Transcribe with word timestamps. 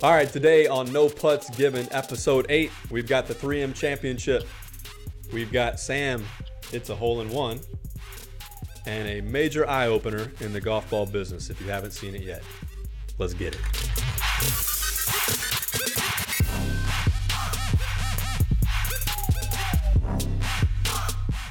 All 0.00 0.12
right, 0.12 0.30
today 0.30 0.68
on 0.68 0.92
No 0.92 1.08
Putts 1.08 1.50
Given, 1.56 1.88
episode 1.90 2.46
eight, 2.50 2.70
we've 2.88 3.08
got 3.08 3.26
the 3.26 3.34
3M 3.34 3.74
Championship. 3.74 4.46
We've 5.32 5.50
got 5.50 5.80
Sam, 5.80 6.24
it's 6.72 6.90
a 6.90 6.94
hole 6.94 7.20
in 7.20 7.28
one, 7.30 7.58
and 8.86 9.08
a 9.08 9.20
major 9.22 9.68
eye 9.68 9.88
opener 9.88 10.30
in 10.38 10.52
the 10.52 10.60
golf 10.60 10.88
ball 10.88 11.04
business 11.04 11.50
if 11.50 11.60
you 11.60 11.66
haven't 11.66 11.90
seen 11.90 12.14
it 12.14 12.22
yet. 12.22 12.44
Let's 13.18 13.34
get 13.34 13.56
it. 13.56 14.67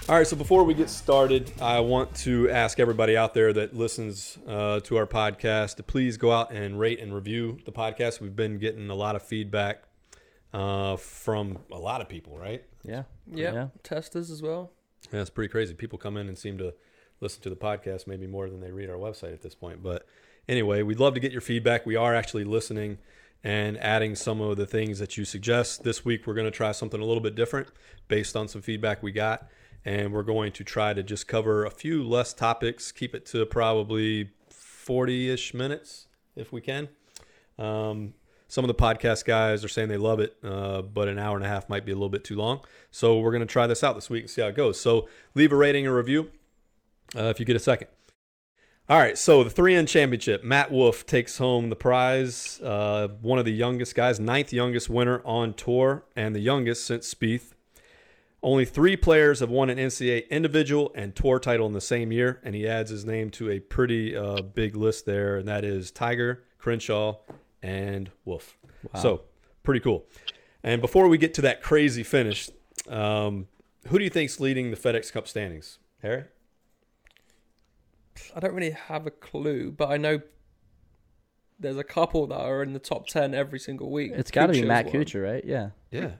All 0.09 0.15
right, 0.15 0.25
so 0.25 0.37
before 0.37 0.63
we 0.63 0.73
get 0.73 0.89
started, 0.89 1.51
I 1.59 1.81
want 1.81 2.15
to 2.19 2.49
ask 2.49 2.79
everybody 2.79 3.17
out 3.17 3.33
there 3.33 3.51
that 3.51 3.75
listens 3.75 4.37
uh, 4.47 4.79
to 4.79 4.95
our 4.95 5.05
podcast 5.05 5.75
to 5.75 5.83
please 5.83 6.15
go 6.15 6.31
out 6.31 6.49
and 6.49 6.79
rate 6.79 7.01
and 7.01 7.13
review 7.13 7.57
the 7.65 7.73
podcast. 7.73 8.21
We've 8.21 8.33
been 8.33 8.57
getting 8.57 8.89
a 8.89 8.95
lot 8.95 9.17
of 9.17 9.21
feedback 9.21 9.83
uh, 10.53 10.95
from 10.95 11.59
a 11.73 11.77
lot 11.77 11.99
of 11.99 12.07
people, 12.07 12.37
right? 12.37 12.63
Yeah. 12.85 13.03
Yeah. 13.29 13.53
Yeah. 13.53 13.67
Testers 13.83 14.31
as 14.31 14.41
well. 14.41 14.71
Yeah, 15.11 15.19
it's 15.19 15.29
pretty 15.29 15.51
crazy. 15.51 15.73
People 15.73 15.99
come 15.99 16.15
in 16.15 16.29
and 16.29 16.37
seem 16.37 16.57
to 16.59 16.73
listen 17.19 17.41
to 17.41 17.49
the 17.49 17.57
podcast 17.57 18.07
maybe 18.07 18.27
more 18.27 18.49
than 18.49 18.61
they 18.61 18.71
read 18.71 18.89
our 18.89 18.95
website 18.95 19.33
at 19.33 19.41
this 19.41 19.55
point. 19.55 19.83
But 19.83 20.07
anyway, 20.47 20.83
we'd 20.83 21.01
love 21.01 21.15
to 21.15 21.19
get 21.19 21.33
your 21.33 21.41
feedback. 21.41 21.85
We 21.85 21.97
are 21.97 22.15
actually 22.15 22.45
listening 22.45 22.99
and 23.43 23.77
adding 23.79 24.15
some 24.15 24.39
of 24.39 24.55
the 24.55 24.65
things 24.65 24.99
that 24.99 25.17
you 25.17 25.25
suggest. 25.25 25.83
This 25.83 26.05
week, 26.05 26.25
we're 26.25 26.33
going 26.33 26.45
to 26.45 26.51
try 26.51 26.71
something 26.71 27.01
a 27.01 27.05
little 27.05 27.21
bit 27.21 27.35
different 27.35 27.67
based 28.07 28.37
on 28.37 28.47
some 28.47 28.61
feedback 28.61 29.03
we 29.03 29.11
got. 29.11 29.49
And 29.85 30.11
we're 30.11 30.23
going 30.23 30.51
to 30.53 30.63
try 30.63 30.93
to 30.93 31.01
just 31.01 31.27
cover 31.27 31.65
a 31.65 31.71
few 31.71 32.03
less 32.03 32.33
topics, 32.33 32.91
keep 32.91 33.15
it 33.15 33.25
to 33.27 33.45
probably 33.45 34.31
40 34.49 35.29
ish 35.29 35.53
minutes 35.53 36.07
if 36.35 36.51
we 36.51 36.61
can. 36.61 36.89
Um, 37.57 38.13
some 38.47 38.63
of 38.63 38.67
the 38.69 38.75
podcast 38.75 39.25
guys 39.25 39.65
are 39.65 39.67
saying 39.67 39.89
they 39.89 39.97
love 39.97 40.19
it, 40.19 40.37
uh, 40.43 40.81
but 40.81 41.07
an 41.07 41.19
hour 41.19 41.35
and 41.35 41.45
a 41.45 41.49
half 41.49 41.67
might 41.67 41.85
be 41.85 41.91
a 41.91 41.95
little 41.95 42.09
bit 42.09 42.23
too 42.23 42.35
long. 42.35 42.61
So 42.91 43.19
we're 43.19 43.31
going 43.31 43.41
to 43.41 43.45
try 43.45 43.67
this 43.67 43.83
out 43.83 43.95
this 43.95 44.09
week 44.09 44.23
and 44.23 44.29
see 44.29 44.41
how 44.41 44.47
it 44.47 44.55
goes. 44.55 44.79
So 44.79 45.09
leave 45.35 45.51
a 45.51 45.55
rating 45.55 45.85
or 45.85 45.95
review 45.95 46.31
uh, 47.15 47.23
if 47.23 47.39
you 47.39 47.45
get 47.45 47.55
a 47.55 47.59
second. 47.59 47.89
All 48.89 48.97
right, 48.97 49.17
so 49.17 49.43
the 49.43 49.49
3M 49.49 49.85
Championship. 49.85 50.45
Matt 50.45 50.71
Wolff 50.71 51.05
takes 51.05 51.39
home 51.39 51.69
the 51.69 51.75
prize. 51.75 52.61
Uh, 52.61 53.09
one 53.21 53.37
of 53.37 53.43
the 53.43 53.51
youngest 53.51 53.95
guys, 53.95 54.17
ninth 54.17 54.53
youngest 54.53 54.89
winner 54.89 55.21
on 55.25 55.53
tour, 55.53 56.05
and 56.15 56.33
the 56.33 56.39
youngest 56.39 56.85
since 56.85 57.13
Spieth. 57.13 57.51
Only 58.47 58.63
three 58.63 58.95
players 58.95 59.41
have 59.41 59.49
won 59.49 59.69
an 59.69 59.77
NCAA 59.77 60.29
individual 60.29 60.93
and 60.95 61.13
tour 61.13 61.37
title 61.37 61.67
in 61.67 61.73
the 61.73 61.81
same 61.81 62.13
year, 62.13 62.39
and 62.45 62.55
he 62.55 62.65
adds 62.65 62.89
his 62.89 63.03
name 63.03 63.29
to 63.31 63.51
a 63.51 63.59
pretty 63.59 64.15
uh, 64.15 64.41
big 64.41 64.77
list 64.77 65.05
there, 65.05 65.35
and 65.35 65.45
that 65.49 65.65
is 65.65 65.91
Tiger, 65.91 66.45
Crenshaw, 66.57 67.17
and 67.61 68.09
Wolff. 68.23 68.57
So 68.95 69.23
pretty 69.63 69.81
cool. 69.81 70.05
And 70.63 70.79
before 70.79 71.09
we 71.09 71.17
get 71.17 71.33
to 71.33 71.41
that 71.41 71.61
crazy 71.61 72.03
finish, 72.03 72.49
um, 72.87 73.47
who 73.87 73.97
do 73.97 74.05
you 74.05 74.09
think's 74.09 74.39
leading 74.39 74.71
the 74.71 74.77
FedEx 74.77 75.11
Cup 75.11 75.27
standings? 75.27 75.79
Harry? 76.01 76.23
I 78.33 78.39
don't 78.39 78.53
really 78.53 78.71
have 78.71 79.05
a 79.05 79.11
clue, 79.11 79.73
but 79.73 79.89
I 79.89 79.97
know 79.97 80.21
there's 81.59 81.75
a 81.75 81.83
couple 81.83 82.27
that 82.27 82.39
are 82.39 82.63
in 82.63 82.71
the 82.71 82.79
top 82.79 83.07
10 83.07 83.33
every 83.33 83.59
single 83.59 83.91
week. 83.91 84.13
It's 84.15 84.31
got 84.31 84.47
to 84.47 84.53
be 84.53 84.63
Matt 84.63 84.85
one. 84.85 84.93
Kuchar, 84.93 85.21
right? 85.21 85.43
Yeah. 85.43 85.71
Yeah. 85.91 86.11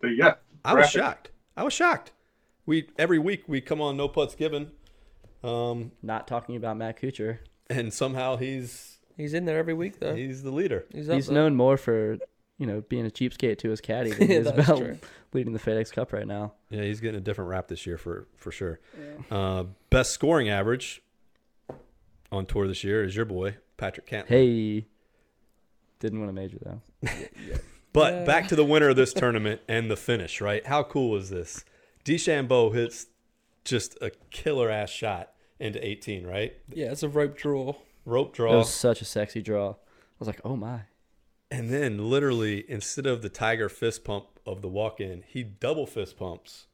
But 0.00 0.10
yeah, 0.14 0.34
I 0.64 0.74
was 0.74 0.88
shocked. 0.88 1.29
I 1.56 1.62
was 1.64 1.72
shocked. 1.72 2.12
We 2.66 2.88
every 2.98 3.18
week 3.18 3.44
we 3.48 3.60
come 3.60 3.80
on 3.80 3.96
no 3.96 4.08
putts 4.08 4.34
given, 4.34 4.70
um, 5.42 5.92
Not 6.02 6.26
talking 6.28 6.56
about 6.56 6.76
Matt 6.76 7.00
Kuchar. 7.00 7.38
and 7.68 7.92
somehow 7.92 8.36
he's 8.36 8.98
He's 9.16 9.34
in 9.34 9.44
there 9.44 9.58
every 9.58 9.74
week, 9.74 9.98
though. 10.00 10.14
he's 10.14 10.42
the 10.42 10.50
leader. 10.50 10.86
He's, 10.94 11.08
up 11.08 11.14
He's 11.16 11.26
there. 11.26 11.34
known 11.34 11.54
more 11.54 11.76
for, 11.76 12.16
you 12.56 12.66
know, 12.66 12.80
being 12.88 13.04
a 13.04 13.10
cheapskate 13.10 13.58
to 13.58 13.68
his 13.68 13.80
caddy 13.82 14.10
than 14.12 14.28
he 14.28 14.32
Yeah, 14.34 14.40
is 14.40 14.44
that's 14.46 14.68
about 14.68 14.78
true. 14.78 14.98
leading 15.34 15.52
the 15.52 15.58
FedEx 15.58 15.92
Cup 15.92 16.12
right 16.14 16.26
now. 16.26 16.54
Yeah, 16.70 16.82
he's 16.84 17.00
getting 17.00 17.18
a 17.18 17.22
different 17.22 17.50
rap 17.50 17.68
this 17.68 17.84
year 17.86 17.98
for 17.98 18.28
for 18.36 18.50
sure. 18.50 18.80
Uh, 19.30 19.64
best 19.90 20.12
scoring 20.12 20.48
average 20.48 21.02
on 22.32 22.46
tour 22.46 22.66
this 22.66 22.82
year 22.84 23.04
is 23.04 23.14
your 23.16 23.24
boy 23.26 23.56
Patrick 23.76 24.06
Cantlay. 24.08 24.26
Hey. 24.28 24.86
Didn't 25.98 26.20
win 26.20 26.30
a 26.30 26.32
major 26.32 26.58
though. 26.62 26.80
But 27.92 28.14
Yeah. 28.14 28.24
back 28.24 28.48
to 28.48 28.56
the 28.56 28.64
winner 28.64 28.88
of 28.90 28.96
this 28.96 29.12
tournament 29.14 29.60
and 29.68 29.90
the 29.90 29.96
finish, 29.96 30.40
right? 30.40 30.64
How 30.66 30.82
cool 30.82 31.10
was 31.10 31.30
this? 31.30 31.64
DeChambeau 32.04 32.74
hits 32.74 33.06
just 33.64 33.96
a 34.00 34.10
killer 34.30 34.70
ass 34.70 34.90
shot 34.90 35.32
into 35.58 35.84
18, 35.84 36.26
right? 36.26 36.56
Yeah, 36.72 36.92
it's 36.92 37.02
a 37.02 37.08
rope 37.08 37.36
draw. 37.36 37.74
Rope 38.06 38.34
draw. 38.34 38.54
It 38.54 38.58
was 38.58 38.72
such 38.72 39.00
a 39.02 39.04
sexy 39.04 39.42
draw. 39.42 39.70
I 39.70 39.74
was 40.18 40.26
like, 40.28 40.40
oh 40.44 40.56
my. 40.56 40.82
And 41.50 41.68
then 41.70 42.08
literally, 42.10 42.64
instead 42.70 43.06
of 43.06 43.22
the 43.22 43.28
Tiger 43.28 43.68
fist 43.68 44.04
pump 44.04 44.26
of 44.46 44.62
the 44.62 44.68
walk 44.68 45.00
in, 45.00 45.24
he 45.26 45.42
double 45.42 45.86
fist 45.86 46.16
pumps 46.16 46.66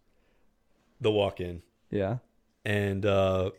the 1.00 1.10
walk 1.10 1.40
in. 1.40 1.62
Yeah. 1.90 2.18
And 2.64 3.04
uh, 3.06 3.50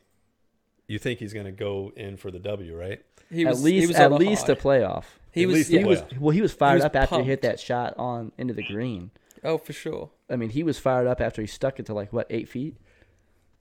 you 0.88 1.00
think 1.00 1.20
he's 1.20 1.34
going 1.34 1.46
to 1.46 1.52
go 1.52 1.92
in 1.96 2.18
for 2.18 2.32
the 2.32 2.40
W, 2.40 2.78
right? 2.78 3.04
He 3.30 3.46
at 3.46 3.50
was, 3.50 3.60
he 3.60 3.66
least 3.66 3.88
was 3.90 3.98
at 3.98 4.12
least 4.14 4.50
a 4.50 4.56
playoff. 4.56 5.04
He 5.32 5.44
at 5.44 5.48
was, 5.48 5.56
least 5.56 5.70
a 5.70 5.74
yeah, 5.74 5.80
He 5.80 5.86
was 5.86 6.04
well. 6.20 6.32
He 6.32 6.42
was 6.42 6.54
fired 6.54 6.76
was 6.76 6.86
up 6.86 6.96
after 6.96 7.20
he 7.20 7.26
hit 7.26 7.42
that 7.42 7.60
shot 7.60 7.94
on 7.98 8.32
into 8.38 8.54
the 8.54 8.64
green. 8.64 9.12
Oh, 9.44 9.58
for 9.58 9.74
sure. 9.74 10.10
I 10.30 10.36
mean, 10.36 10.50
he 10.50 10.64
was 10.64 10.80
fired 10.80 11.08
up 11.08 11.22
after 11.22 11.42
he 11.42 11.48
stuck 11.48 11.80
it 11.80 11.86
to 11.88 11.94
like 11.94 12.12
what 12.12 12.28
eight 12.30 12.50
feet. 12.50 12.76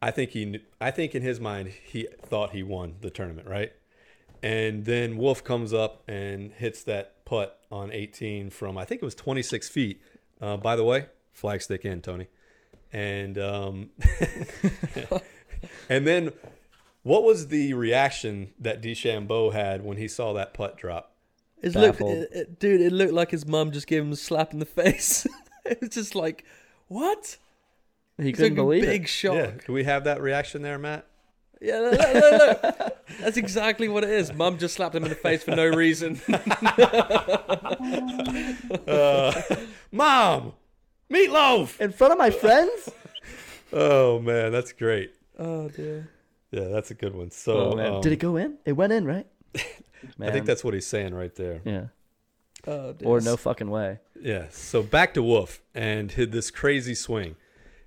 I 0.00 0.10
think 0.10 0.30
he, 0.30 0.44
kn- 0.44 0.62
I 0.80 0.90
think 0.90 1.14
in 1.14 1.22
his 1.22 1.40
mind 1.40 1.68
he 1.68 2.06
thought 2.22 2.50
he 2.50 2.62
won 2.62 2.96
the 3.00 3.10
tournament, 3.10 3.48
right? 3.48 3.72
And 4.42 4.84
then 4.84 5.16
Wolff 5.16 5.42
comes 5.42 5.72
up 5.72 6.02
and 6.06 6.52
hits 6.52 6.82
that 6.84 7.24
putt 7.24 7.58
on 7.72 7.90
18 7.90 8.50
from 8.50 8.78
I 8.78 8.84
think 8.84 9.02
it 9.02 9.04
was 9.04 9.14
26 9.14 9.68
feet. 9.68 10.00
Uh, 10.40 10.56
by 10.56 10.76
the 10.76 10.84
way, 10.84 11.06
flag 11.32 11.62
stick 11.62 11.84
in, 11.84 12.02
Tony. 12.02 12.28
And 12.92 13.38
um, 13.38 13.90
and 15.88 16.06
then 16.06 16.32
what 17.06 17.22
was 17.22 17.48
the 17.48 17.72
reaction 17.74 18.50
that 18.58 18.82
DeChambeau 18.82 19.52
had 19.52 19.84
when 19.84 19.96
he 19.96 20.08
saw 20.08 20.32
that 20.32 20.52
putt 20.54 20.76
drop? 20.76 21.12
It 21.62 21.74
looked, 21.74 22.00
it, 22.00 22.28
it- 22.32 22.58
dude, 22.58 22.80
it 22.80 22.92
looked 22.92 23.12
like 23.12 23.30
his 23.30 23.46
mum 23.46 23.70
just 23.70 23.86
gave 23.86 24.02
him 24.02 24.12
a 24.12 24.16
slap 24.16 24.52
in 24.52 24.58
the 24.58 24.64
face. 24.82 25.26
it 25.64 25.80
was 25.80 25.90
just 25.90 26.14
like, 26.16 26.44
what? 26.88 27.36
He 28.18 28.30
It's 28.30 28.38
couldn't 28.38 28.54
like 28.54 28.58
a 28.60 28.64
believe 28.64 28.82
big 28.82 29.02
it. 29.04 29.08
shock. 29.08 29.34
Yeah, 29.34 29.42
Yeah, 29.46 29.50
do 29.66 29.72
we 29.72 29.84
have 29.84 30.04
that 30.04 30.20
reaction 30.20 30.62
there, 30.62 30.78
Matt? 30.78 31.06
look, 31.62 31.92
look, 31.98 32.14
look, 32.14 32.62
look. 32.62 32.96
That's 33.20 33.36
exactly 33.36 33.88
what 33.88 34.04
it 34.04 34.10
is. 34.10 34.32
Mum 34.32 34.58
just 34.58 34.74
slapped 34.74 34.94
him 34.94 35.04
in 35.04 35.08
the 35.10 35.14
face 35.16 35.42
for 35.44 35.52
no 35.54 35.66
reason. 35.66 36.20
Uh, 38.86 39.32
Mom, 39.92 40.52
meatloaf. 41.10 41.80
In 41.80 41.92
front 41.92 42.12
of 42.12 42.18
my 42.18 42.30
friends. 42.30 42.90
Oh 43.72 44.18
man, 44.20 44.52
that's 44.52 44.72
great. 44.72 45.12
oh 45.38 45.68
dear. 45.68 46.08
Yeah, 46.50 46.68
that's 46.68 46.90
a 46.90 46.94
good 46.94 47.14
one. 47.14 47.30
So, 47.30 47.72
oh 47.72 47.76
man, 47.76 47.94
um, 47.94 48.00
did 48.00 48.12
it 48.12 48.16
go 48.20 48.36
in? 48.36 48.58
It 48.64 48.72
went 48.72 48.92
in, 48.92 49.04
right? 49.04 49.26
I 50.20 50.30
think 50.30 50.46
that's 50.46 50.62
what 50.62 50.74
he's 50.74 50.86
saying 50.86 51.14
right 51.14 51.34
there. 51.34 51.60
yeah. 51.64 51.86
Oh. 52.66 52.94
Or 53.04 53.20
no 53.20 53.36
fucking 53.36 53.70
way. 53.70 54.00
Yeah. 54.20 54.46
So 54.50 54.82
back 54.82 55.14
to 55.14 55.22
Wolff 55.22 55.60
and 55.74 56.10
hit 56.10 56.32
this 56.32 56.50
crazy 56.50 56.94
swing. 56.94 57.36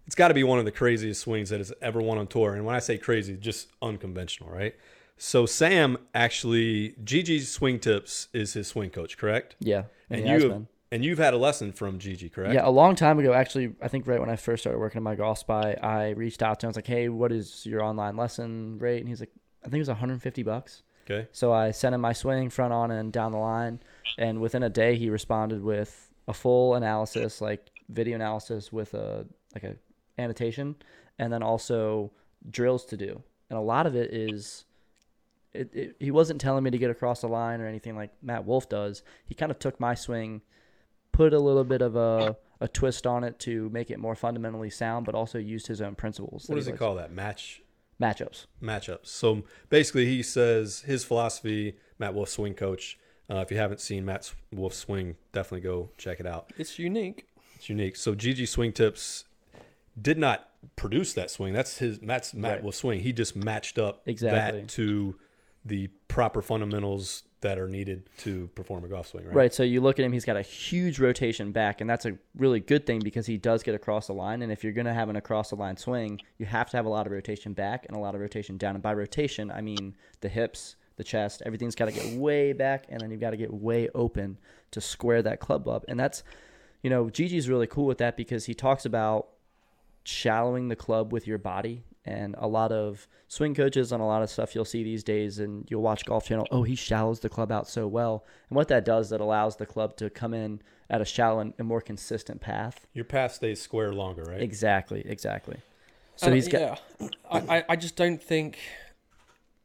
It's 0.06 0.16
got 0.16 0.30
to 0.30 0.34
be 0.34 0.44
one 0.44 0.58
of 0.58 0.66
the 0.66 0.72
craziest 0.72 1.22
swings 1.22 1.50
that 1.50 1.60
has 1.60 1.74
ever 1.82 2.02
won 2.02 2.18
on 2.18 2.28
tour. 2.28 2.56
And 2.56 2.66
when 2.66 2.76
I 2.76 2.80
say 2.80 2.98
crazy, 2.98 3.36
just 3.36 3.68
unconventional, 3.82 4.50
right? 4.50 4.76
So 5.18 5.46
Sam 5.46 5.98
actually, 6.16 6.96
Gigi's 7.04 7.52
swing 7.52 7.80
tips 7.80 8.30
is 8.34 8.54
his 8.54 8.68
swing 8.68 8.90
coach, 8.90 9.18
correct? 9.18 9.56
Yeah. 9.60 9.84
And 10.10 10.22
he 10.22 10.28
has 10.28 10.44
you 10.44 10.50
been. 10.50 10.68
And 10.92 11.06
you've 11.06 11.20
had 11.20 11.34
a 11.34 11.38
lesson 11.38 11.72
from 11.72 12.00
Gigi, 12.00 12.30
correct? 12.30 12.54
Yeah, 12.54 12.68
a 12.68 12.72
long 12.72 12.96
time 12.96 13.20
ago, 13.20 13.32
actually, 13.34 13.76
I 13.82 13.88
think 13.88 14.08
right 14.08 14.20
when 14.20 14.30
I 14.30 14.36
first 14.36 14.64
started 14.64 14.80
working 14.80 15.06
at 15.06 15.18
MyGolfSpy, 15.18 15.84
I 15.84 16.10
reached 16.12 16.42
out 16.42 16.60
to 16.60 16.66
him. 16.66 16.70
I 16.70 16.72
was 16.72 16.76
like, 16.78 16.88
"Hey, 16.88 17.10
what 17.10 17.32
is 17.32 17.66
your 17.66 17.84
online 17.84 18.18
lesson 18.18 18.80
rate?" 18.80 19.00
And 19.00 19.08
he's 19.08 19.20
like, 19.20 19.32
"I 19.62 19.66
think 19.66 19.76
it 19.76 19.80
was 19.80 19.90
150 19.90 20.42
bucks." 20.44 20.84
Okay. 21.10 21.28
So 21.32 21.52
I 21.52 21.72
sent 21.72 21.94
him 21.94 22.02
my 22.02 22.14
swing 22.14 22.50
front 22.50 22.74
on 22.74 22.92
and 22.92 23.12
down 23.14 23.32
the 23.32 23.38
line, 23.38 23.80
and 24.18 24.42
within 24.42 24.64
a 24.64 24.70
day, 24.70 24.96
he 24.96 25.10
responded 25.10 25.64
with 25.64 26.12
a 26.28 26.34
full 26.34 26.76
analysis, 26.76 27.42
like 27.42 27.70
video 27.90 28.16
analysis 28.16 28.72
with 28.72 28.94
a 28.94 29.26
like 29.54 29.64
a 29.64 29.76
annotation, 30.18 30.76
and 31.18 31.32
then 31.32 31.44
also 31.44 32.12
drills 32.50 32.86
to 32.86 32.98
do. 32.98 33.22
And 33.50 33.58
a 33.58 33.62
lot 33.62 33.88
of 33.88 33.96
it 33.96 34.14
is, 34.14 34.66
it, 35.54 35.74
it 35.74 35.96
he 36.00 36.12
wasn't 36.12 36.42
telling 36.42 36.64
me 36.64 36.72
to 36.72 36.78
get 36.78 36.92
across 36.92 37.22
the 37.22 37.28
line 37.28 37.62
or 37.62 37.68
anything 37.68 37.96
like 37.96 38.12
Matt 38.22 38.46
Wolff 38.46 38.70
does. 38.70 39.04
He 39.26 39.34
kind 39.36 39.52
of 39.52 39.60
took 39.60 39.80
my 39.80 39.96
swing, 39.96 40.42
put 41.20 41.34
a 41.34 41.40
little 41.40 41.66
bit 41.66 41.82
of 41.82 41.96
a 41.98 42.38
a 42.62 42.68
twist 42.68 43.06
on 43.08 43.24
it 43.26 43.38
to 43.40 43.70
make 43.70 43.90
it 43.92 44.00
more 44.00 44.16
fundamentally 44.16 44.70
sound, 44.70 45.06
but 45.06 45.16
also 45.16 45.38
used 45.38 45.68
his 45.68 45.82
own 45.82 45.96
principles. 45.96 46.44
that 46.44 46.50
What 46.54 46.56
does 46.58 46.66
he 46.66 46.72
likes. 46.72 46.80
call 46.80 46.96
that? 46.96 47.12
Match 47.12 47.62
Matchups. 48.02 48.46
matchups. 48.62 49.08
So 49.08 49.44
basically, 49.70 50.06
he 50.06 50.24
says 50.24 50.82
his 50.86 51.04
philosophy. 51.04 51.76
Matt 52.00 52.14
Wolff, 52.14 52.30
swing 52.30 52.54
coach. 52.54 52.98
Uh, 53.30 53.38
if 53.40 53.52
you 53.52 53.58
haven't 53.58 53.82
seen 53.82 54.06
Matt 54.06 54.34
Wolff 54.54 54.74
swing, 54.74 55.16
definitely 55.34 55.62
go 55.62 55.90
check 55.98 56.20
it 56.22 56.26
out. 56.26 56.54
It's 56.58 56.80
unique. 56.80 57.28
It's 57.56 57.68
unique. 57.70 57.98
So 57.98 58.16
GG 58.16 58.48
Swing 58.48 58.72
Tips 58.72 59.26
did 60.02 60.18
not 60.18 60.48
produce 60.78 61.14
that 61.14 61.30
swing. 61.30 61.52
That's 61.54 61.78
his 61.80 62.02
Matt's 62.02 62.34
Matt 62.34 62.52
Right. 62.54 62.64
Wolff 62.64 62.76
swing. 62.76 63.02
He 63.02 63.12
just 63.12 63.36
matched 63.36 63.78
up 63.78 64.02
Exactly. 64.06 64.62
that 64.62 64.70
to 64.70 65.16
the 65.66 65.88
proper 66.08 66.42
fundamentals 66.42 67.24
that 67.42 67.58
are 67.58 67.68
needed 67.68 68.10
to 68.18 68.48
perform 68.56 68.84
a 68.84 68.88
golf 68.88 69.08
swing, 69.08 69.26
right? 69.26 69.36
Right. 69.36 69.54
So 69.54 69.64
you 69.64 69.80
look 69.82 69.98
at 69.98 70.06
him, 70.06 70.12
he's 70.12 70.26
got 70.26 70.36
a 70.36 70.42
huge 70.42 71.00
rotation 71.00 71.52
back, 71.52 71.80
and 71.80 71.90
that's 71.90 72.06
a 72.06 72.18
really 72.36 72.60
good 72.60 72.86
thing 72.86 73.00
because 73.00 73.26
he 73.26 73.38
does 73.38 73.64
get 73.64 73.76
across 73.76 74.08
the 74.08 74.14
line. 74.14 74.42
And 74.42 74.52
if 74.52 74.64
you're 74.64 74.74
going 74.74 74.88
to 74.88 74.94
have 74.94 75.10
an 75.10 75.16
across 75.16 75.50
the 75.50 75.56
line 75.56 75.78
swing, 75.78 76.20
you 76.38 76.46
have 76.46 76.70
to 76.72 76.78
have 76.78 76.86
a 76.86 76.90
lot 76.90 77.06
of 77.06 77.14
rotation 77.14 77.54
back 77.54 77.86
and 77.88 77.96
a 77.96 78.00
lot 78.00 78.14
of 78.14 78.22
rotation 78.22 78.58
down. 78.58 78.76
And 78.76 78.84
by 78.84 78.94
rotation, 78.94 79.52
I 79.52 79.62
mean 79.62 79.96
the 80.20 80.30
hips, 80.30 80.76
the 80.98 81.04
chest, 81.04 81.42
everything's 81.46 81.76
got 81.76 81.86
to 81.86 81.92
get 81.94 82.18
way 82.18 82.52
back, 82.52 82.86
and 82.90 83.00
then 83.00 83.10
you've 83.10 83.22
got 83.22 83.32
to 83.32 83.38
get 83.38 83.54
way 83.54 83.88
open 83.96 84.38
to 84.72 84.82
square 84.82 85.22
that 85.22 85.40
club 85.40 85.68
up. 85.68 85.86
And 85.88 85.98
that's, 85.98 86.24
you 86.84 86.90
know, 86.90 87.06
Gigi's 87.06 87.48
really 87.48 87.68
cool 87.68 87.86
with 87.86 88.00
that 88.00 88.18
because 88.18 88.46
he 88.46 88.54
talks 88.54 88.86
about 88.86 89.30
shallowing 90.04 90.68
the 90.68 90.76
club 90.76 91.14
with 91.14 91.26
your 91.26 91.38
body 91.38 91.84
and 92.10 92.36
a 92.38 92.48
lot 92.48 92.72
of 92.72 93.08
swing 93.28 93.54
coaches 93.54 93.92
and 93.92 94.02
a 94.02 94.06
lot 94.06 94.22
of 94.24 94.30
stuff 94.30 94.56
you'll 94.56 94.66
see 94.66 94.84
these 94.84 95.04
days 95.04 95.40
and 95.40 95.66
you'll 95.70 95.82
watch 95.82 96.04
golf 96.06 96.26
channel 96.26 96.48
oh 96.52 96.64
he 96.64 96.76
shallows 96.76 97.20
the 97.20 97.30
club 97.30 97.52
out 97.52 97.68
so 97.68 97.88
well 97.88 98.26
and 98.50 98.56
what 98.58 98.68
that 98.68 98.84
does 98.84 99.10
that 99.10 99.22
allows 99.22 99.56
the 99.58 99.66
club 99.66 99.96
to 99.96 100.10
come 100.10 100.34
in 100.34 100.62
at 100.90 101.00
a 101.02 101.06
shallow 101.06 101.40
and 101.40 101.54
a 101.60 101.64
more 101.64 101.82
consistent 101.82 102.42
path 102.42 102.88
Your 102.94 103.06
path 103.06 103.34
stays 103.36 103.62
square 103.62 103.94
longer, 103.94 104.24
right? 104.24 104.42
exactly 104.42 105.02
exactly 105.06 105.58
so 106.16 106.28
And, 106.28 106.36
he's 106.36 106.48
got 106.48 106.62
yeah. 107.00 107.08
I, 107.32 107.58
I- 107.58 107.66
I 107.70 107.76
just 107.76 107.96
don't 107.96 108.22
think 108.22 108.58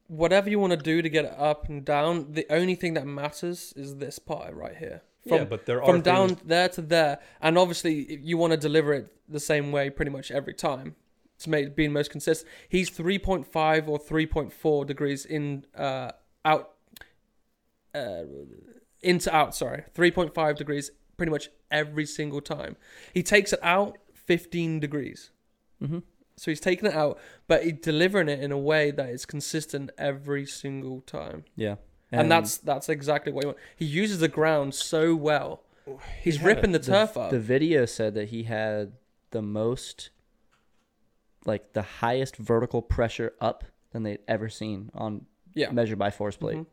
whatever 0.08 0.50
you 0.50 0.58
want 0.58 0.72
to 0.72 0.76
do 0.76 1.02
to 1.02 1.08
get 1.08 1.24
it 1.24 1.34
up 1.38 1.68
and 1.68 1.84
down, 1.84 2.32
the 2.32 2.46
only 2.50 2.74
thing 2.74 2.94
that 2.94 3.06
matters 3.06 3.72
is 3.74 3.96
this 3.96 4.18
part 4.18 4.54
right 4.54 4.76
here. 4.76 5.02
From, 5.26 5.38
yeah, 5.38 5.44
but 5.44 5.64
there 5.64 5.82
are 5.82 5.86
from 5.86 6.02
down 6.02 6.36
there 6.44 6.68
to 6.68 6.82
there, 6.82 7.18
and 7.40 7.56
obviously 7.56 8.18
you 8.22 8.36
want 8.36 8.50
to 8.52 8.58
deliver 8.58 8.92
it 8.92 9.10
the 9.28 9.40
same 9.40 9.72
way 9.72 9.88
pretty 9.88 10.10
much 10.10 10.30
every 10.30 10.52
time 10.52 10.94
to 11.40 11.50
make 11.50 11.74
being 11.76 11.92
most 11.92 12.10
consistent. 12.10 12.50
He's 12.68 12.90
three 12.90 13.18
point 13.18 13.46
five 13.46 13.88
or 13.88 13.98
three 13.98 14.26
point 14.26 14.52
four 14.52 14.84
degrees 14.84 15.24
in 15.24 15.64
uh 15.76 16.12
out 16.44 16.70
uh 17.94 18.22
into 19.02 19.34
out. 19.34 19.54
Sorry, 19.54 19.84
three 19.92 20.10
point 20.10 20.34
five 20.34 20.56
degrees 20.56 20.90
pretty 21.16 21.30
much 21.30 21.48
every 21.70 22.06
single 22.06 22.40
time. 22.40 22.76
He 23.12 23.22
takes 23.22 23.52
it 23.52 23.60
out 23.62 23.98
fifteen 24.12 24.80
degrees. 24.80 25.30
hmm 25.80 25.98
So 26.36 26.50
he's 26.50 26.60
taking 26.60 26.88
it 26.88 26.94
out, 26.94 27.18
but 27.46 27.64
he's 27.64 27.74
delivering 27.82 28.28
it 28.28 28.40
in 28.40 28.50
a 28.52 28.58
way 28.58 28.90
that 28.90 29.10
is 29.10 29.26
consistent 29.26 29.90
every 29.98 30.46
single 30.46 31.00
time. 31.02 31.44
yeah 31.56 31.76
And, 32.10 32.30
that's 32.30 32.58
that's 32.58 32.88
exactly 32.88 33.32
what 33.32 33.44
he 33.44 33.46
wants. 33.48 33.60
He 33.76 33.84
uses 33.84 34.18
the 34.20 34.28
ground 34.28 34.74
so 34.74 35.14
well. 35.14 35.62
He's 36.22 36.38
had 36.38 36.46
ripping 36.46 36.72
the 36.72 36.78
the, 36.78 36.86
turf 36.92 37.16
up. 37.16 37.30
the 37.30 37.40
video 37.40 37.84
said 37.86 38.14
that 38.14 38.28
he 38.30 38.44
had 38.44 38.92
the 39.30 39.42
most 39.42 40.10
like 41.46 41.72
the 41.72 41.82
highest 41.82 42.36
vertical 42.36 42.82
pressure 42.82 43.32
up 43.40 43.64
than 43.92 44.02
they'd 44.02 44.20
ever 44.28 44.48
seen 44.48 44.90
on 44.94 45.26
yeah. 45.54 45.70
measured 45.70 45.98
by 45.98 46.10
force 46.10 46.36
plate. 46.36 46.58
Mhm. 46.58 46.66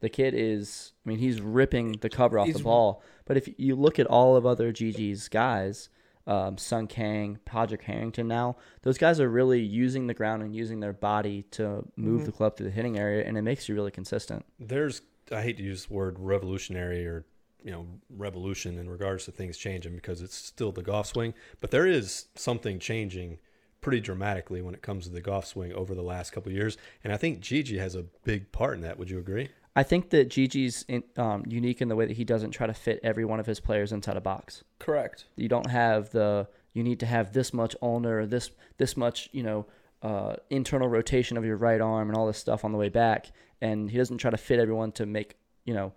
The 0.00 0.08
kid 0.10 0.34
is, 0.36 0.92
I 1.04 1.08
mean, 1.08 1.18
he's 1.18 1.40
ripping 1.40 1.92
the 2.00 2.10
cover 2.10 2.38
off 2.38 2.46
He's- 2.46 2.58
the 2.58 2.64
ball. 2.64 3.02
But 3.24 3.36
if 3.36 3.48
you 3.58 3.74
look 3.74 3.98
at 3.98 4.06
all 4.06 4.36
of 4.36 4.44
other 4.44 4.70
GG's 4.72 5.28
guys, 5.28 5.88
um, 6.26 6.56
Sung 6.58 6.86
Kang, 6.86 7.38
Patrick 7.44 7.82
Harrington 7.82 8.28
now, 8.28 8.56
those 8.82 8.98
guys 8.98 9.20
are 9.20 9.28
really 9.28 9.60
using 9.62 10.06
the 10.06 10.14
ground 10.14 10.42
and 10.42 10.54
using 10.54 10.80
their 10.80 10.92
body 10.92 11.42
to 11.52 11.86
move 11.96 12.22
Mhm. 12.22 12.26
the 12.26 12.32
club 12.32 12.56
through 12.56 12.66
the 12.66 12.72
hitting 12.72 12.98
area, 12.98 13.24
and 13.24 13.36
it 13.38 13.42
makes 13.42 13.68
you 13.68 13.74
really 13.74 13.90
consistent. 13.90 14.44
there's 14.58 15.02
I 15.32 15.40
hate 15.40 15.56
to 15.56 15.62
use 15.62 15.86
the 15.86 15.94
word 15.94 16.18
revolutionary 16.18 17.06
or 17.06 17.24
you 17.62 17.70
know 17.70 17.86
revolution 18.10 18.76
in 18.78 18.90
regards 18.90 19.24
to 19.24 19.32
things 19.32 19.56
changing 19.56 19.94
because 19.94 20.20
it's 20.20 20.34
still 20.34 20.70
the 20.70 20.82
golf 20.82 21.06
swing, 21.06 21.32
but 21.60 21.70
there 21.70 21.86
is 21.86 22.28
something 22.34 22.78
changing 22.78 23.38
pretty 23.84 24.00
dramatically 24.00 24.62
when 24.62 24.72
it 24.72 24.80
comes 24.80 25.04
to 25.04 25.10
the 25.10 25.20
golf 25.20 25.46
swing 25.46 25.70
over 25.74 25.94
the 25.94 26.02
last 26.02 26.30
couple 26.30 26.50
of 26.50 26.56
years, 26.56 26.78
and 27.04 27.12
I 27.12 27.18
think 27.18 27.40
Gigi 27.40 27.76
has 27.76 27.94
a 27.94 28.02
big 28.24 28.50
part 28.50 28.76
in 28.76 28.80
that. 28.80 28.98
Would 28.98 29.10
you 29.10 29.18
agree? 29.18 29.50
I 29.76 29.82
think 29.82 30.08
that 30.08 30.30
Gigi's 30.30 30.86
in, 30.88 31.02
um, 31.18 31.44
unique 31.46 31.82
in 31.82 31.88
the 31.88 31.94
way 31.94 32.06
that 32.06 32.16
he 32.16 32.24
doesn't 32.24 32.52
try 32.52 32.66
to 32.66 32.72
fit 32.72 32.98
every 33.02 33.26
one 33.26 33.40
of 33.40 33.46
his 33.46 33.60
players 33.60 33.92
inside 33.92 34.16
a 34.16 34.22
box. 34.22 34.64
Correct. 34.78 35.26
You 35.36 35.48
don't 35.48 35.68
have 35.68 36.08
the 36.10 36.48
you 36.72 36.82
need 36.82 36.98
to 37.00 37.06
have 37.06 37.34
this 37.34 37.52
much 37.52 37.76
ulnar, 37.82 38.24
this 38.24 38.50
this 38.78 38.96
much 38.96 39.28
you 39.32 39.42
know 39.42 39.66
uh, 40.00 40.36
internal 40.48 40.88
rotation 40.88 41.36
of 41.36 41.44
your 41.44 41.58
right 41.58 41.82
arm 41.82 42.08
and 42.08 42.16
all 42.16 42.26
this 42.26 42.38
stuff 42.38 42.64
on 42.64 42.72
the 42.72 42.78
way 42.78 42.88
back, 42.88 43.32
and 43.60 43.90
he 43.90 43.98
doesn't 43.98 44.16
try 44.16 44.30
to 44.30 44.38
fit 44.38 44.58
everyone 44.58 44.92
to 44.92 45.04
make 45.04 45.36
you 45.66 45.74
know 45.74 45.92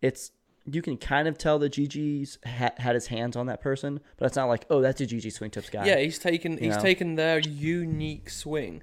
it's 0.00 0.30
you 0.70 0.82
can 0.82 0.96
kind 0.96 1.26
of 1.28 1.38
tell 1.38 1.58
that 1.60 1.72
GG's 1.72 2.38
ha- 2.44 2.74
had 2.76 2.94
his 2.94 3.06
hands 3.08 3.36
on 3.36 3.46
that 3.46 3.60
person, 3.60 4.00
but 4.16 4.26
it's 4.26 4.36
not 4.36 4.46
like 4.46 4.66
oh 4.70 4.80
that's 4.80 5.00
a 5.00 5.06
GG 5.06 5.32
swing 5.32 5.50
tips 5.50 5.70
guy. 5.70 5.86
Yeah, 5.86 5.98
he's 5.98 6.18
taken 6.18 6.52
You 6.52 6.58
he's 6.58 6.76
know? 6.76 6.82
taken 6.82 7.14
their 7.16 7.38
unique 7.38 8.30
swing 8.30 8.82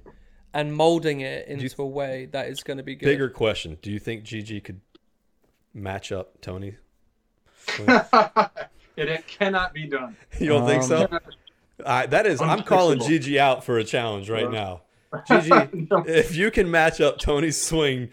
and 0.54 0.74
molding 0.74 1.20
it 1.20 1.46
you- 1.48 1.54
into 1.54 1.82
a 1.82 1.86
way 1.86 2.26
that 2.32 2.48
is 2.48 2.62
going 2.62 2.76
to 2.78 2.82
be 2.82 2.94
good. 2.94 3.06
Bigger 3.06 3.28
question: 3.30 3.78
Do 3.82 3.90
you 3.90 3.98
think 3.98 4.24
Gigi 4.24 4.60
could 4.60 4.80
match 5.74 6.10
up 6.12 6.40
Tony? 6.40 6.76
it, 7.78 9.08
it 9.08 9.26
cannot 9.26 9.74
be 9.74 9.86
done. 9.86 10.16
You 10.40 10.48
don't 10.48 10.66
think 10.66 10.82
Um, 10.84 10.88
so? 10.88 11.18
I 11.84 12.06
that 12.06 12.26
is, 12.26 12.40
I'm 12.40 12.62
calling 12.62 12.98
Unfixable. 12.98 13.08
Gigi 13.08 13.38
out 13.38 13.64
for 13.64 13.78
a 13.78 13.84
challenge 13.84 14.30
right 14.30 14.50
now. 14.50 14.82
Gigi, 15.28 15.50
No. 15.90 16.04
if 16.06 16.34
you 16.34 16.50
can 16.50 16.70
match 16.70 17.00
up 17.00 17.18
Tony's 17.18 17.60
swing 17.60 18.08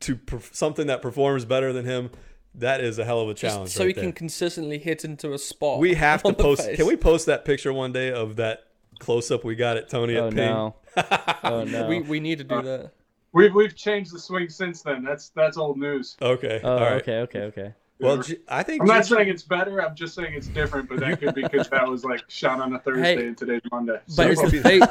to 0.00 0.16
perf- 0.16 0.54
something 0.54 0.86
that 0.86 1.02
performs 1.02 1.44
better 1.44 1.72
than 1.72 1.84
him, 1.84 2.10
that 2.56 2.80
is 2.80 2.98
a 2.98 3.04
hell 3.04 3.20
of 3.20 3.28
a 3.28 3.34
Just 3.34 3.40
challenge. 3.54 3.70
so 3.70 3.80
right 3.80 3.88
he 3.88 3.92
there. 3.94 4.04
can 4.04 4.12
consistently 4.12 4.78
hit 4.78 5.04
into 5.04 5.32
a 5.32 5.38
spot. 5.38 5.78
We 5.78 5.94
have 5.94 6.22
to 6.22 6.28
on 6.28 6.34
the 6.34 6.42
post. 6.42 6.64
face. 6.64 6.76
Can 6.76 6.86
we 6.86 6.96
post 6.96 7.26
that 7.26 7.44
picture 7.44 7.72
one 7.72 7.92
day 7.92 8.12
of 8.12 8.36
that 8.36 8.64
close 8.98 9.30
up 9.30 9.42
we 9.44 9.54
got 9.54 9.76
at 9.76 9.88
Tony 9.88 10.16
Oh 10.16 10.28
at 10.28 10.34
Ping? 10.34 10.44
no. 10.50 10.74
oh 11.44 11.64
no. 11.64 11.88
We 11.88 12.00
we 12.02 12.20
need 12.20 12.38
to 12.38 12.44
do 12.44 12.54
Uh, 12.56 12.62
that. 12.62 12.92
We've 13.32 13.54
we've 13.54 13.74
changed 13.74 14.12
the 14.12 14.18
swing 14.18 14.48
since 14.50 14.82
then. 14.82 15.02
That's 15.02 15.30
that's 15.30 15.56
old 15.56 15.78
news. 15.78 16.16
Okay. 16.20 16.60
oh 16.62 16.72
All 16.74 16.80
right. 16.80 16.92
okay 17.02 17.18
okay 17.20 17.40
okay. 17.44 17.74
Well, 17.98 18.20
G- 18.20 18.38
I 18.48 18.62
think 18.64 18.82
I'm 18.82 18.88
not 18.88 19.04
Gigi- 19.04 19.14
saying 19.14 19.28
it's 19.28 19.42
better. 19.44 19.80
I'm 19.80 19.94
just 19.94 20.14
saying 20.14 20.34
it's 20.34 20.48
different. 20.48 20.88
But 20.88 21.00
that 21.00 21.20
could 21.20 21.34
be 21.36 21.42
because 21.42 21.68
that 21.70 21.88
was 21.88 22.04
like 22.04 22.22
shot 22.28 22.60
on 22.60 22.74
a 22.74 22.78
Thursday 22.80 23.16
Hey, 23.16 23.26
and 23.28 23.38
today's 23.38 23.62
Monday. 23.70 24.00
But 24.16 24.30
is 24.32 24.40
the 24.40 24.50
face 24.62 24.84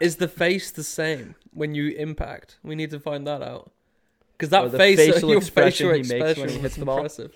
is 0.00 0.16
the 0.16 0.28
face 0.28 0.70
the 0.72 0.82
same 0.82 1.36
when 1.52 1.74
you 1.74 1.90
impact? 1.96 2.58
We 2.62 2.74
need 2.74 2.90
to 2.90 3.00
find 3.00 3.26
that 3.26 3.40
out. 3.40 3.70
Because 4.40 4.50
that 4.50 4.72
face, 4.72 4.98
facial 4.98 5.28
your 5.28 5.38
expression 5.38 5.90
facial 5.90 6.16
he 6.16 6.22
makes 6.22 6.40
when 6.40 6.48
he 6.48 6.58
hits 6.58 6.76
the 6.76 6.86
ball. 6.86 6.96
impressive. 6.96 7.30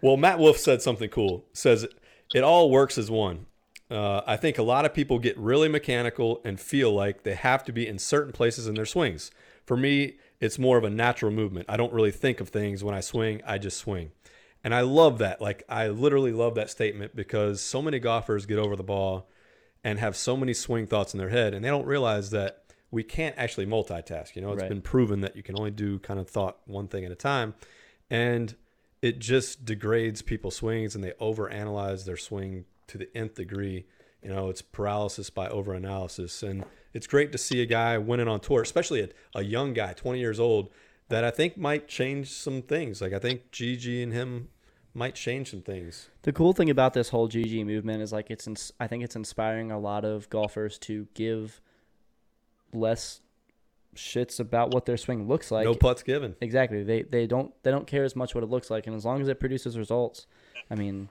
Well, 0.00 0.16
Matt 0.16 0.40
Wolff 0.40 0.58
said 0.58 0.82
something 0.82 1.08
cool. 1.08 1.44
Says 1.52 1.86
it 2.34 2.42
all 2.42 2.68
works 2.68 2.98
as 2.98 3.10
one. 3.10 3.46
Uh, 3.88 4.22
I 4.26 4.36
think 4.36 4.58
a 4.58 4.62
lot 4.64 4.84
of 4.84 4.92
people 4.92 5.20
get 5.20 5.38
really 5.38 5.68
mechanical 5.68 6.40
and 6.44 6.60
feel 6.60 6.92
like 6.92 7.22
they 7.22 7.34
have 7.34 7.64
to 7.64 7.72
be 7.72 7.86
in 7.86 7.98
certain 7.98 8.32
places 8.32 8.66
in 8.66 8.74
their 8.74 8.84
swings. 8.84 9.30
For 9.64 9.76
me, 9.76 10.16
it's 10.40 10.58
more 10.58 10.78
of 10.78 10.84
a 10.84 10.90
natural 10.90 11.30
movement. 11.30 11.66
I 11.68 11.76
don't 11.76 11.92
really 11.92 12.10
think 12.10 12.40
of 12.40 12.48
things 12.48 12.82
when 12.82 12.94
I 12.94 13.00
swing. 13.00 13.40
I 13.46 13.58
just 13.58 13.78
swing. 13.78 14.10
And 14.64 14.74
I 14.74 14.80
love 14.80 15.18
that. 15.18 15.40
Like 15.40 15.62
I 15.68 15.88
literally 15.88 16.32
love 16.32 16.56
that 16.56 16.70
statement 16.70 17.14
because 17.14 17.60
so 17.60 17.80
many 17.80 18.00
golfers 18.00 18.46
get 18.46 18.58
over 18.58 18.74
the 18.74 18.82
ball 18.82 19.28
and 19.84 20.00
have 20.00 20.16
so 20.16 20.36
many 20.36 20.54
swing 20.54 20.88
thoughts 20.88 21.14
in 21.14 21.18
their 21.18 21.28
head 21.28 21.54
and 21.54 21.64
they 21.64 21.68
don't 21.68 21.86
realize 21.86 22.30
that 22.30 22.64
we 22.90 23.02
can't 23.02 23.36
actually 23.36 23.66
multitask. 23.66 24.34
You 24.34 24.42
know, 24.42 24.52
it's 24.52 24.62
Right. 24.62 24.68
been 24.68 24.80
proven 24.82 25.20
that 25.20 25.36
you 25.36 25.42
can 25.42 25.56
only 25.58 25.70
do 25.70 25.98
kind 25.98 26.18
of 26.18 26.28
thought 26.28 26.58
one 26.66 26.88
thing 26.88 27.04
at 27.04 27.12
a 27.12 27.16
time. 27.16 27.54
And 28.10 28.54
it 29.02 29.18
just 29.18 29.64
degrades 29.64 30.22
people's 30.22 30.56
swings 30.56 30.94
and 30.94 31.04
they 31.04 31.12
overanalyze 31.20 32.04
their 32.04 32.16
swing 32.16 32.64
to 32.88 32.98
the 32.98 33.08
nth 33.16 33.34
degree. 33.34 33.86
You 34.22 34.30
know, 34.30 34.48
it's 34.48 34.62
paralysis 34.62 35.30
by 35.30 35.48
overanalysis. 35.48 36.42
And 36.48 36.64
it's 36.94 37.06
great 37.06 37.30
to 37.32 37.38
see 37.38 37.60
a 37.62 37.66
guy 37.66 37.98
winning 37.98 38.26
on 38.28 38.40
tour, 38.40 38.62
especially 38.62 39.02
a, 39.02 39.08
a 39.34 39.42
young 39.44 39.74
guy, 39.74 39.92
20 39.92 40.18
years 40.18 40.40
old, 40.40 40.70
that 41.08 41.24
I 41.24 41.30
think 41.30 41.56
might 41.56 41.88
change 41.88 42.30
some 42.30 42.62
things. 42.62 43.00
Like 43.00 43.12
I 43.12 43.18
think 43.18 43.50
Gigi 43.52 44.02
and 44.02 44.12
him 44.12 44.48
might 44.94 45.14
change 45.14 45.50
some 45.50 45.62
things. 45.62 46.08
The 46.22 46.32
cool 46.32 46.52
thing 46.54 46.70
about 46.70 46.94
this 46.94 47.10
whole 47.10 47.28
GG 47.28 47.64
movement 47.64 48.02
is 48.02 48.12
like 48.12 48.30
it's 48.30 48.46
ins- 48.46 48.72
I 48.80 48.86
think 48.88 49.04
it's 49.04 49.14
inspiring 49.14 49.70
a 49.70 49.78
lot 49.78 50.04
of 50.04 50.28
golfers 50.30 50.78
to 50.80 51.06
give 51.14 51.60
less 52.72 53.20
shits 53.94 54.38
about 54.38 54.72
what 54.72 54.86
their 54.86 54.96
swing 54.96 55.26
looks 55.26 55.50
like. 55.50 55.64
no 55.64 55.74
putts 55.74 56.02
given. 56.02 56.36
Exactly. 56.40 56.82
They 56.82 57.02
they 57.02 57.26
don't 57.26 57.52
they 57.62 57.70
don't 57.70 57.86
care 57.86 58.04
as 58.04 58.14
much 58.14 58.34
what 58.34 58.44
it 58.44 58.50
looks 58.50 58.70
like, 58.70 58.86
and 58.86 58.94
as 58.94 59.04
long 59.04 59.20
as 59.20 59.28
it 59.28 59.40
produces 59.40 59.76
results, 59.76 60.26
I 60.70 60.74
mean, 60.74 61.08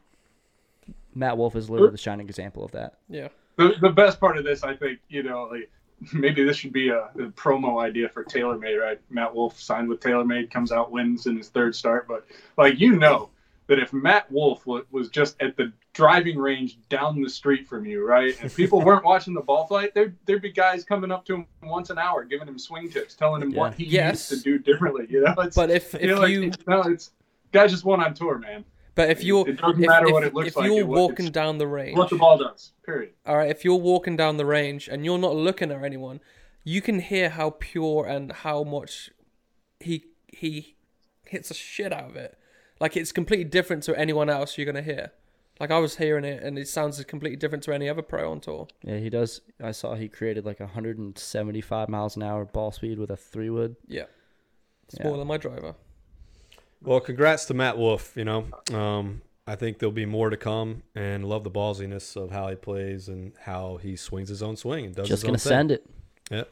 Matt 1.14 1.38
Wolff 1.38 1.56
is 1.56 1.70
literally 1.70 1.92
the 1.92 1.98
shining 1.98 2.28
example 2.28 2.64
of 2.64 2.72
that. 2.72 3.00
Yeah. 3.10 3.30
the, 3.58 3.74
the 3.82 3.90
best 3.90 4.20
part 4.20 4.38
of 4.38 4.44
this, 4.44 4.64
I 4.64 4.76
think, 4.76 5.00
you 5.10 5.24
know, 5.24 5.50
like 5.52 5.70
maybe 6.14 6.44
this 6.44 6.58
should 6.58 6.74
be 6.74 6.90
a, 6.90 7.06
a 7.16 7.30
promo 7.32 7.82
idea 7.82 8.08
for 8.10 8.24
TaylorMade, 8.24 8.80
right? 8.80 9.02
Matt 9.10 9.34
Wolff 9.34 9.60
signed 9.60 9.90
with 9.90 10.00
TaylorMade, 10.00 10.52
comes 10.52 10.72
out, 10.72 10.92
wins 10.92 11.26
in 11.26 11.36
his 11.36 11.50
third 11.50 11.76
start, 11.76 12.08
but 12.08 12.26
like 12.58 12.80
you 12.80 12.96
know 12.96 13.30
that 13.68 13.80
if 13.80 13.92
Matt 13.94 14.32
Wolff 14.32 14.66
was 14.66 15.10
just 15.10 15.42
at 15.42 15.56
the 15.58 15.72
driving 15.94 16.38
range 16.38 16.78
down 16.90 17.22
the 17.22 17.30
street 17.30 17.68
from 17.68 17.86
you, 17.86 18.06
right, 18.06 18.36
and 18.42 18.54
people 18.54 18.82
weren't 18.86 19.04
watching 19.04 19.34
the 19.34 19.42
ball 19.42 19.66
flight, 19.68 19.94
there'd 19.94 20.16
there'd 20.26 20.42
be 20.42 20.52
guys 20.52 20.84
coming 20.84 21.12
up 21.12 21.26
to 21.26 21.36
him 21.36 21.48
once 21.64 21.90
an 21.90 21.98
hour, 21.98 22.24
giving 22.24 22.48
him 22.48 22.58
swing 22.58 22.90
tips, 22.90 23.14
telling 23.14 23.42
him 23.42 23.52
what 23.54 23.74
he 23.74 23.86
Yes. 23.86 24.32
needs 24.32 24.42
to 24.44 24.50
do 24.50 24.58
differently. 24.60 25.06
You 25.10 25.22
know, 25.24 25.34
it's 25.40 25.56
But 25.56 25.70
if 25.70 25.94
if 25.96 26.02
you 26.02 26.08
know, 26.08 26.22
like, 26.22 26.32
you 26.32 26.52
no, 26.68 26.82
it's 26.84 27.12
guy 27.52 27.68
just 27.68 27.84
won 27.86 28.02
on 28.02 28.14
tour, 28.14 28.38
man. 28.38 28.64
but 28.96 29.10
if 29.10 29.24
you're 29.24 29.48
it 29.48 29.58
doesn't 29.60 29.84
if, 29.84 29.88
matter 29.88 30.08
if, 30.08 30.14
what 30.14 30.24
it 30.24 30.34
looks 30.34 30.48
if 30.50 30.56
like. 30.58 30.66
you're 30.68 30.80
it- 30.80 30.88
walking 30.88 31.26
it's 31.28 31.34
down 31.34 31.58
the 31.58 31.68
range, 31.68 31.98
what 31.98 32.10
the 32.10 32.16
ball 32.18 32.38
does. 32.38 32.72
Period. 32.86 33.12
all 33.26 33.38
right, 33.38 33.50
if 33.50 33.66
you're 33.66 33.76
walking 33.76 34.16
down 34.16 34.38
the 34.38 34.46
range 34.46 34.88
and 34.88 35.04
you're 35.04 35.18
not 35.18 35.36
looking 35.36 35.72
at 35.72 35.84
anyone, 35.84 36.22
you 36.64 36.82
can 36.82 37.00
hear 37.00 37.30
how 37.30 37.50
pure 37.52 38.06
and 38.06 38.32
how 38.32 38.64
much 38.64 39.10
he 39.80 40.06
he 40.28 40.76
hits 41.26 41.50
the 41.50 41.54
shit 41.54 41.92
out 41.92 42.10
of 42.12 42.16
it. 42.16 42.38
Like 42.80 42.96
it's 42.98 43.12
completely 43.12 43.46
different 43.46 43.84
to 43.84 43.98
anyone 43.98 44.30
else 44.30 44.58
you're 44.58 44.66
gonna 44.66 44.82
hear. 44.82 45.12
Like 45.60 45.72
I 45.72 45.80
was 45.80 45.98
hearing 45.98 46.24
it, 46.24 46.44
and 46.44 46.58
it 46.60 46.68
sounds 46.68 47.04
completely 47.06 47.36
different 47.38 47.64
to 47.64 47.74
any 47.74 47.90
other 47.90 48.04
pro 48.04 48.32
on 48.32 48.40
tour. 48.40 48.68
Yeah, 48.84 48.98
he 48.98 49.10
does. 49.10 49.42
I 49.62 49.72
saw 49.72 49.96
he 49.96 50.08
created 50.08 50.46
like 50.46 50.60
175 50.60 51.90
miles 51.90 52.16
an 52.16 52.24
hour 52.24 52.46
ball 52.46 52.72
speed 52.72 53.00
with 53.00 53.10
a 53.10 53.18
three 53.18 53.50
wood. 53.50 53.76
Yeah, 53.88 54.04
it's 54.86 54.98
Yeah. 55.00 55.08
more 55.08 55.18
than 55.18 55.28
my 55.28 55.38
driver. 55.38 55.74
Well, 56.84 57.00
congrats 57.00 57.46
to 57.46 57.56
Matt 57.56 57.78
Wolff. 57.80 58.14
You 58.16 58.26
know, 58.26 58.46
um, 58.72 59.24
I 59.48 59.56
think 59.56 59.80
there'll 59.80 59.92
be 59.92 60.06
more 60.06 60.30
to 60.30 60.38
come, 60.38 60.84
and 60.94 61.26
love 61.28 61.44
the 61.44 61.50
ballsiness 61.52 62.16
of 62.16 62.30
how 62.30 62.50
he 62.50 62.56
plays 62.56 63.08
and 63.08 63.34
how 63.42 63.78
he 63.78 63.96
swings 63.96 64.30
his 64.30 64.44
own 64.44 64.56
swing 64.58 64.86
and 64.86 64.96
does 64.96 65.08
Just 65.08 65.22
his 65.24 65.28
gonna 65.28 65.38
thing. 65.40 65.50
send 65.50 65.72
it. 65.72 65.86
Yeah, 66.30 66.44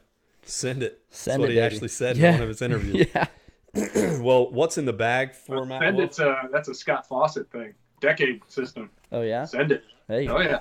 send 0.43 0.81
it. 0.81 1.01
Send 1.11 1.33
That's 1.33 1.39
what 1.41 1.49
he 1.49 1.55
baby. 1.57 1.65
actually 1.75 1.87
said 1.89 2.17
Yeah. 2.17 2.29
in 2.29 2.33
one 2.35 2.41
of 2.43 2.47
his 2.49 2.61
interviews. 2.63 3.07
Yeah. 3.15 3.27
well, 4.21 4.49
what's 4.51 4.77
in 4.77 4.85
the 4.85 4.93
bag 4.93 5.33
for 5.33 5.65
Matt 5.65 5.81
Send 5.81 5.97
Wolff? 5.97 6.09
it's 6.09 6.19
a 6.19 6.49
that's 6.51 6.69
a 6.69 6.73
Scott 6.73 7.07
Fawcett 7.07 7.51
thing. 7.51 7.73
Decade 7.99 8.41
system. 8.47 8.89
Oh 9.11 9.21
yeah. 9.21 9.45
Send 9.45 9.71
it. 9.71 9.83
Hey. 10.07 10.27
Oh 10.27 10.39
yeah. 10.39 10.59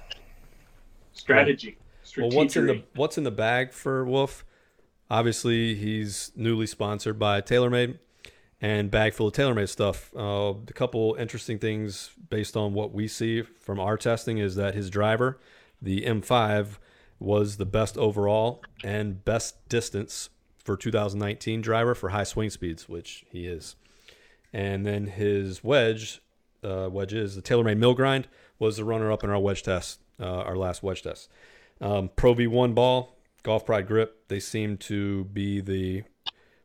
Strategy. 1.12 1.76
Well, 2.18 2.30
what's 2.30 2.56
in 2.56 2.66
the 2.66 2.82
what's 2.94 3.16
in 3.16 3.24
the 3.24 3.30
bag 3.30 3.72
for 3.72 4.04
Wolff? 4.04 4.44
Obviously, 5.10 5.74
he's 5.74 6.32
newly 6.34 6.66
sponsored 6.66 7.18
by 7.18 7.40
TaylorMade 7.40 7.98
and 8.60 8.90
bag 8.90 9.14
full 9.14 9.28
of 9.28 9.34
TaylorMade 9.34 9.68
stuff. 9.68 10.10
Uh, 10.16 10.54
a 10.66 10.72
couple 10.72 11.14
interesting 11.18 11.58
things 11.58 12.10
based 12.30 12.56
on 12.56 12.72
what 12.72 12.92
we 12.92 13.06
see 13.06 13.42
from 13.42 13.78
our 13.78 13.96
testing 13.96 14.38
is 14.38 14.56
that 14.56 14.74
his 14.74 14.90
driver, 14.90 15.38
the 15.80 16.02
M5, 16.02 16.78
was 17.18 17.58
the 17.58 17.66
best 17.66 17.96
overall 17.96 18.62
and 18.82 19.24
best 19.24 19.68
distance 19.68 20.30
for 20.64 20.76
2019 20.76 21.60
driver 21.60 21.94
for 21.94 22.08
high 22.08 22.24
swing 22.24 22.50
speeds, 22.50 22.88
which 22.88 23.24
he 23.30 23.46
is. 23.46 23.76
And 24.52 24.86
then 24.86 25.06
his 25.06 25.62
wedge, 25.62 26.22
uh, 26.62 26.88
wedge 26.90 27.12
is 27.12 27.36
the 27.36 27.42
TaylorMade 27.42 27.76
Mill 27.76 27.94
Grind, 27.94 28.28
was 28.58 28.78
the 28.78 28.84
runner 28.84 29.12
up 29.12 29.22
in 29.22 29.30
our 29.30 29.38
wedge 29.38 29.62
test, 29.62 30.00
uh, 30.18 30.24
our 30.24 30.56
last 30.56 30.82
wedge 30.82 31.02
test. 31.02 31.28
Um, 31.80 32.10
Pro 32.16 32.34
V1 32.34 32.74
ball, 32.74 33.16
Golf 33.42 33.66
Pride 33.66 33.86
grip, 33.86 34.28
they 34.28 34.40
seem 34.40 34.76
to 34.78 35.24
be 35.24 35.60
the 35.60 36.04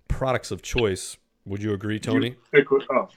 products 0.08 0.52
of 0.52 0.62
choice. 0.62 1.18
Would 1.46 1.62
you 1.62 1.74
agree, 1.74 2.00
Tony? 2.00 2.36
Pick 2.52 2.72
oh. 2.72 3.10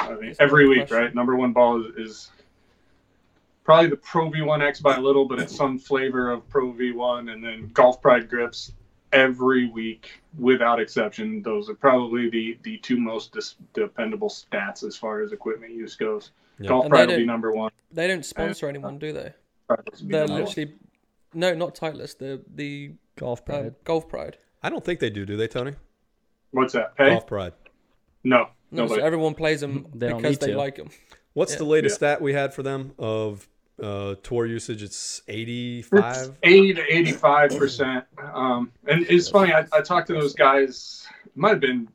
I 0.00 0.14
mean, 0.14 0.34
every 0.40 0.66
week, 0.66 0.78
question. 0.78 0.96
right? 0.96 1.14
Number 1.14 1.36
one 1.36 1.52
ball 1.52 1.84
is, 1.84 1.94
is 1.96 2.30
probably 3.62 3.90
the 3.90 3.96
Pro 3.96 4.30
V1X 4.30 4.82
by 4.82 4.96
a 4.96 5.00
little, 5.00 5.28
but 5.28 5.38
it's 5.38 5.54
some 5.54 5.78
flavor 5.78 6.32
of 6.32 6.48
Pro 6.48 6.72
V1, 6.72 7.32
and 7.32 7.44
then 7.44 7.70
Golf 7.74 8.00
Pride 8.02 8.28
grips 8.28 8.72
every 9.14 9.66
week 9.70 10.20
without 10.38 10.80
exception. 10.80 11.40
Those 11.42 11.70
are 11.70 11.74
probably 11.74 12.28
the 12.28 12.58
the 12.62 12.76
two 12.78 12.98
most 12.98 13.32
dis- 13.32 13.56
dependable 13.72 14.28
stats 14.28 14.84
as 14.84 14.96
far 14.96 15.22
as 15.22 15.32
equipment 15.32 15.72
use 15.72 15.94
goes. 15.96 16.32
Yeah. 16.58 16.68
Golf 16.68 16.84
And 16.84 16.92
Pride 16.92 17.08
will 17.08 17.16
be 17.16 17.24
number 17.24 17.50
one. 17.52 17.70
They 17.92 18.06
don't 18.06 18.24
sponsor 18.24 18.68
anyone, 18.68 18.98
do 18.98 19.12
they? 19.12 19.32
Titleist 19.70 20.00
will 20.00 20.06
be 20.06 20.12
They're 20.12 20.20
number 20.26 20.32
one. 20.34 20.44
literally 20.44 20.74
no, 21.32 21.54
not 21.54 21.74
Titleist. 21.74 22.18
The 22.18 22.42
the 22.54 22.92
Golf 23.16 23.40
uh, 23.40 23.44
pride. 23.44 23.74
Golf 23.84 24.08
Pride. 24.08 24.36
I 24.62 24.70
don't 24.70 24.84
think 24.84 25.00
they 25.00 25.10
do, 25.10 25.24
do 25.26 25.36
they, 25.36 25.46
Tony? 25.48 25.72
What's 26.50 26.72
that? 26.74 26.96
Pay? 26.96 27.10
Golf 27.10 27.26
Pride. 27.26 27.52
No, 28.22 28.48
No, 28.70 28.86
so 28.86 28.94
nobody. 28.94 29.02
everyone 29.02 29.34
plays 29.34 29.60
them 29.60 29.86
They 29.94 30.12
because 30.12 30.38
they 30.38 30.52
to. 30.52 30.56
like 30.56 30.76
them. 30.76 30.90
What's 31.34 31.52
Yeah. 31.52 31.58
the 31.58 31.64
latest 31.64 31.96
stat 31.96 32.22
we 32.22 32.32
had 32.32 32.54
for 32.54 32.62
them 32.62 32.92
of 32.98 33.46
uh, 33.82 34.14
tour 34.22 34.46
usage? 34.46 34.82
It's 34.82 35.22
It's 35.26 35.28
85. 35.28 36.36
80 36.42 36.74
to 36.74 36.96
85 36.96 37.58
percent. 37.58 38.04
Um, 38.32 38.72
and 38.86 39.06
it's 39.08 39.28
funny. 39.28 39.52
I, 39.52 39.66
I 39.72 39.80
talked 39.80 40.08
to 40.08 40.14
those 40.14 40.34
guys. 40.34 41.06
Might 41.34 41.50
have 41.50 41.60
been 41.60 41.88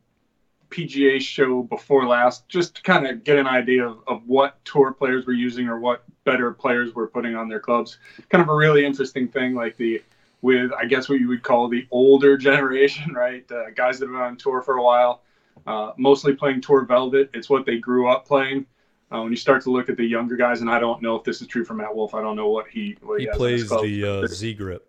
PGA 0.70 1.20
show 1.20 1.62
before 1.62 2.06
last, 2.06 2.48
just 2.48 2.76
to 2.76 2.82
kind 2.82 3.06
of 3.06 3.24
get 3.24 3.38
an 3.38 3.46
idea 3.46 3.86
of, 3.86 3.98
of 4.06 4.22
what 4.26 4.64
tour 4.64 4.92
players 4.92 5.26
were 5.26 5.32
using 5.32 5.68
or 5.68 5.80
what 5.80 6.04
better 6.24 6.52
players 6.52 6.94
were 6.94 7.08
putting 7.08 7.34
on 7.34 7.48
their 7.48 7.60
clubs. 7.60 7.98
Kind 8.28 8.42
of 8.42 8.48
a 8.48 8.54
really 8.54 8.84
interesting 8.84 9.28
thing, 9.28 9.54
like 9.54 9.76
the 9.76 10.02
with 10.42 10.70
I 10.72 10.86
guess 10.86 11.08
what 11.08 11.20
you 11.20 11.28
would 11.28 11.42
call 11.42 11.68
the 11.68 11.86
older 11.90 12.36
generation, 12.48 13.12
right? 13.12 13.44
Uh, 13.50 13.70
guys 13.74 13.98
that 13.98 14.06
have 14.06 14.12
been 14.12 14.22
on 14.22 14.36
tour 14.36 14.62
for 14.62 14.76
a 14.76 14.82
while, 14.82 15.22
uh, 15.66 15.92
mostly 15.96 16.34
playing 16.34 16.60
tour 16.60 16.84
velvet. 16.84 17.30
It's 17.34 17.50
what 17.50 17.66
they 17.66 17.78
grew 17.78 18.08
up 18.08 18.26
playing. 18.26 18.66
Uh, 19.12 19.22
when 19.22 19.32
you 19.32 19.36
start 19.36 19.62
to 19.64 19.70
look 19.70 19.88
at 19.88 19.96
the 19.96 20.04
younger 20.04 20.36
guys, 20.36 20.60
and 20.60 20.70
I 20.70 20.78
don't 20.78 21.02
know 21.02 21.16
if 21.16 21.24
this 21.24 21.40
is 21.40 21.48
true 21.48 21.64
for 21.64 21.74
Matt 21.74 21.94
Wolff. 21.94 22.14
I 22.14 22.20
don't 22.20 22.36
know 22.36 22.48
what 22.48 22.68
he 22.68 22.96
what 23.02 23.18
he, 23.18 23.24
He 23.24 23.30
has 23.30 23.40
in 23.40 23.48
his 23.48 23.68
plays 23.68 23.82
the 23.82 24.08
uh, 24.08 24.26
Z 24.28 24.54
grip. 24.54 24.86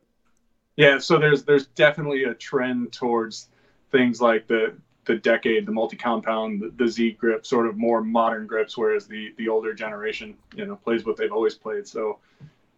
Yeah, 0.76 1.00
so 1.00 1.18
there's 1.18 1.44
there's 1.44 1.66
definitely 1.68 2.26
a 2.26 2.34
trend 2.34 2.94
towards 2.94 3.50
things 3.92 4.22
like 4.22 4.48
the 4.48 4.76
the 5.06 5.16
decade, 5.16 5.66
the 5.66 5.72
multi 5.72 5.98
compound, 5.98 6.62
the, 6.62 6.70
the 6.70 6.88
Z 6.88 7.12
grip, 7.14 7.46
sort 7.46 7.66
of 7.66 7.78
more 7.78 8.04
modern 8.04 8.46
grips, 8.46 8.78
whereas 8.78 9.08
the 9.08 9.34
the 9.38 9.48
older 9.48 9.74
generation, 9.74 10.38
you 10.56 10.66
know, 10.66 10.76
plays 10.76 11.06
what 11.06 11.18
they've 11.18 11.32
always 11.32 11.56
played. 11.56 11.88
So, 11.88 12.20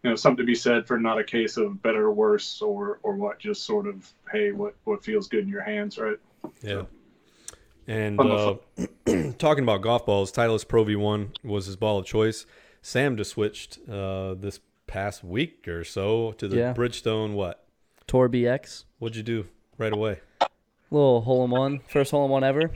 you 0.02 0.10
know, 0.10 0.16
something 0.16 0.38
to 0.38 0.46
be 0.46 0.54
said 0.54 0.86
for 0.86 0.98
not 0.98 1.18
a 1.18 1.24
case 1.24 1.56
of 1.56 1.82
better 1.82 2.06
or 2.06 2.12
worse 2.12 2.62
or 2.62 3.00
or 3.02 3.14
what, 3.16 3.38
just 3.38 3.64
sort 3.64 3.86
of 3.86 4.10
hey, 4.32 4.52
what 4.52 4.74
what 4.84 5.04
feels 5.04 5.28
good 5.28 5.44
in 5.44 5.48
your 5.48 5.62
hands, 5.62 5.98
right? 5.98 6.18
Yeah. 6.62 6.84
And 7.86 8.18
uh, 8.20 8.56
talking 9.38 9.62
about 9.64 9.82
golf 9.82 10.06
balls, 10.06 10.32
Titleist 10.32 10.68
Pro 10.68 10.84
V1 10.84 11.36
was 11.44 11.66
his 11.66 11.76
ball 11.76 11.98
of 11.98 12.06
choice. 12.06 12.46
Sam 12.82 13.16
just 13.16 13.30
switched 13.32 13.78
uh, 13.88 14.34
this 14.34 14.60
past 14.86 15.24
week 15.24 15.66
or 15.68 15.84
so 15.84 16.32
to 16.32 16.48
the 16.48 16.56
Yeah. 16.56 16.74
Bridgestone. 16.74 17.32
What? 17.34 17.64
Tour 18.06 18.28
BX. 18.28 18.84
What'd 18.98 19.16
you 19.16 19.22
do 19.22 19.46
right 19.78 19.92
away? 19.92 20.20
Little 20.90 21.22
hole 21.22 21.44
in 21.44 21.50
one, 21.50 21.78
first 21.80 21.90
First 21.92 22.10
hole 22.12 22.24
in 22.26 22.30
one 22.30 22.44
ever. 22.44 22.70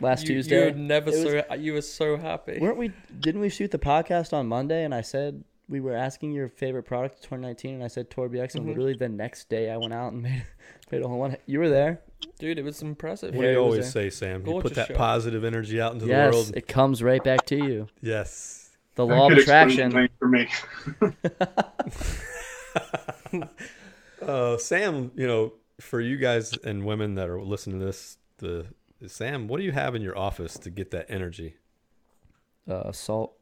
Last 0.00 0.22
You, 0.22 0.36
Tuesday. 0.36 0.58
you 0.68 0.72
were 0.72 0.78
never 0.78 1.10
It 1.10 1.24
was- 1.24 1.44
so 1.48 1.54
you 1.54 1.72
were 1.74 1.82
so 1.82 2.16
happy. 2.16 2.58
Weren't 2.58 2.78
we? 2.78 2.90
Didn't 3.20 3.42
we 3.42 3.50
shoot 3.50 3.70
the 3.70 3.78
podcast 3.78 4.32
on 4.32 4.46
Monday? 4.46 4.84
And 4.84 4.94
I 4.94 5.02
said 5.02 5.44
we 5.68 5.80
were 5.80 5.94
asking 5.94 6.32
your 6.32 6.48
favorite 6.48 6.84
product 6.84 7.16
of 7.16 7.20
2019, 7.20 7.74
and 7.74 7.84
I 7.84 7.88
said 7.88 8.10
Tour 8.10 8.28
BX. 8.30 8.54
And 8.54 8.64
Mhm. 8.64 8.68
literally 8.68 8.94
the 8.94 9.10
next 9.10 9.50
day, 9.50 9.70
I 9.70 9.76
went 9.76 9.92
out 9.92 10.12
and 10.14 10.22
made 10.22 10.42
made 10.90 11.02
a 11.02 11.06
hole 11.06 11.14
in 11.24 11.32
one. 11.32 11.36
You 11.46 11.58
were 11.60 11.68
there. 11.68 12.00
Dude, 12.38 12.58
it 12.58 12.64
was 12.64 12.82
impressive. 12.82 13.34
What 13.34 13.42
do 13.42 13.48
you 13.48 13.54
it 13.54 13.62
was 13.62 13.64
always 13.64 13.90
say, 13.90 14.10
Sam? 14.10 14.46
You 14.46 14.60
put 14.60 14.74
that 14.74 14.88
show. 14.88 14.94
positive 14.94 15.44
energy 15.44 15.80
out 15.80 15.92
into 15.92 16.06
the 16.06 16.12
world. 16.12 16.34
yes, 16.34 16.44
world. 16.44 16.56
it 16.56 16.68
comes 16.68 17.02
right 17.02 17.22
back 17.22 17.46
to 17.46 17.56
you. 17.56 17.86
Yes. 18.00 18.70
The 18.96 19.06
That 19.06 19.14
law 19.14 19.30
of 19.30 19.38
attraction. 19.38 19.92
things 19.92 20.10
for 20.18 20.28
me. 20.28 20.48
Uh, 24.22 24.58
Sam, 24.58 25.10
you 25.16 25.26
know, 25.26 25.54
for 25.80 25.98
you 25.98 26.18
guys 26.18 26.52
and 26.62 26.84
women 26.84 27.14
that 27.14 27.30
are 27.30 27.40
listening 27.40 27.80
to 27.80 27.86
this, 27.86 28.18
the 28.36 28.66
Sam, 29.06 29.48
what 29.48 29.56
do 29.58 29.62
you 29.64 29.72
have 29.72 29.94
in 29.94 30.02
your 30.02 30.16
office 30.16 30.58
to 30.58 30.68
get 30.68 30.90
that 30.90 31.06
energy? 31.08 31.56
Uh, 32.68 32.92
salt, 32.92 33.32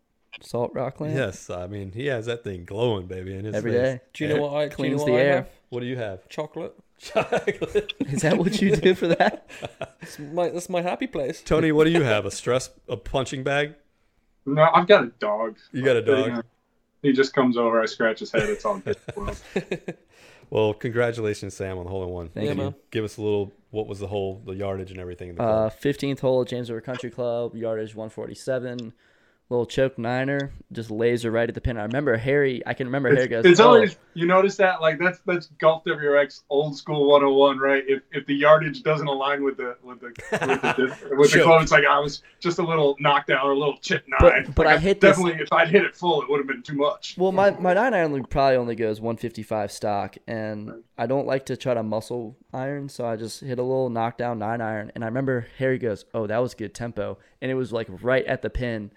salt 0.40 0.70
rock 0.75 1.00
lamp. 1.00 1.16
Yes, 1.16 1.50
I 1.50 1.66
mean 1.66 1.90
he 1.92 2.06
has 2.06 2.26
that 2.26 2.44
thing 2.44 2.64
glowing, 2.64 3.08
baby, 3.08 3.35
in 3.35 3.44
his 3.44 3.56
every 3.56 3.73
face. 3.73 3.80
day. 3.80 4.00
Do 4.14 4.25
you 4.25 4.35
know 4.37 4.42
what 4.42 4.52
I 4.54 4.64
do 4.66 4.70
you 4.70 4.76
Cleans 4.76 5.00
know 5.00 5.06
the 5.06 5.18
I 5.18 5.20
air. 5.20 5.35
have? 5.35 5.49
What 5.70 5.80
do 5.80 5.87
you 5.87 5.97
have? 5.97 6.28
Chocolate. 6.28 6.75
Chocolate. 6.99 7.93
Is 8.00 8.23
that 8.23 8.38
what 8.38 8.61
you 8.61 8.75
do 8.76 8.95
for 8.95 9.07
that? 9.09 9.49
That's 10.00 10.19
my 10.19 10.49
that's 10.50 10.69
my 10.69 10.83
happy 10.83 11.07
place. 11.07 11.43
Tony, 11.43 11.73
what 11.73 11.85
do 11.85 11.90
you 11.90 12.02
have? 12.02 12.26
A 12.26 12.31
stress, 12.31 12.71
a 12.88 12.97
punching 12.97 13.43
bag? 13.45 13.75
No, 14.47 14.62
I've 14.75 14.87
got 14.88 15.05
a 15.05 15.09
dog. 15.19 15.57
You 15.73 15.85
got 15.85 15.97
a 15.97 16.02
dog. 16.02 16.45
He 17.02 17.12
just 17.12 17.33
comes 17.33 17.57
over, 17.57 17.81
I 17.81 17.87
scratch 17.87 18.19
his 18.19 18.33
head, 18.33 18.49
it's 18.49 18.64
all 18.64 18.78
good. 18.78 18.97
Well, 19.17 19.35
Well, 20.50 20.73
congratulations, 20.75 21.55
Sam, 21.55 21.76
on 21.78 21.85
the 21.85 21.90
hole 21.90 22.02
in 22.05 22.09
one. 22.11 22.28
Thank 22.31 22.47
Yeah, 22.47 22.55
Can 22.55 22.64
man. 22.64 22.75
Give 22.90 23.05
us 23.05 23.19
a 23.19 23.23
little. 23.23 23.52
What 23.71 23.87
was 23.87 23.99
the 23.99 24.07
hole, 24.07 24.43
the 24.47 24.55
yardage, 24.55 24.90
and 24.90 24.99
everything 24.99 25.28
in 25.28 25.35
the 25.37 25.43
Uh, 25.43 25.69
15th 25.71 26.21
hole, 26.21 26.40
at 26.40 26.49
James 26.49 26.71
River 26.71 26.81
Country 26.81 27.11
Club, 27.11 27.55
yardage 27.55 27.95
147. 27.95 28.95
Little 29.50 29.64
choke 29.64 29.97
niner, 29.97 30.52
just 30.73 30.90
laser 30.90 31.31
right 31.31 31.49
at 31.49 31.55
the 31.55 31.61
pin. 31.62 31.78
I 31.78 31.85
remember 31.85 32.19
Harry. 32.19 32.62
I 32.67 32.75
can 32.75 32.87
remember 32.87 33.14
Harry 33.14 33.28
goes. 33.28 33.47
It's, 33.47 33.52
it's 33.52 33.61
"Oh." 33.61 33.69
always 33.69 33.97
you 34.12 34.26
notice 34.26 34.57
that 34.57 34.83
like 34.83 34.99
that's 34.99 35.21
that's 35.25 35.47
golf 35.59 35.85
WRX 35.85 36.43
old 36.50 36.76
school 36.76 37.09
101, 37.09 37.57
right? 37.59 37.83
If 37.88 38.02
if 38.12 38.26
the 38.26 38.35
yardage 38.35 38.83
doesn't 38.83 39.07
align 39.07 39.43
with 39.43 39.57
the 39.57 39.78
with 39.83 40.00
the 40.00 40.07
with 40.09 40.21
the, 40.76 41.17
with 41.17 41.33
the 41.33 41.38
Sure. 41.38 41.45
club, 41.45 41.62
it's 41.62 41.73
like 41.73 41.87
I 41.87 41.99
was 41.99 42.23
just 42.40 42.59
a 42.59 42.62
little 42.62 42.95
knockdown 43.00 43.38
or 43.43 43.52
a 43.52 43.59
little 43.59 43.78
chip 43.78 44.05
nine. 44.07 44.45
But- 44.45 44.55
but 44.55 44.67
Like, 44.67 44.76
I 44.76 44.78
hit 44.81 45.00
this- 45.00 45.17
definitely 45.17 45.40
if 45.43 45.50
I'd 45.50 45.69
hit 45.69 45.83
it 45.83 45.97
full, 45.97 46.21
it 46.21 46.28
would 46.28 46.40
have 46.40 46.47
been 46.47 46.62
too 46.62 46.76
much. 46.76 47.14
Well, 47.17 47.33
my 47.33 47.50
my 47.52 47.73
nine 47.73 47.95
iron 47.95 48.23
probably 48.26 48.57
only 48.59 48.75
goes 48.75 49.00
155 49.00 49.73
stock, 49.73 50.19
and 50.26 50.83
I 50.99 51.07
don't 51.07 51.26
like 51.26 51.47
to 51.47 51.57
try 51.57 51.73
to 51.73 51.83
muscle 51.83 52.37
iron, 52.52 52.90
so 52.90 53.07
I 53.07 53.17
just 53.17 53.40
hit 53.40 53.59
a 53.59 53.62
little 53.62 53.88
knockdown 53.88 54.38
nine 54.40 54.61
iron. 54.61 54.93
And 54.95 55.02
I 55.02 55.07
remember 55.07 55.47
Harry 55.57 55.78
goes, 55.78 56.05
"Oh, 56.12 56.26
that 56.26 56.37
was 56.38 56.52
good 56.52 56.75
tempo," 56.75 57.17
and 57.40 57.50
it 57.50 57.55
was 57.55 57.73
like 57.73 57.87
right 58.02 58.26
at 58.26 58.43
the 58.43 58.50
pin, 58.50 58.90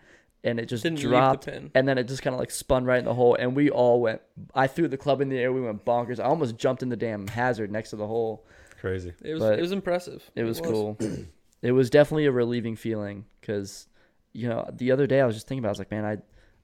and 0.43 0.59
it 0.59 0.65
just 0.65 0.83
Didn't 0.83 0.99
leave 0.99 1.09
the 1.09 1.15
dropped, 1.15 1.45
pin. 1.45 1.71
and 1.75 1.87
then 1.87 1.97
it 1.97 2.07
just 2.07 2.21
kind 2.23 2.33
of 2.33 2.39
like 2.39 2.51
spun 2.51 2.83
right 2.85 2.99
in 2.99 3.05
the 3.05 3.13
hole, 3.13 3.35
and 3.35 3.55
we 3.55 3.69
all 3.69 4.01
went. 4.01 4.21
I 4.55 4.67
threw 4.67 4.87
the 4.87 4.97
club 4.97 5.21
in 5.21 5.29
the 5.29 5.37
air, 5.37 5.51
we 5.53 5.61
went 5.61 5.85
bonkers. 5.85 6.19
I 6.19 6.23
almost 6.23 6.57
jumped 6.57 6.81
in 6.83 6.89
the 6.89 6.95
damn 6.97 7.27
hazard 7.27 7.71
next 7.71 7.91
to 7.91 7.95
the 7.95 8.07
hole. 8.07 8.45
Crazy. 8.79 9.13
It 9.23 9.33
was 9.33 9.41
But 9.43 9.59
it 9.59 9.61
was 9.61 9.71
impressive. 9.71 10.29
It 10.35 10.43
was 10.43 10.59
cool. 10.59 10.97
it 11.61 11.71
was 11.71 11.89
definitely 11.91 12.25
a 12.25 12.31
relieving 12.31 12.75
feeling 12.75 13.25
because, 13.39 13.87
you 14.33 14.49
know, 14.49 14.67
the 14.73 14.91
other 14.91 15.05
day 15.05 15.21
I 15.21 15.25
was 15.25 15.35
just 15.35 15.47
thinking 15.47 15.59
about. 15.63 15.67
it, 15.67 15.69
I 15.69 15.73
was 15.73 15.79
like, 15.79 15.91
man, 15.91 16.05
I 16.05 16.17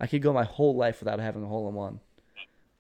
I 0.04 0.08
could 0.08 0.22
go 0.22 0.34
my 0.34 0.44
whole 0.44 0.76
life 0.76 1.00
without 1.00 1.20
having 1.20 1.44
a 1.44 1.48
hole 1.48 1.68
in 1.70 1.76
one. 1.76 2.00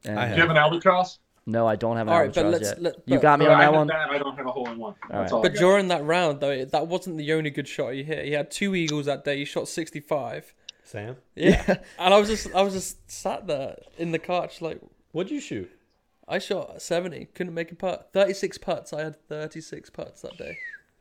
And 0.05 0.19
I 0.19 0.29
Do 0.29 0.35
you 0.35 0.41
have 0.41 0.49
an 0.49 0.57
albatross? 0.57 1.19
No, 1.45 1.65
I 1.65 1.75
don't 1.77 1.95
have 1.97 2.07
an 2.07 2.13
All 2.13 2.19
right, 2.19 2.33
but 2.33 2.45
albatross 2.45 2.61
let's 2.75 2.81
yet. 2.83 2.95
let, 2.97 3.07
you 3.07 3.19
got 3.19 3.39
me 3.39 3.45
on 3.45 3.53
I 3.53 3.57
that 3.59 3.63
have 3.63 3.73
one. 3.73 3.87
That, 3.87 4.09
I 4.09 4.17
don't 4.17 4.35
have 4.35 4.45
a 4.47 4.51
hole 4.51 4.67
in 4.69 4.77
one. 4.77 4.95
That's 5.09 5.31
right. 5.31 5.31
all. 5.31 5.39
I 5.45 5.49
But 5.49 5.57
during 5.57 5.87
that 5.89 6.03
round, 6.03 6.39
though, 6.41 6.65
that 6.65 6.87
wasn't 6.87 7.17
the 7.17 7.31
only 7.33 7.49
good 7.51 7.67
shot 7.67 7.93
he 7.93 8.03
hit. 8.03 8.25
He 8.25 8.31
had 8.33 8.51
two 8.51 8.75
eagles 8.75 9.05
that 9.05 9.23
day. 9.23 9.37
He 9.37 9.45
shot 9.45 9.67
65. 9.67 10.53
Sam, 10.87 11.17
Yeah, 11.35 11.63
and 11.99 12.13
I 12.13 12.17
was 12.17 12.29
just, 12.29 12.53
I 12.55 12.61
was 12.61 12.73
just 12.73 13.09
sat 13.11 13.45
there 13.47 13.77
in 13.97 14.11
the 14.11 14.19
car, 14.19 14.47
just 14.47 14.61
like 14.61 14.79
what'd 15.11 15.31
you 15.31 15.39
shoot? 15.39 15.69
I 16.27 16.39
shot 16.39 16.81
70, 16.81 17.25
couldn't 17.33 17.53
make 17.53 17.71
a 17.71 17.75
putt. 17.75 18.09
36 18.13 18.57
putts. 18.57 18.91
I 18.93 19.03
had 19.03 19.27
36 19.27 19.89
putts 19.91 20.21
that 20.21 20.37
day. 20.37 20.57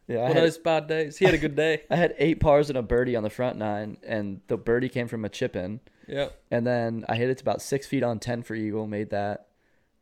Yeah, 0.07 0.19
I 0.19 0.23
One 0.23 0.31
of 0.37 0.37
those 0.37 0.59
bad 0.59 0.87
days. 0.87 1.19
He 1.19 1.25
had 1.25 1.35
a 1.35 1.39
good 1.39 1.57
day. 1.57 1.83
I 1.91 1.97
had 1.97 2.15
eight 2.19 2.39
pars 2.39 2.69
and 2.69 2.79
a 2.79 2.83
birdie 2.83 3.17
on 3.17 3.25
the 3.25 3.31
front 3.31 3.59
nine, 3.59 3.97
and 4.07 4.41
the 4.47 4.57
birdie 4.57 4.89
came 4.89 5.09
from 5.09 5.25
a 5.25 5.29
chip 5.29 5.57
in. 5.57 5.81
Yeah. 6.07 6.29
And 6.51 6.65
then 6.65 7.05
I 7.09 7.17
hit 7.17 7.29
it 7.29 7.39
to 7.39 7.43
about 7.43 7.61
six 7.61 7.87
feet 7.87 8.05
on 8.05 8.21
10 8.21 8.43
for 8.45 8.55
Eagle, 8.55 8.87
made 8.87 9.11
that. 9.11 9.49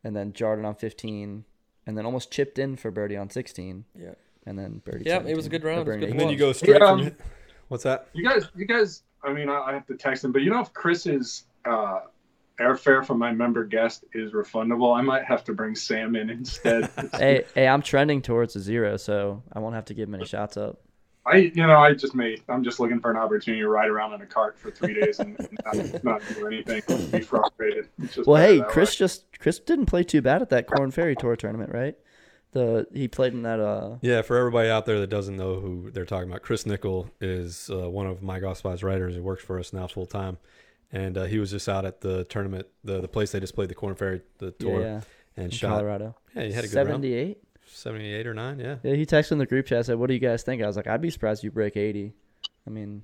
And 0.03 0.15
then 0.15 0.35
jarred 0.35 0.59
it 0.59 0.67
on 0.67 0.75
15. 0.75 1.45
And 1.87 1.99
then 1.99 2.05
almost 2.05 2.31
chipped 2.31 2.59
in 2.59 2.77
for 2.77 2.91
birdie 2.91 3.17
on 3.17 3.31
16. 3.31 3.87
Yeah. 3.99 4.11
And 4.45 4.59
then 4.59 4.83
birdie. 4.85 5.05
Yeah, 5.07 5.23
it 5.23 5.35
was 5.35 5.47
a 5.47 5.49
good 5.49 5.65
round. 5.65 5.81
It 5.81 5.87
was 5.87 5.97
birdie 5.97 6.01
good 6.07 6.11
And 6.11 6.21
then 6.21 6.29
you 6.29 6.37
go 6.37 6.53
straight 6.53 6.81
Yeah, 6.81 6.91
from 6.91 7.01
um, 7.01 7.07
it. 7.07 7.21
What's 7.69 7.85
that? 7.85 8.09
You 8.13 8.29
guys, 8.29 8.47
you 8.55 8.67
guys. 8.67 9.03
I 9.25 9.33
mean, 9.33 9.49
I, 9.49 9.59
I 9.61 9.73
have 9.73 9.87
to 9.87 9.97
text 9.97 10.25
him, 10.25 10.33
but 10.33 10.43
you 10.43 10.51
know, 10.51 10.61
if 10.61 10.73
Chris's 10.73 11.45
uh, 11.65 12.01
airfare 12.61 13.05
for 13.05 13.15
my 13.15 13.33
member 13.33 13.65
guest 13.65 14.05
is 14.13 14.33
refundable, 14.33 14.97
I 14.97 15.03
might 15.03 15.25
have 15.25 15.45
to 15.45 15.53
bring 15.53 15.75
Sam 15.75 16.17
in 16.17 16.31
instead. 16.31 16.91
Hey, 17.15 17.45
hey, 17.55 17.69
I'm 17.69 17.83
trending 17.83 18.23
towards 18.23 18.57
a 18.57 18.61
zero, 18.61 18.97
so 18.97 19.43
I 19.53 19.59
won't 19.61 19.75
have 19.75 19.87
to 19.87 19.95
give 19.95 20.09
many 20.09 20.25
shots 20.25 20.57
up. 20.57 20.81
I, 21.27 21.37
you 21.37 21.67
know, 21.67 21.79
I 21.79 21.95
just 21.95 22.15
made. 22.15 22.43
I'm 22.49 22.63
just 22.63 22.81
looking 22.81 23.01
for 23.01 23.11
an 23.11 23.17
opportunity 23.17 23.63
to 23.63 23.69
ride 23.69 23.89
around 23.89 24.13
in 24.13 24.21
a 24.21 24.27
cart 24.27 24.59
for 24.59 24.71
three 24.71 24.93
days 24.93 25.21
and 25.21 25.39
not, 25.65 26.05
not 26.05 26.23
do 26.35 26.47
anything, 26.47 26.83
be 27.11 27.21
frustrated. 27.21 27.89
Well, 28.27 28.43
hey, 28.43 28.63
Chris 28.69 28.91
way. 28.91 28.97
just 28.97 29.25
Chris 29.39 29.59
didn't 29.59 29.87
play 29.87 30.03
too 30.03 30.21
bad 30.21 30.43
at 30.43 30.51
that 30.51 30.67
Corn 30.67 30.91
Ferry 30.91 31.17
Tour 31.17 31.35
tournament, 31.37 31.73
right? 31.73 31.97
The 32.55 32.87
he 32.95 33.09
played 33.09 33.33
in 33.35 33.43
that 33.43 33.59
uh 33.61 33.97
Yeah, 34.01 34.23
for 34.23 34.37
everybody 34.39 34.71
out 34.71 34.87
there 34.87 35.01
that 35.01 35.11
doesn't 35.11 35.37
know 35.37 35.57
who 35.61 35.91
they're 35.91 36.05
talking 36.07 36.31
about, 36.31 36.43
Chris 36.43 36.65
Nickel 36.65 37.11
is 37.21 37.69
uh, 37.69 37.91
one 37.91 38.07
of 38.07 38.21
MyGolfSpy's 38.21 38.83
writers. 38.83 39.15
He 39.15 39.21
works 39.21 39.43
for 39.45 39.59
us 39.59 39.73
now 39.73 39.87
full 39.89 40.07
time, 40.07 40.39
and 40.93 41.19
uh, 41.19 41.25
he 41.25 41.39
was 41.41 41.51
just 41.51 41.69
out 41.69 41.85
at 41.85 42.01
the 42.01 42.25
tournament, 42.25 42.69
the 42.85 43.01
the 43.01 43.09
place 43.09 43.33
they 43.33 43.41
just 43.41 43.55
played 43.57 43.69
the 43.71 43.75
Corn 43.75 43.97
Ferry, 43.97 44.23
the 44.39 44.53
tour, 44.53 44.81
yeah, 44.83 45.01
and 45.37 45.47
in 45.47 45.51
shot. 45.51 45.71
Colorado. 45.71 46.15
Yeah, 46.35 46.45
he 46.45 46.53
had 46.53 46.65
a 46.65 46.69
good 46.69 46.77
round, 46.77 47.03
78. 47.03 47.39
seventy-eight 47.67 48.27
or 48.27 48.35
nine. 48.35 48.61
Yeah, 48.61 48.77
Yeah, 48.85 48.95
he 48.95 49.05
texted 49.05 49.33
in 49.33 49.39
the 49.39 49.47
group 49.47 49.67
chat 49.67 49.87
said, 49.87 49.99
"What 49.99 50.07
do 50.07 50.15
you 50.15 50.21
guys 50.21 50.45
think?" 50.45 50.63
I 50.63 50.67
was 50.69 50.77
like, 50.77 50.87
"I'd 50.87 51.03
be 51.03 51.11
surprised 51.11 51.41
if 51.41 51.45
you 51.45 51.51
break 51.51 51.77
80." 51.77 52.13
I 52.67 52.71
mean, 52.71 53.03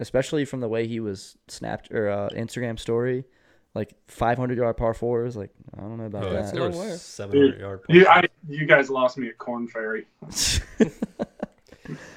especially 0.00 0.44
from 0.44 0.58
the 0.60 0.68
way 0.68 0.88
he 0.88 0.98
was 0.98 1.36
snapped 1.46 1.92
or 1.92 2.10
uh, 2.10 2.28
Instagram 2.30 2.76
story, 2.78 3.24
like 3.74 3.94
500 4.08 4.58
yard 4.58 4.76
par 4.76 4.94
fours. 4.94 5.36
Like 5.36 5.50
I 5.76 5.80
don't 5.80 5.96
know 5.98 6.04
about 6.04 6.24
oh, 6.24 6.32
that. 6.32 6.52
there 6.52 6.62
a 6.62 6.68
long 6.68 6.80
way. 6.80 6.90
was 6.90 7.02
seven 7.02 7.38
hundred 7.38 7.60
yard. 7.60 7.80
You, 7.88 8.06
I, 8.06 8.24
you 8.48 8.66
guys 8.66 8.90
lost 8.90 9.18
me 9.18 9.28
at 9.28 9.38
Corn 9.38 9.68
Ferry. 9.68 10.06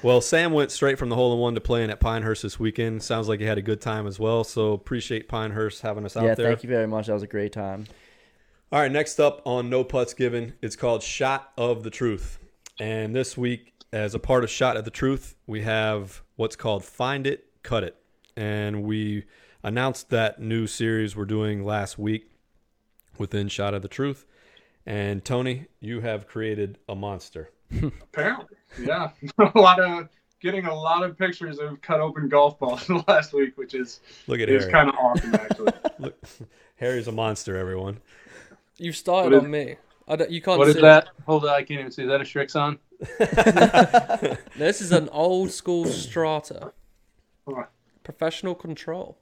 Well, 0.02 0.20
Sam 0.20 0.52
went 0.52 0.70
straight 0.70 0.98
from 0.98 1.08
the 1.08 1.16
hole 1.16 1.32
in 1.32 1.38
one 1.38 1.54
to 1.54 1.60
playing 1.60 1.90
at 1.90 2.00
Pinehurst 2.00 2.42
this 2.42 2.58
weekend. 2.58 3.02
Sounds 3.02 3.28
like 3.28 3.40
he 3.40 3.46
had 3.46 3.58
a 3.58 3.62
good 3.62 3.80
time 3.80 4.06
as 4.06 4.18
well. 4.18 4.44
So 4.44 4.72
appreciate 4.72 5.28
Pinehurst 5.28 5.82
having 5.82 6.04
us 6.04 6.16
out 6.16 6.24
yeah, 6.24 6.34
there. 6.34 6.48
thank 6.48 6.62
you 6.62 6.68
very 6.68 6.86
much. 6.86 7.06
That 7.06 7.14
was 7.14 7.22
a 7.22 7.28
great 7.28 7.52
time. 7.52 7.86
All 8.70 8.80
right, 8.80 8.90
next 8.90 9.20
up 9.20 9.40
on 9.46 9.70
No 9.70 9.84
Putts 9.84 10.14
Given, 10.14 10.54
it's 10.60 10.76
called 10.76 11.02
Shot 11.02 11.52
of 11.56 11.82
the 11.84 11.90
Truth. 11.90 12.38
And 12.80 13.14
this 13.14 13.36
week, 13.36 13.72
as 13.92 14.14
a 14.14 14.18
part 14.18 14.42
of 14.42 14.50
Shot 14.50 14.76
of 14.76 14.84
the 14.84 14.90
Truth, 14.90 15.36
we 15.46 15.62
have 15.62 16.22
what's 16.36 16.56
called 16.56 16.84
Find 16.84 17.26
It, 17.26 17.46
Cut 17.62 17.84
It. 17.84 17.96
And 18.36 18.82
we 18.82 19.24
announced 19.64 20.10
that 20.10 20.40
new 20.40 20.66
series 20.68 21.16
we're 21.16 21.24
doing 21.24 21.64
last 21.64 21.98
week 21.98 22.30
within 23.18 23.48
Shot 23.48 23.74
of 23.74 23.82
the 23.82 23.88
Truth. 23.88 24.26
And 24.86 25.24
Tony, 25.24 25.66
you 25.80 26.02
have 26.02 26.28
created 26.28 26.78
a 26.88 26.94
monster. 26.94 27.50
Apparently, 27.82 28.56
yeah, 28.80 29.10
a 29.38 29.58
lot 29.58 29.80
of 29.80 30.08
getting 30.40 30.66
a 30.66 30.74
lot 30.74 31.02
of 31.02 31.16
pictures 31.18 31.58
of 31.58 31.80
cut 31.80 32.00
open 32.00 32.28
golf 32.28 32.58
balls 32.58 32.88
last 33.08 33.32
week, 33.32 33.56
which 33.56 33.74
is 33.74 34.00
Look 34.26 34.40
at 34.40 34.48
is 34.50 34.62
Harry. 34.64 34.72
kind 34.72 34.88
of 34.90 34.94
awesome 34.96 35.34
actually. 35.34 35.72
Look, 35.98 36.22
Harry's 36.76 37.08
a 37.08 37.12
monster, 37.12 37.56
everyone. 37.56 37.98
You 38.76 38.92
started 38.92 39.32
What 39.32 39.38
is- 39.38 39.44
on 39.44 39.50
me. 39.50 39.76
I 40.06 40.16
don't, 40.16 40.30
you 40.30 40.42
can't 40.42 40.58
What 40.58 40.68
is 40.68 40.74
see. 40.74 40.82
that? 40.82 41.08
Hold 41.24 41.44
on, 41.46 41.50
I 41.54 41.62
can't 41.62 41.80
even 41.80 41.90
see. 41.90 42.02
Is 42.02 42.08
that 42.08 42.20
a 42.20 42.24
Srixon? 42.24 42.78
This 44.58 44.82
is 44.82 44.92
an 44.92 45.08
old 45.08 45.50
school 45.50 45.86
strata. 45.86 46.72
Huh. 47.48 47.64
Professional 48.02 48.54
control. 48.54 49.16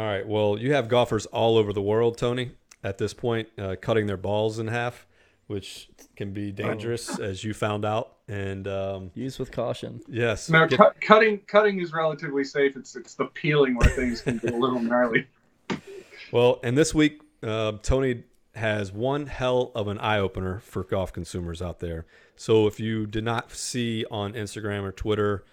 All 0.00 0.06
right. 0.06 0.26
Well, 0.26 0.56
you 0.58 0.72
have 0.72 0.88
golfers 0.88 1.26
all 1.26 1.58
over 1.58 1.74
the 1.74 1.82
world, 1.82 2.16
Tony, 2.16 2.52
at 2.82 2.96
this 2.96 3.12
point, 3.12 3.48
uh, 3.58 3.76
cutting 3.78 4.06
their 4.06 4.16
balls 4.16 4.58
in 4.58 4.66
half, 4.68 5.06
which 5.46 5.90
can 6.16 6.32
be 6.32 6.52
dangerous, 6.52 7.18
as 7.20 7.44
you 7.44 7.52
found 7.52 7.84
out. 7.84 8.14
And 8.26 8.66
um, 8.66 9.10
Use 9.14 9.38
with 9.38 9.52
caution. 9.52 10.00
yes, 10.08 10.48
No, 10.48 10.66
get- 10.66 10.78
cut, 10.78 11.00
cutting 11.02 11.40
cutting 11.46 11.80
is 11.80 11.92
relatively 11.92 12.44
safe. 12.44 12.76
It's 12.78 12.96
it's 12.96 13.12
the 13.14 13.26
peeling 13.26 13.74
where 13.74 13.90
things 13.90 14.22
can 14.22 14.38
get 14.38 14.54
a 14.54 14.56
little 14.56 14.80
gnarly. 14.80 15.26
well, 16.32 16.60
and 16.64 16.78
this 16.78 16.94
week, 16.94 17.20
uh, 17.42 17.72
Tony 17.82 18.22
has 18.54 18.92
one 18.92 19.26
hell 19.26 19.70
of 19.74 19.86
an 19.86 19.98
eye 19.98 20.18
opener 20.18 20.60
for 20.60 20.82
golf 20.82 21.12
consumers 21.12 21.60
out 21.60 21.80
there. 21.80 22.06
So 22.36 22.66
if 22.66 22.80
you 22.80 23.06
did 23.06 23.24
not 23.24 23.52
see 23.52 24.06
on 24.10 24.32
Instagram 24.32 24.84
or 24.84 24.92
Twitter 24.92 25.44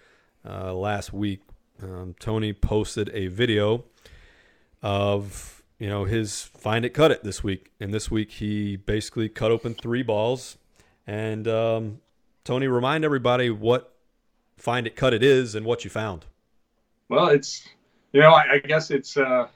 uh, 0.48 0.72
last 0.72 1.12
week, 1.12 1.42
um, 1.82 2.14
Tony 2.18 2.54
posted 2.54 3.10
a 3.12 3.26
video 3.26 3.84
of 4.82 5.62
you 5.78 5.88
know 5.88 6.04
his 6.04 6.42
find 6.42 6.84
it 6.84 6.90
cut 6.90 7.10
it 7.10 7.22
this 7.24 7.42
week. 7.42 7.72
And 7.80 7.92
this 7.92 8.10
week 8.10 8.32
he 8.32 8.76
basically 8.76 9.28
cut 9.28 9.50
open 9.50 9.74
three 9.74 10.02
balls. 10.02 10.58
And 11.06 11.48
um, 11.48 12.00
tony 12.44 12.68
remind 12.68 13.04
everybody 13.04 13.50
what 13.50 13.94
find 14.56 14.86
it 14.86 14.96
cut 14.96 15.14
it 15.14 15.22
is 15.22 15.54
and 15.54 15.64
what 15.64 15.84
you 15.84 15.90
found. 15.90 16.26
Well, 17.08 17.28
it's 17.28 17.66
you 18.12 18.20
know 18.20 18.32
I, 18.32 18.54
I 18.54 18.58
guess 18.58 18.90
it's 18.90 19.16
uh, 19.16 19.48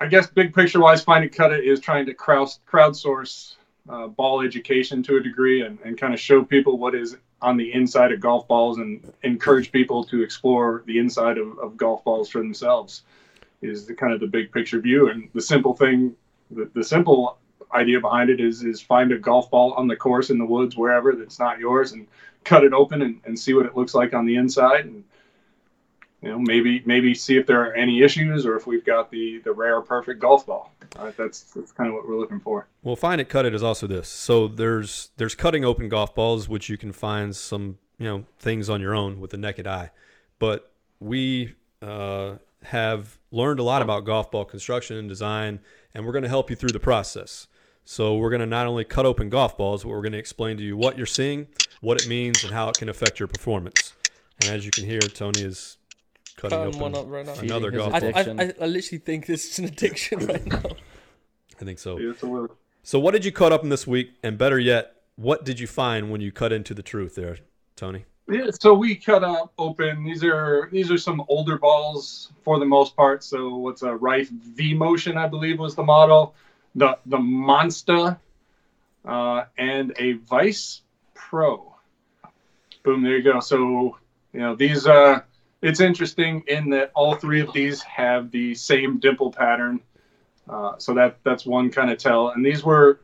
I 0.00 0.06
guess 0.06 0.26
big 0.26 0.54
picture 0.54 0.80
wise, 0.80 1.02
find 1.02 1.24
it 1.24 1.30
cut 1.34 1.52
it 1.52 1.64
is 1.64 1.80
trying 1.80 2.06
to 2.06 2.14
crowd 2.14 2.48
crowdsource 2.70 3.54
uh, 3.88 4.06
ball 4.08 4.42
education 4.42 5.02
to 5.04 5.16
a 5.16 5.20
degree 5.20 5.62
and, 5.62 5.78
and 5.84 5.98
kind 5.98 6.14
of 6.14 6.20
show 6.20 6.42
people 6.42 6.78
what 6.78 6.94
is 6.94 7.16
on 7.42 7.56
the 7.56 7.72
inside 7.74 8.12
of 8.12 8.20
golf 8.20 8.48
balls 8.48 8.78
and 8.78 9.12
encourage 9.22 9.70
people 9.70 10.02
to 10.04 10.22
explore 10.22 10.82
the 10.86 10.98
inside 10.98 11.36
of, 11.36 11.58
of 11.58 11.76
golf 11.76 12.02
balls 12.04 12.28
for 12.28 12.38
themselves 12.38 13.02
is 13.64 13.86
the 13.86 13.94
kind 13.94 14.12
of 14.12 14.20
the 14.20 14.26
big 14.26 14.52
picture 14.52 14.80
view. 14.80 15.10
And 15.10 15.28
the 15.34 15.40
simple 15.40 15.74
thing 15.74 16.14
the, 16.50 16.70
the 16.74 16.84
simple 16.84 17.38
idea 17.74 18.00
behind 18.00 18.30
it 18.30 18.40
is 18.40 18.62
is 18.62 18.80
find 18.80 19.12
a 19.12 19.18
golf 19.18 19.50
ball 19.50 19.72
on 19.74 19.88
the 19.88 19.96
course 19.96 20.30
in 20.30 20.38
the 20.38 20.44
woods 20.44 20.76
wherever 20.76 21.14
that's 21.14 21.38
not 21.38 21.58
yours 21.58 21.92
and 21.92 22.06
cut 22.44 22.62
it 22.62 22.72
open 22.72 23.02
and, 23.02 23.20
and 23.24 23.38
see 23.38 23.54
what 23.54 23.66
it 23.66 23.76
looks 23.76 23.94
like 23.94 24.14
on 24.14 24.26
the 24.26 24.36
inside. 24.36 24.84
And 24.84 25.04
you 26.22 26.30
know 26.30 26.38
maybe 26.38 26.82
maybe 26.86 27.14
see 27.14 27.36
if 27.36 27.46
there 27.46 27.60
are 27.60 27.74
any 27.74 28.02
issues 28.02 28.46
or 28.46 28.56
if 28.56 28.66
we've 28.66 28.84
got 28.84 29.10
the 29.10 29.40
the 29.44 29.52
rare 29.52 29.80
perfect 29.80 30.20
golf 30.20 30.46
ball. 30.46 30.72
Uh, 30.96 31.10
that's 31.16 31.42
that's 31.52 31.72
kind 31.72 31.88
of 31.88 31.94
what 31.94 32.08
we're 32.08 32.18
looking 32.18 32.40
for. 32.40 32.66
Well 32.82 32.96
find 32.96 33.20
it 33.20 33.28
cut 33.28 33.44
it 33.44 33.54
is 33.54 33.62
also 33.62 33.86
this. 33.86 34.08
So 34.08 34.48
there's 34.48 35.10
there's 35.16 35.34
cutting 35.34 35.64
open 35.64 35.88
golf 35.88 36.14
balls 36.14 36.48
which 36.48 36.68
you 36.68 36.78
can 36.78 36.92
find 36.92 37.34
some 37.34 37.78
you 37.98 38.06
know 38.06 38.24
things 38.38 38.70
on 38.70 38.80
your 38.80 38.94
own 38.94 39.20
with 39.20 39.30
the 39.30 39.36
naked 39.36 39.66
eye. 39.66 39.90
But 40.38 40.70
we 40.98 41.54
uh, 41.82 42.36
have 42.64 43.18
learned 43.30 43.58
a 43.60 43.62
lot 43.62 43.82
about 43.82 44.04
golf 44.04 44.30
ball 44.30 44.44
construction 44.44 44.96
and 44.96 45.08
design 45.08 45.60
and 45.94 46.04
we're 46.04 46.12
going 46.12 46.22
to 46.22 46.28
help 46.28 46.50
you 46.50 46.56
through 46.56 46.70
the 46.70 46.80
process 46.80 47.46
so 47.84 48.16
we're 48.16 48.30
going 48.30 48.40
to 48.40 48.46
not 48.46 48.66
only 48.66 48.84
cut 48.84 49.04
open 49.06 49.28
golf 49.28 49.56
balls 49.56 49.82
but 49.82 49.90
we're 49.90 50.00
going 50.00 50.12
to 50.12 50.18
explain 50.18 50.56
to 50.56 50.62
you 50.62 50.76
what 50.76 50.96
you're 50.96 51.06
seeing 51.06 51.46
what 51.80 52.00
it 52.00 52.08
means 52.08 52.42
and 52.44 52.52
how 52.52 52.68
it 52.68 52.76
can 52.76 52.88
affect 52.88 53.18
your 53.18 53.28
performance 53.28 53.92
and 54.40 54.50
as 54.50 54.64
you 54.64 54.70
can 54.70 54.84
hear 54.84 55.00
tony 55.00 55.42
is 55.42 55.76
cutting 56.36 56.58
Cutting 56.58 56.82
open 56.82 56.96
up 56.96 57.06
right 57.08 57.38
another 57.42 57.70
golf 57.70 57.92
ball 57.92 58.12
I. 58.14 58.20
I, 58.20 58.52
I 58.60 58.66
literally 58.66 58.98
think 58.98 59.26
this 59.26 59.50
is 59.50 59.58
an 59.58 59.66
addiction 59.66 60.20
right 60.26 60.46
now. 60.46 60.62
i 61.60 61.64
think 61.64 61.78
so 61.78 61.98
it's 61.98 62.22
a 62.22 62.26
little 62.26 62.56
So 62.82 62.98
what 62.98 63.12
did 63.12 63.24
you 63.24 63.32
cut 63.32 63.50
up 63.50 63.62
in 63.62 63.70
this 63.70 63.86
week? 63.86 64.10
And 64.22 64.36
better 64.36 64.58
yet, 64.58 64.92
what 65.16 65.42
did 65.42 65.58
you 65.58 65.66
find 65.66 66.10
when 66.10 66.20
you 66.20 66.30
cut 66.30 66.52
into 66.52 66.74
the 66.74 66.82
truth 66.82 67.14
there, 67.14 67.38
Tony? 67.76 68.04
Yeah, 68.26 68.50
so 68.58 68.72
we 68.72 68.94
cut 68.96 69.22
up 69.22 69.52
open. 69.58 70.02
These 70.02 70.24
are 70.24 70.68
these 70.72 70.90
are 70.90 70.96
some 70.96 71.22
older 71.28 71.58
balls 71.58 72.32
for 72.42 72.58
the 72.58 72.64
most 72.64 72.96
part. 72.96 73.22
So 73.22 73.56
what's 73.56 73.82
a 73.82 73.94
Rife 73.94 74.30
V 74.30 74.72
Motion, 74.72 75.18
I 75.18 75.26
believe, 75.26 75.58
was 75.58 75.74
the 75.74 75.82
model. 75.82 76.34
The 76.74 76.98
the 77.04 77.18
Monster, 77.18 78.18
uh, 79.04 79.44
and 79.58 79.92
a 79.98 80.14
Vice 80.14 80.80
Pro. 81.14 81.74
Boom, 82.82 83.02
there 83.02 83.18
you 83.18 83.22
go. 83.22 83.40
So 83.40 83.98
you 84.32 84.40
know 84.40 84.54
these. 84.54 84.86
Uh, 84.86 85.20
it's 85.60 85.80
interesting 85.80 86.44
in 86.46 86.70
that 86.70 86.92
all 86.94 87.14
three 87.14 87.40
of 87.40 87.52
these 87.52 87.82
have 87.82 88.30
the 88.30 88.54
same 88.54 88.98
dimple 89.00 89.32
pattern. 89.32 89.80
Uh, 90.48 90.78
so 90.78 90.94
that 90.94 91.18
that's 91.24 91.44
one 91.44 91.70
kind 91.70 91.90
of 91.90 91.98
tell. 91.98 92.28
And 92.28 92.44
these 92.44 92.64
were 92.64 93.00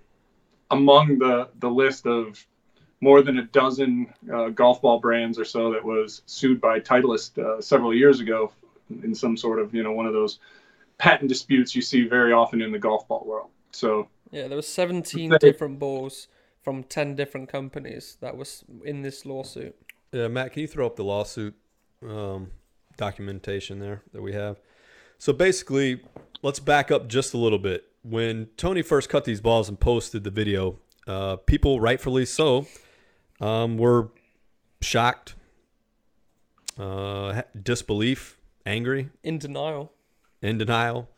among 0.71 1.19
the 1.19 1.49
the 1.59 1.71
list 1.71 2.07
of 2.07 2.43
more 3.01 3.23
than 3.23 3.39
a 3.39 3.45
dozen 3.45 4.13
uh, 4.33 4.49
golf 4.49 4.83
ball 4.83 4.99
brands 5.01 5.39
or 5.39 5.45
so 5.45 5.73
that 5.73 5.85
was 5.85 6.23
sued 6.27 6.61
by 6.61 6.81
Titleist 6.81 7.39
uh, 7.39 7.61
several 7.61 7.95
years 7.95 8.21
ago 8.21 8.53
in 9.03 9.15
some 9.15 9.37
sort 9.37 9.59
of 9.59 9.75
you 9.75 9.83
know 9.83 9.93
one 9.93 10.07
of 10.07 10.13
those 10.13 10.39
patent 10.99 11.29
disputes 11.29 11.75
you 11.75 11.81
see 11.83 12.07
very 12.07 12.33
often 12.33 12.61
in 12.61 12.73
the 12.73 12.79
golf 12.79 13.09
ball 13.09 13.25
world. 13.27 13.49
So 13.73 14.09
Yeah, 14.31 14.49
there 14.49 14.57
were 14.57 14.63
17 14.63 15.31
Say- 15.31 15.39
different 15.39 15.79
balls 15.79 16.29
from 16.63 16.83
10 16.85 17.17
different 17.17 17.49
companies 17.49 18.19
that 18.21 18.37
was 18.37 18.65
in 18.85 19.01
this 19.03 19.25
lawsuit. 19.25 19.75
Yeah, 20.13 20.29
Matt, 20.29 20.53
can 20.53 20.61
you 20.63 20.69
throw 20.69 20.87
up 20.87 20.97
the 20.97 21.05
lawsuit 21.05 21.55
um, 22.07 22.51
documentation 22.99 23.79
there 23.79 24.03
that 24.13 24.21
we 24.21 24.35
have? 24.35 24.61
So 25.17 25.33
basically, 25.33 26.03
let's 26.43 26.61
back 26.61 26.91
up 26.91 27.09
just 27.09 27.33
a 27.33 27.39
little 27.39 27.59
bit. 27.59 27.85
When 28.03 28.49
Tony 28.57 28.83
first 28.83 29.09
cut 29.09 29.25
these 29.25 29.41
balls 29.41 29.69
and 29.69 29.79
posted 29.79 30.25
the 30.25 30.31
video, 30.31 30.79
uh, 31.07 31.37
people, 31.37 31.81
rightfully 31.81 32.27
so, 32.27 32.67
um, 33.41 33.79
were 33.79 34.09
shocked, 34.83 35.35
uh, 36.79 37.43
disbelief, 37.61 38.39
angry, 38.67 39.11
In 39.23 39.39
denial. 39.39 39.93
in 40.43 40.59
denial, 40.59 41.09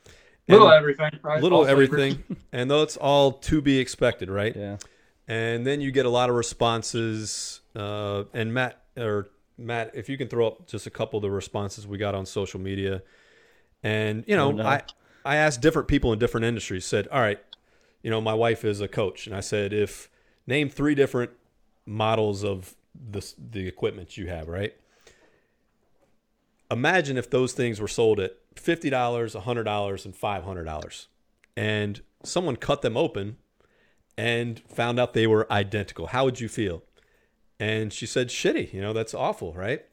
Little 0.48 0.68
and 0.68 0.76
everything, 0.76 1.10
right? 1.22 1.40
little 1.42 1.58
All 1.58 1.64
flavors. 1.64 1.88
everything, 1.88 2.24
and 2.52 2.70
that's 2.70 2.96
all 2.96 3.32
to 3.32 3.62
be 3.62 3.78
expected, 3.78 4.28
right? 4.30 4.54
Yeah. 4.54 4.76
and 5.28 5.64
then 5.66 5.80
you 5.80 5.92
get 5.92 6.04
a 6.06 6.10
lot 6.10 6.28
of 6.30 6.36
responses. 6.36 7.60
Uh, 7.76 8.24
and 8.34 8.52
Matt 8.52 8.82
or 8.96 9.28
Matt, 9.56 9.92
if 9.94 10.08
you 10.08 10.18
can 10.18 10.28
throw 10.28 10.46
up 10.48 10.66
just 10.66 10.86
a 10.86 10.90
couple 10.90 11.16
of 11.18 11.22
the 11.22 11.30
responses 11.30 11.86
we 11.86 11.96
got 11.96 12.14
on 12.14 12.26
social 12.26 12.58
media, 12.60 13.02
and 13.82 14.24
you 14.26 14.34
know, 14.36 14.48
Oh, 14.48 14.52
no. 14.52 14.66
I 14.66 14.82
I 15.24 15.36
asked 15.36 15.60
different 15.60 15.86
people 15.86 16.12
in 16.12 16.18
different 16.18 16.44
industries. 16.44 16.84
Said, 16.84 17.06
all 17.08 17.20
right, 17.20 17.38
you 18.02 18.10
know, 18.10 18.20
my 18.20 18.34
wife 18.34 18.64
is 18.64 18.80
a 18.80 18.88
coach, 18.88 19.28
and 19.28 19.36
I 19.36 19.40
said, 19.40 19.72
if 19.72 20.10
name 20.48 20.68
three 20.68 20.96
different 20.96 21.30
models 21.86 22.44
of 22.44 22.74
the 22.94 23.32
the 23.38 23.66
equipment 23.66 24.16
you 24.16 24.28
have, 24.28 24.48
right? 24.48 24.74
Imagine 26.70 27.18
if 27.18 27.28
those 27.30 27.52
things 27.52 27.80
were 27.80 27.88
sold 27.88 28.20
at 28.20 28.36
fifty 28.54 28.90
dollars, 28.90 29.34
hundred 29.34 29.64
dollars, 29.64 30.04
and 30.04 30.14
five 30.14 30.44
hundred 30.44 30.64
dollars, 30.64 31.08
and 31.56 32.00
someone 32.22 32.56
cut 32.56 32.82
them 32.82 32.96
open 32.96 33.36
and 34.16 34.60
found 34.68 35.00
out 35.00 35.14
they 35.14 35.26
were 35.26 35.50
identical. 35.52 36.08
How 36.08 36.24
would 36.24 36.40
you 36.40 36.48
feel? 36.48 36.82
And 37.58 37.92
she 37.92 38.06
said, 38.06 38.28
shitty. 38.28 38.72
You 38.72 38.80
know, 38.80 38.92
that's 38.92 39.14
awful, 39.14 39.52
right? 39.54 39.84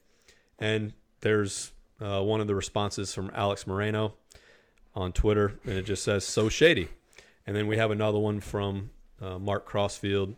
And 0.58 0.93
there's 1.21 1.71
uh, 2.02 2.21
one 2.23 2.41
of 2.41 2.47
the 2.47 2.56
responses 2.56 3.13
from 3.13 3.32
Alex 3.34 3.65
Moreno 3.67 4.15
on 4.95 5.13
Twitter, 5.13 5.60
and 5.63 5.73
it 5.73 5.84
just 5.86 6.04
says, 6.04 6.25
so 6.25 6.49
shady. 6.49 6.89
And 7.45 7.56
then 7.56 7.67
we 7.67 7.78
have 7.78 7.91
another 7.91 8.19
one 8.19 8.39
from 8.39 8.89
uh, 9.21 9.39
Mark 9.39 9.65
Crossfield. 9.65 10.36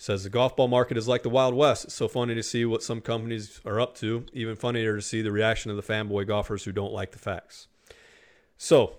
Says 0.00 0.24
the 0.24 0.30
golf 0.30 0.56
ball 0.56 0.66
market 0.66 0.96
is 0.96 1.06
like 1.06 1.22
the 1.22 1.28
Wild 1.28 1.52
West. 1.52 1.84
It's 1.84 1.94
so 1.94 2.08
funny 2.08 2.34
to 2.34 2.42
see 2.42 2.64
what 2.64 2.82
some 2.82 3.02
companies 3.02 3.60
are 3.66 3.78
up 3.78 3.94
to. 3.96 4.24
Even 4.32 4.56
funnier 4.56 4.96
to 4.96 5.02
see 5.02 5.20
the 5.20 5.30
reaction 5.30 5.70
of 5.70 5.76
the 5.76 5.82
fanboy 5.82 6.26
golfers 6.26 6.64
who 6.64 6.72
don't 6.72 6.94
like 6.94 7.10
the 7.12 7.18
facts. 7.18 7.68
So, 8.56 8.94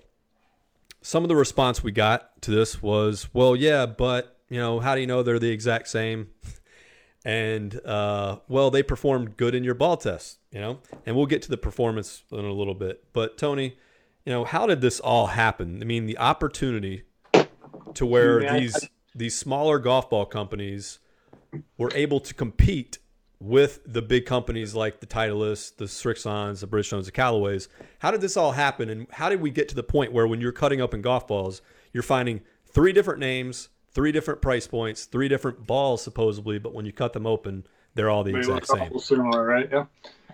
some 1.02 1.24
of 1.24 1.28
the 1.28 1.36
response 1.36 1.82
we 1.84 1.92
got 1.92 2.40
to 2.44 2.52
this 2.52 2.84
was, 2.84 3.34
well, 3.34 3.56
yeah, 3.56 3.88
but 3.88 4.38
you 4.48 4.60
know, 4.60 4.80
how 4.80 4.94
do 4.94 5.02
you 5.02 5.08
know 5.08 5.24
they're 5.24 5.40
the 5.40 5.50
exact 5.50 5.88
same? 5.88 6.30
And 7.24 7.80
uh, 7.86 8.38
well, 8.48 8.72
they 8.72 8.82
performed 8.82 9.38
good 9.38 9.54
in 9.54 9.64
your 9.64 9.76
ball 9.76 9.96
test, 9.96 10.40
you 10.52 10.60
know. 10.60 10.80
And 11.06 11.16
we'll 11.16 11.28
get 11.28 11.44
to 11.44 11.50
the 11.52 11.58
performance 11.58 12.24
in 12.32 12.46
a 12.46 12.52
little 12.52 12.74
bit. 12.74 13.04
But 13.14 13.38
Tony, 13.38 13.78
you 14.26 14.34
know, 14.34 14.44
how 14.44 14.66
did 14.66 14.82
this 14.82 15.00
all 15.00 15.28
happen? 15.28 15.84
I 15.84 15.86
mean, 15.86 16.08
the 16.08 16.18
opportunity 16.18 17.04
to 17.94 18.06
where 18.08 18.42
Yeah, 18.42 18.56
I- 18.56 18.70
these 19.16 19.36
smaller 19.38 19.80
golf 19.80 20.10
ball 20.10 20.26
companies 20.26 21.00
were 21.78 21.92
able 21.94 22.20
to 22.22 22.34
compete 22.34 22.98
with 23.40 23.80
the 23.86 24.02
big 24.02 24.26
companies 24.26 24.76
like 24.76 25.00
the 25.00 25.08
Titleist, 25.08 25.78
the 25.78 25.86
Srixons, 25.86 26.60
the 26.60 26.68
Bridgestones, 26.68 27.06
the 27.06 27.12
Callaways. 27.12 27.68
How 28.00 28.12
did 28.12 28.22
this 28.22 28.38
all 28.38 28.52
happen, 28.52 28.90
and 28.90 29.08
how 29.12 29.30
did 29.30 29.42
we 29.42 29.50
get 29.50 29.68
to 29.70 29.76
the 29.76 29.84
point 29.84 30.14
where 30.14 30.28
when 30.28 30.40
you're 30.40 30.52
cutting 30.52 30.80
up 30.80 30.94
in 30.94 31.02
golf 31.02 31.28
balls, 31.28 31.62
you're 31.92 32.04
finding 32.04 32.42
three 32.68 32.94
different 32.94 33.20
names, 33.20 33.70
three 33.90 34.12
different 34.12 34.42
price 34.42 34.68
points, 34.68 35.06
three 35.06 35.28
different 35.28 35.66
balls 35.66 36.04
supposedly, 36.04 36.60
but 36.60 36.74
when 36.74 36.86
you 36.86 36.94
cut 36.94 37.14
them 37.14 37.26
open, 37.26 37.66
they're 37.96 38.10
all 38.10 38.24
the 38.24 38.32
They 38.32 38.38
exact 38.38 38.68
same. 38.68 38.98
similar, 39.00 39.44
right? 39.44 39.68
Yeah. 39.72 39.86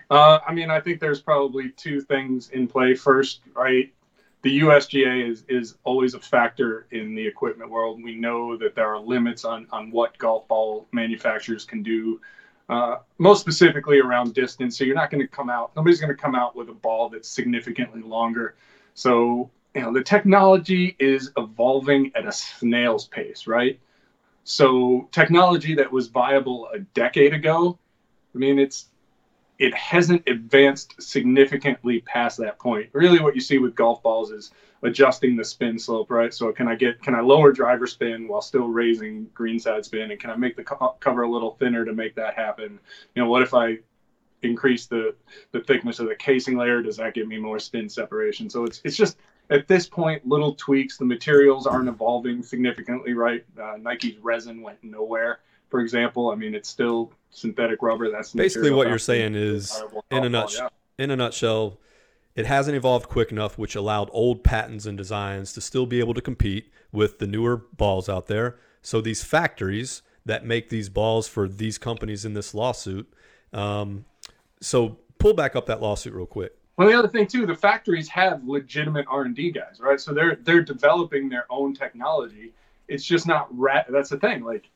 Uh, 0.10 0.40
I 0.46 0.54
mean, 0.54 0.70
I 0.70 0.80
think 0.80 1.00
there's 1.00 1.22
probably 1.22 1.70
two 1.72 2.02
things 2.02 2.50
in 2.50 2.68
play. 2.68 2.94
First, 2.94 3.42
right, 3.56 3.92
the 4.42 4.60
USGA 4.62 5.30
is 5.30 5.44
is 5.48 5.76
always 5.84 6.14
a 6.14 6.20
factor 6.20 6.88
in 6.92 7.16
the 7.16 7.26
equipment 7.26 7.70
world. 7.70 8.02
We 8.04 8.16
know 8.16 8.58
that 8.58 8.76
there 8.76 8.88
are 8.88 9.00
limits 9.00 9.46
on 9.46 9.68
on 9.72 9.92
what 9.92 10.18
golf 10.18 10.48
ball 10.48 10.88
manufacturers 10.92 11.66
can 11.66 11.84
do. 11.84 12.22
Uh, 12.70 12.98
most 13.18 13.40
specifically 13.40 14.00
around 14.00 14.34
distance. 14.34 14.78
So 14.78 14.84
you're 14.84 14.96
not 14.96 15.10
going 15.10 15.22
to 15.22 15.28
come 15.28 15.50
out. 15.50 15.72
Nobody's 15.78 16.02
going 16.02 16.14
to 16.14 16.22
come 16.22 16.36
out 16.36 16.54
with 16.54 16.68
a 16.68 16.74
ball 16.74 17.08
that's 17.08 17.30
significantly 17.30 18.02
longer. 18.02 18.56
So 18.94 19.50
you 19.74 19.82
know 19.82 19.94
the 19.94 20.04
technology 20.04 20.96
is 21.00 21.32
evolving 21.38 22.12
at 22.16 22.28
a 22.28 22.32
snail's 22.32 23.08
pace, 23.08 23.48
right? 23.48 23.80
So 24.44 25.10
technology 25.12 25.76
that 25.76 25.92
was 25.92 26.08
viable 26.08 26.70
a 26.74 26.80
decade 26.80 27.34
ago, 27.34 27.78
I 28.34 28.38
mean, 28.38 28.60
it's 28.60 28.90
it 29.60 29.74
hasn't 29.74 30.22
advanced 30.28 31.02
significantly 31.02 32.00
past 32.02 32.38
that 32.38 32.60
point. 32.60 32.90
Really, 32.94 33.20
what 33.20 33.36
you 33.36 33.42
see 33.42 33.58
with 33.58 33.76
golf 33.76 34.02
balls 34.04 34.32
is 34.32 34.52
adjusting 34.84 35.36
the 35.36 35.44
spin 35.44 35.80
slope, 35.80 36.12
right? 36.12 36.34
So 36.34 36.52
can 36.52 36.68
I 36.68 36.76
get 36.76 37.02
can 37.02 37.16
I 37.16 37.22
lower 37.22 37.52
driver 37.52 37.88
spin 37.88 38.28
while 38.28 38.42
still 38.42 38.68
raising 38.68 39.30
greenside 39.34 39.86
spin, 39.86 40.12
and 40.12 40.20
can 40.20 40.30
I 40.30 40.36
make 40.36 40.56
the 40.56 40.64
co- 40.64 40.96
cover 41.00 41.24
a 41.24 41.30
little 41.30 41.52
thinner 41.52 41.86
to 41.86 41.94
make 41.94 42.16
that 42.16 42.36
happen? 42.36 42.80
You 43.16 43.24
know, 43.24 43.30
what 43.30 43.42
if 43.42 43.54
I 43.54 43.80
increase 44.44 44.86
the 44.86 45.16
the 45.52 45.62
thickness 45.62 46.00
of 46.00 46.08
the 46.08 46.16
casing 46.16 46.58
layer? 46.58 46.82
Does 46.82 46.98
that 46.98 47.16
give 47.16 47.28
me 47.28 47.38
more 47.38 47.60
spin 47.60 47.90
separation? 47.90 48.50
So 48.50 48.64
it's 48.64 48.82
it's 48.84 48.96
just 48.96 49.18
at 49.50 49.68
this 49.68 49.88
point 49.88 50.28
little 50.28 50.54
tweaks. 50.54 50.98
The 50.98 51.06
materials 51.06 51.66
aren't 51.66 51.90
evolving 51.90 52.44
significantly, 52.44 53.14
right? 53.14 53.44
Uh, 53.60 53.78
Nike's 53.82 54.18
resin 54.20 54.62
went 54.62 54.84
nowhere. 54.84 55.40
For 55.70 55.82
example, 55.82 56.32
I 56.32 56.36
mean, 56.36 56.56
it's 56.56 56.70
still 56.70 57.12
synthetic 57.30 57.82
rubber. 57.82 58.10
That's 58.10 58.32
Basically, 58.32 58.72
what 58.72 58.88
you're 58.88 59.00
saying 59.00 59.36
is, 59.36 59.82
in 60.12 60.24
a 60.24 60.30
nutshell, 60.30 60.72
in 60.98 61.12
a 61.12 61.16
nutshell, 61.16 61.80
it 62.36 62.46
hasn't 62.46 62.78
evolved 62.78 63.10
quick 63.10 63.32
enough, 63.32 63.58
which 63.58 63.76
allowed 63.76 64.10
old 64.12 64.44
patents 64.44 64.86
and 64.86 64.98
designs 64.98 65.54
to 65.54 65.62
still 65.62 65.86
be 65.86 66.00
able 66.00 66.14
to 66.14 66.22
compete 66.22 66.72
with 66.92 67.20
the 67.20 67.28
newer 67.28 67.58
balls 67.58 68.08
out 68.08 68.28
there. 68.28 68.58
So 68.82 69.02
these 69.02 69.24
factories 69.24 70.04
that 70.26 70.46
make 70.46 70.70
these 70.70 70.90
balls 70.90 71.28
for 71.28 71.48
these 71.48 71.78
companies 71.78 72.26
in 72.26 72.34
this 72.34 72.54
lawsuit. 72.54 73.12
Um, 73.54 74.06
so 74.62 74.98
pull 75.20 75.34
back 75.34 75.56
up 75.56 75.66
that 75.66 75.82
lawsuit 75.82 76.14
real 76.14 76.26
quick. 76.26 76.54
Well, 76.78 76.88
the 76.88 76.94
other 76.94 77.08
thing 77.08 77.26
too, 77.26 77.48
the 77.48 77.56
factories 77.56 78.08
have 78.10 78.44
legitimate 78.48 79.06
R 79.10 79.24
and 79.24 79.36
D 79.36 79.52
guys, 79.52 79.80
right? 79.80 80.00
So 80.00 80.14
they're 80.14 80.36
they're 80.36 80.62
developing 80.62 81.28
their 81.28 81.46
own 81.50 81.74
technology. 81.74 82.54
It's 82.88 83.04
just 83.04 83.26
not 83.26 83.48
rat. 83.58 83.88
That's 83.90 84.10
the 84.10 84.20
thing. 84.20 84.44
Like, 84.44 84.70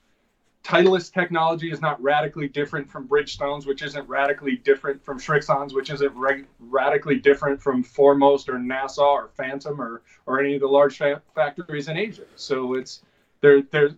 Titleist 0.64 1.14
technology 1.14 1.72
is 1.72 1.82
not 1.82 2.02
radically 2.02 2.48
different 2.48 2.90
from 2.90 3.08
Bridgestones, 3.08 3.66
which 3.66 3.82
isn't 3.82 4.08
radically 4.08 4.58
different 4.58 5.04
from 5.04 5.20
Srixons, 5.20 5.74
which 5.74 5.90
isn't 5.90 6.14
reg- 6.16 6.46
radically 6.60 7.18
different 7.18 7.60
from 7.62 7.82
Foremost 7.82 8.48
or 8.48 8.60
Nassau 8.60 9.12
or 9.12 9.30
Phantom 9.36 9.82
or 9.82 10.04
or 10.28 10.40
any 10.40 10.56
of 10.56 10.62
the 10.62 10.68
large 10.68 10.98
fa- 10.98 11.22
factories 11.34 11.88
in 11.88 11.98
Asia. 11.98 12.26
So 12.36 12.76
it's 12.76 13.02
there 13.42 13.64
there's 13.72 13.94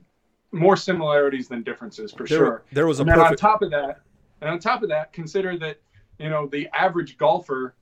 more 0.53 0.77
similarities 0.77 1.49
than 1.49 1.63
differences 1.63 2.13
for 2.13 2.25
There, 2.25 2.37
sure. 2.37 2.63
there 2.71 2.87
was 2.87 2.99
a 2.99 3.03
And 3.03 3.11
then 3.11 3.19
on 3.19 3.35
top 3.35 3.61
of 3.61 3.71
that, 3.71 4.01
and 4.39 4.49
on 4.49 4.59
top 4.59 4.83
of 4.83 4.89
that, 4.89 5.11
consider 5.11 5.57
that 5.57 5.81
you 6.17 6.29
know 6.29 6.47
the 6.47 6.69
average 6.73 7.17
golfer 7.17 7.75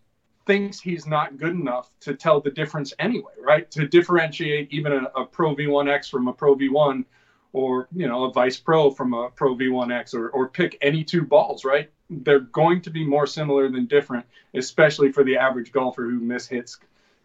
thinks 0.47 0.79
he's 0.79 1.05
not 1.05 1.37
good 1.37 1.53
enough 1.53 1.91
to 1.99 2.15
tell 2.15 2.41
the 2.41 2.49
difference 2.49 2.93
anyway, 2.97 3.33
right? 3.39 3.69
To 3.71 3.87
differentiate 3.87 4.69
even 4.71 4.91
a, 4.91 5.03
a 5.15 5.25
Pro 5.25 5.55
V1X 5.55 6.09
from 6.09 6.27
a 6.27 6.33
Pro 6.33 6.55
V1, 6.55 7.05
or 7.53 7.87
you 7.93 8.07
know 8.07 8.25
a 8.25 8.31
Vice 8.31 8.57
Pro 8.57 8.91
from 8.91 9.13
a 9.13 9.29
Pro 9.29 9.55
V1X, 9.55 10.13
or 10.13 10.29
or 10.29 10.49
pick 10.49 10.77
any 10.81 11.03
two 11.03 11.23
balls, 11.23 11.65
right? 11.65 11.89
They're 12.09 12.39
going 12.39 12.81
to 12.81 12.89
be 12.89 13.05
more 13.05 13.25
similar 13.25 13.69
than 13.69 13.85
different, 13.85 14.25
especially 14.53 15.11
for 15.11 15.23
the 15.23 15.37
average 15.37 15.71
golfer 15.71 16.03
who 16.03 16.19
mishits 16.19 16.77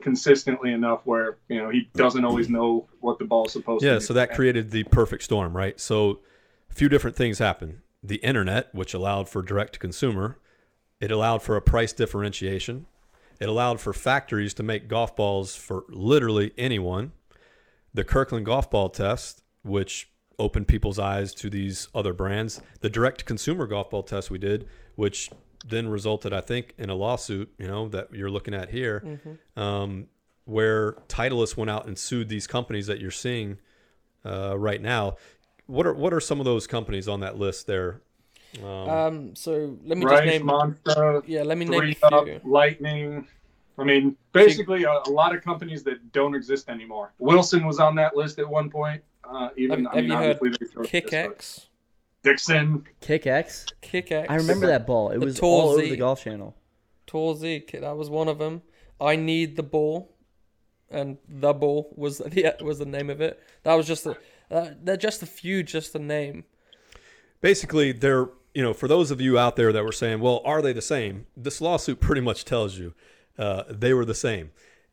consistently 0.02 0.72
enough 0.72 1.00
where 1.04 1.38
you 1.48 1.60
know 1.60 1.70
he 1.70 1.88
doesn't 1.94 2.24
always 2.24 2.48
know 2.48 2.86
what 3.00 3.18
the 3.18 3.24
ball's 3.24 3.52
supposed 3.52 3.82
to 3.82 3.92
Yeah, 3.92 3.98
so 3.98 4.14
that 4.14 4.34
created 4.34 4.70
the 4.70 4.84
perfect 4.84 5.22
storm, 5.22 5.56
right? 5.56 5.78
So 5.80 6.20
a 6.70 6.74
few 6.74 6.88
different 6.88 7.16
things 7.16 7.38
happened. 7.38 7.80
The 8.02 8.16
internet, 8.16 8.74
which 8.74 8.94
allowed 8.94 9.28
for 9.28 9.42
direct 9.42 9.74
to 9.74 9.78
consumer, 9.78 10.38
it 11.00 11.10
allowed 11.10 11.42
for 11.42 11.56
a 11.56 11.62
price 11.62 11.92
differentiation. 11.92 12.86
It 13.40 13.48
allowed 13.48 13.80
for 13.80 13.92
factories 13.92 14.54
to 14.54 14.62
make 14.62 14.88
golf 14.88 15.14
balls 15.14 15.54
for 15.54 15.84
literally 15.88 16.52
anyone. 16.56 17.12
The 17.92 18.04
Kirkland 18.04 18.46
golf 18.46 18.70
ball 18.70 18.88
test, 18.88 19.42
which 19.62 20.10
opened 20.38 20.68
people's 20.68 20.98
eyes 20.98 21.34
to 21.34 21.50
these 21.50 21.88
other 21.94 22.12
brands. 22.12 22.60
The 22.80 22.90
direct 22.90 23.24
consumer 23.24 23.66
golf 23.66 23.90
ball 23.90 24.02
test 24.02 24.30
we 24.30 24.38
did, 24.38 24.68
which 24.94 25.30
then 25.66 25.88
resulted, 25.88 26.32
I 26.32 26.40
think, 26.40 26.74
in 26.78 26.90
a 26.90 26.94
lawsuit, 26.94 27.52
you 27.58 27.66
know, 27.66 27.88
that 27.88 28.12
you're 28.12 28.30
looking 28.30 28.54
at 28.54 28.70
here, 28.70 29.20
um, 29.56 30.06
where 30.44 30.92
Titleist 31.08 31.56
went 31.56 31.70
out 31.70 31.86
and 31.86 31.98
sued 31.98 32.28
these 32.28 32.46
companies 32.46 32.86
that 32.86 33.00
you're 33.00 33.10
seeing 33.10 33.58
uh, 34.24 34.56
right 34.58 34.80
now. 34.80 35.16
What 35.66 35.86
are 35.86 35.94
what 35.94 36.12
are 36.12 36.20
some 36.20 36.38
of 36.38 36.44
those 36.44 36.66
companies 36.66 37.08
on 37.08 37.20
that 37.20 37.38
list 37.38 37.66
there? 37.66 38.00
Um, 38.62 38.64
Um, 38.64 39.34
so 39.34 39.76
let 39.84 39.98
me 39.98 40.04
just 40.04 40.14
Rice, 40.14 40.26
name. 40.26 40.46
Monster, 40.46 41.22
Yeah, 41.26 41.42
let 41.42 41.58
me 41.58 41.64
name 41.64 41.80
Three 41.80 41.96
a 42.02 42.06
Up. 42.06 42.28
Lightning, 42.44 43.26
I 43.78 43.84
mean, 43.84 44.16
basically, 44.32 44.84
a, 44.84 44.90
a 45.06 45.10
lot 45.10 45.34
of 45.34 45.42
companies 45.42 45.82
that 45.84 46.12
don't 46.12 46.34
exist 46.34 46.68
anymore. 46.68 47.12
Wilson 47.18 47.66
was 47.66 47.78
on 47.78 47.94
that 47.96 48.16
list 48.16 48.38
at 48.38 48.48
one 48.48 48.70
point. 48.70 49.02
Uh, 49.28 49.48
even 49.56 49.84
Have- 49.84 49.92
I 49.92 49.96
have 49.96 50.04
mean, 50.04 50.12
you 50.12 50.16
heard 50.18 50.36
obviously 50.36 50.68
they 50.82 50.88
Kick 50.88 51.12
X. 51.12 51.66
Dixon. 52.22 52.86
Kick 53.00 53.26
X. 53.26 53.66
Kick 53.80 54.10
X. 54.10 54.26
I 54.28 54.36
remember 54.36 54.66
that 54.66 54.86
ball. 54.86 55.10
It 55.10 55.18
The 55.20 55.26
was 55.26 55.38
Tall 55.38 55.60
all 55.60 55.68
over 55.70 55.82
the 55.82 55.96
Golf 55.96 56.24
Channel. 56.24 56.56
Tor 57.06 57.36
Z, 57.36 57.66
that 57.72 57.96
was 57.96 58.10
one 58.10 58.28
of 58.28 58.38
them. 58.38 58.62
I 59.00 59.14
need 59.16 59.56
the 59.56 59.62
ball, 59.62 60.16
and 60.90 61.18
the 61.28 61.52
ball 61.52 61.92
was 61.96 62.18
the 62.26 62.54
was 62.60 62.78
the 62.78 62.86
name 62.86 63.10
of 63.10 63.20
it. 63.20 63.40
That 63.62 63.74
was 63.74 63.86
just 63.86 64.06
a, 64.06 64.16
uh, 64.50 64.70
they're 64.82 64.96
just 64.96 65.22
a 65.22 65.26
few, 65.26 65.62
just 65.62 65.94
a 65.94 65.98
name. 65.98 66.44
Basically, 67.40 67.92
they're 67.92 68.28
you 68.54 68.62
know 68.62 68.72
for 68.74 68.88
those 68.88 69.10
of 69.10 69.20
you 69.20 69.38
out 69.38 69.56
there 69.56 69.72
that 69.72 69.84
were 69.84 69.92
saying, 69.92 70.20
well, 70.20 70.40
are 70.44 70.62
they 70.62 70.72
the 70.72 70.82
same? 70.82 71.26
This 71.36 71.60
lawsuit 71.60 72.00
pretty 72.00 72.22
much 72.22 72.44
tells 72.44 72.76
you 72.78 72.94
uh, 73.38 73.64
they 73.68 73.94
were 73.94 74.04
the 74.04 74.14
same, 74.14 74.50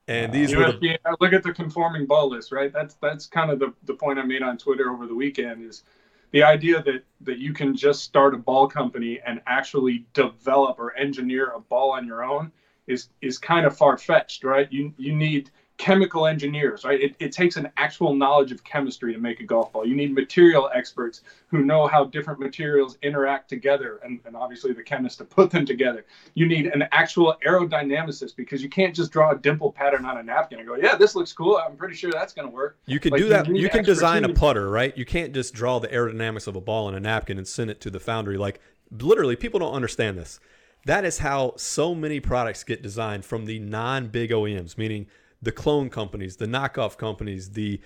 and 0.07 0.31
these 0.31 0.55
were 0.55 0.71
the 0.71 0.97
uh, 1.05 1.15
look 1.19 1.33
at 1.33 1.43
the 1.43 1.53
conforming 1.53 2.05
ball 2.05 2.29
list, 2.29 2.51
right? 2.51 2.71
That's 2.73 2.95
that's 2.95 3.25
kind 3.25 3.51
of 3.51 3.59
the, 3.59 3.73
the 3.85 3.93
point 3.93 4.19
I 4.19 4.23
made 4.23 4.41
on 4.41 4.57
Twitter 4.57 4.91
over 4.91 5.07
the 5.07 5.15
weekend 5.15 5.63
is 5.63 5.83
the 6.31 6.43
idea 6.43 6.83
that 6.83 7.03
that 7.21 7.37
you 7.37 7.53
can 7.53 7.75
just 7.75 8.03
start 8.03 8.33
a 8.33 8.37
ball 8.37 8.67
company 8.67 9.21
and 9.25 9.41
actually 9.47 10.05
develop 10.13 10.79
or 10.79 10.95
engineer 10.97 11.51
a 11.55 11.59
ball 11.59 11.91
on 11.91 12.05
your 12.05 12.23
own 12.23 12.51
is 12.87 13.09
is 13.21 13.37
kind 13.37 13.65
of 13.65 13.77
far 13.77 13.97
fetched, 13.97 14.43
right? 14.43 14.71
You 14.71 14.93
you 14.97 15.15
need 15.15 15.51
chemical 15.83 16.27
engineers, 16.27 16.85
right? 16.85 17.01
It, 17.01 17.13
it 17.19 17.33
takes 17.33 17.57
an 17.57 17.69
actual 17.75 18.15
knowledge 18.15 18.53
of 18.53 18.63
chemistry 18.63 19.11
to 19.11 19.19
make 19.19 19.41
a 19.41 19.43
golf 19.43 19.73
ball. 19.73 19.85
You 19.85 19.95
need 19.95 20.13
material 20.13 20.69
experts 20.73 21.23
who 21.47 21.61
know 21.65 21.87
how 21.87 22.05
different 22.05 22.39
materials 22.39 22.97
interact 23.01 23.49
together 23.49 23.99
and, 24.01 24.21
and 24.25 24.33
obviously 24.33 24.71
the 24.71 24.81
chemist 24.81 25.17
to 25.17 25.25
put 25.25 25.51
them 25.51 25.65
together. 25.65 26.05
You 26.35 26.45
need 26.45 26.67
an 26.67 26.85
actual 26.93 27.35
aerodynamicist 27.45 28.37
because 28.37 28.63
you 28.63 28.69
can't 28.69 28.95
just 28.95 29.11
draw 29.11 29.31
a 29.31 29.37
dimple 29.37 29.73
pattern 29.73 30.05
on 30.05 30.19
a 30.19 30.23
napkin 30.23 30.59
and 30.59 30.65
go, 30.69 30.75
yeah, 30.75 30.95
this 30.95 31.15
looks 31.15 31.33
cool. 31.33 31.57
I'm 31.57 31.75
pretty 31.75 31.95
sure 31.95 32.13
that's 32.13 32.31
going 32.31 32.47
to 32.47 32.53
work. 32.53 32.77
You 32.85 33.01
can 33.01 33.11
Like, 33.11 33.21
do 33.21 33.27
that. 33.27 33.49
need 33.49 33.61
You 33.61 33.67
can 33.67 33.83
design 33.83 34.23
a 34.23 34.29
putter, 34.33 34.69
right? 34.69 34.97
You 34.97 35.03
can't 35.03 35.33
just 35.33 35.53
draw 35.53 35.79
the 35.79 35.89
aerodynamics 35.89 36.47
of 36.47 36.55
a 36.55 36.61
ball 36.61 36.87
on 36.87 36.95
a 36.95 37.01
napkin 37.01 37.37
and 37.37 37.45
send 37.45 37.69
it 37.69 37.81
to 37.81 37.89
the 37.89 37.99
foundry. 37.99 38.37
Like 38.37 38.61
literally, 38.89 39.35
people 39.35 39.59
don't 39.59 39.73
understand 39.73 40.17
this. 40.17 40.39
That 40.85 41.03
is 41.03 41.17
how 41.17 41.55
so 41.57 41.93
many 41.93 42.21
products 42.21 42.63
get 42.63 42.81
designed 42.81 43.25
from 43.25 43.47
the 43.47 43.59
non-big 43.59 44.29
OEMs, 44.31 44.77
meaning 44.77 45.07
the 45.43 45.51
clone 45.51 45.89
companies, 45.89 46.37
the 46.37 46.45
knockoff 46.45 46.97
companies, 46.97 47.51
the 47.51 47.81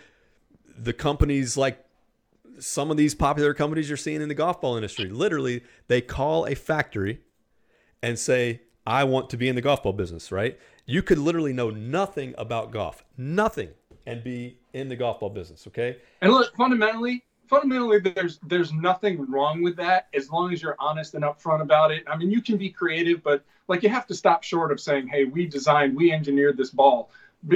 the 0.78 0.94
companies 0.94 1.58
like 1.58 1.84
some 2.60 2.92
of 2.92 2.98
these 2.98 3.16
popular 3.16 3.54
companies 3.54 3.90
you're 3.90 3.98
seeing 3.98 4.22
in 4.22 4.28
the 4.28 4.36
golf 4.36 4.62
ball 4.62 4.76
industry. 4.76 5.10
Literally, 5.10 5.64
they 5.88 6.02
call 6.02 6.46
a 6.46 6.56
factory 6.56 7.22
and 8.02 8.18
say, 8.18 8.62
I 8.86 9.04
want 9.04 9.30
to 9.32 9.38
be 9.38 9.48
in 9.48 9.56
the 9.56 9.62
golf 9.62 9.84
ball 9.84 9.94
business, 9.94 10.32
right? 10.32 10.58
You 10.86 11.02
could 11.02 11.18
literally 11.18 11.54
know 11.54 11.70
nothing 11.70 12.34
about 12.38 12.72
golf, 12.72 13.04
nothing, 13.18 13.70
and 14.06 14.24
be 14.24 14.60
in 14.74 14.88
the 14.88 14.96
golf 14.96 15.20
ball 15.20 15.30
business, 15.30 15.68
okay? 15.68 15.98
And 16.22 16.32
look, 16.32 16.56
fundamentally, 16.56 17.26
fundamentally, 17.48 18.00
there's 18.00 18.40
there's 18.44 18.72
nothing 18.72 19.26
wrong 19.30 19.64
with 19.64 19.76
that 19.78 20.08
as 20.14 20.30
long 20.30 20.54
as 20.54 20.62
you're 20.62 20.76
honest 20.80 21.16
and 21.16 21.24
upfront 21.24 21.62
about 21.62 21.92
it. 21.92 22.04
I 22.08 22.18
mean, 22.18 22.30
you 22.30 22.42
can 22.42 22.58
be 22.58 22.70
creative, 22.70 23.24
but 23.24 23.44
like 23.68 23.84
you 23.84 23.90
have 23.90 24.08
to 24.08 24.16
stop 24.16 24.44
short 24.44 24.72
of 24.72 24.80
saying, 24.80 25.08
"Hey, 25.08 25.26
we 25.26 25.48
designed, 25.48 25.96
we 25.96 26.12
engineered 26.12 26.58
this 26.58 26.70
ball," 26.70 27.12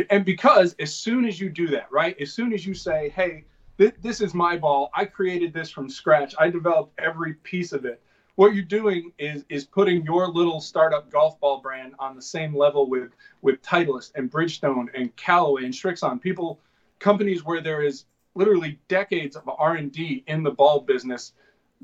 and 0.10 0.26
because 0.26 0.76
as 0.80 0.94
soon 0.94 1.26
as 1.26 1.40
you 1.40 1.50
do 1.50 1.68
that, 1.68 1.92
right? 1.92 2.16
As 2.20 2.34
soon 2.34 2.54
as 2.54 2.66
you 2.66 2.74
say, 2.74 3.10
"Hey, 3.10 3.46
th- 3.78 3.96
this 4.02 4.22
is 4.22 4.34
my 4.34 4.58
ball. 4.58 4.90
I 4.94 5.06
created 5.06 5.54
this 5.54 5.70
from 5.70 5.90
scratch. 5.90 6.36
I 6.40 6.50
developed 6.50 7.00
every 7.00 7.34
piece 7.36 7.74
of 7.74 7.86
it." 7.86 8.02
What 8.36 8.56
you're 8.56 8.64
doing 8.64 9.12
is 9.18 9.46
is 9.50 9.66
putting 9.66 10.04
your 10.04 10.28
little 10.28 10.62
startup 10.62 11.12
golf 11.12 11.40
ball 11.40 11.60
brand 11.62 11.94
on 12.00 12.16
the 12.16 12.22
same 12.22 12.56
level 12.56 12.90
with 12.90 13.12
with 13.42 13.62
Titleist 13.62 14.12
and 14.16 14.32
Bridgestone 14.32 14.88
and 14.94 15.16
Callaway 15.16 15.66
and 15.66 15.74
Srixon. 15.74 16.22
People, 16.22 16.60
companies 17.00 17.44
where 17.44 17.62
there 17.62 17.82
is 17.82 18.06
literally 18.36 18.80
decades 18.88 19.36
of 19.36 19.50
R&D 19.50 20.24
in 20.28 20.44
the 20.44 20.52
ball 20.52 20.80
business, 20.80 21.34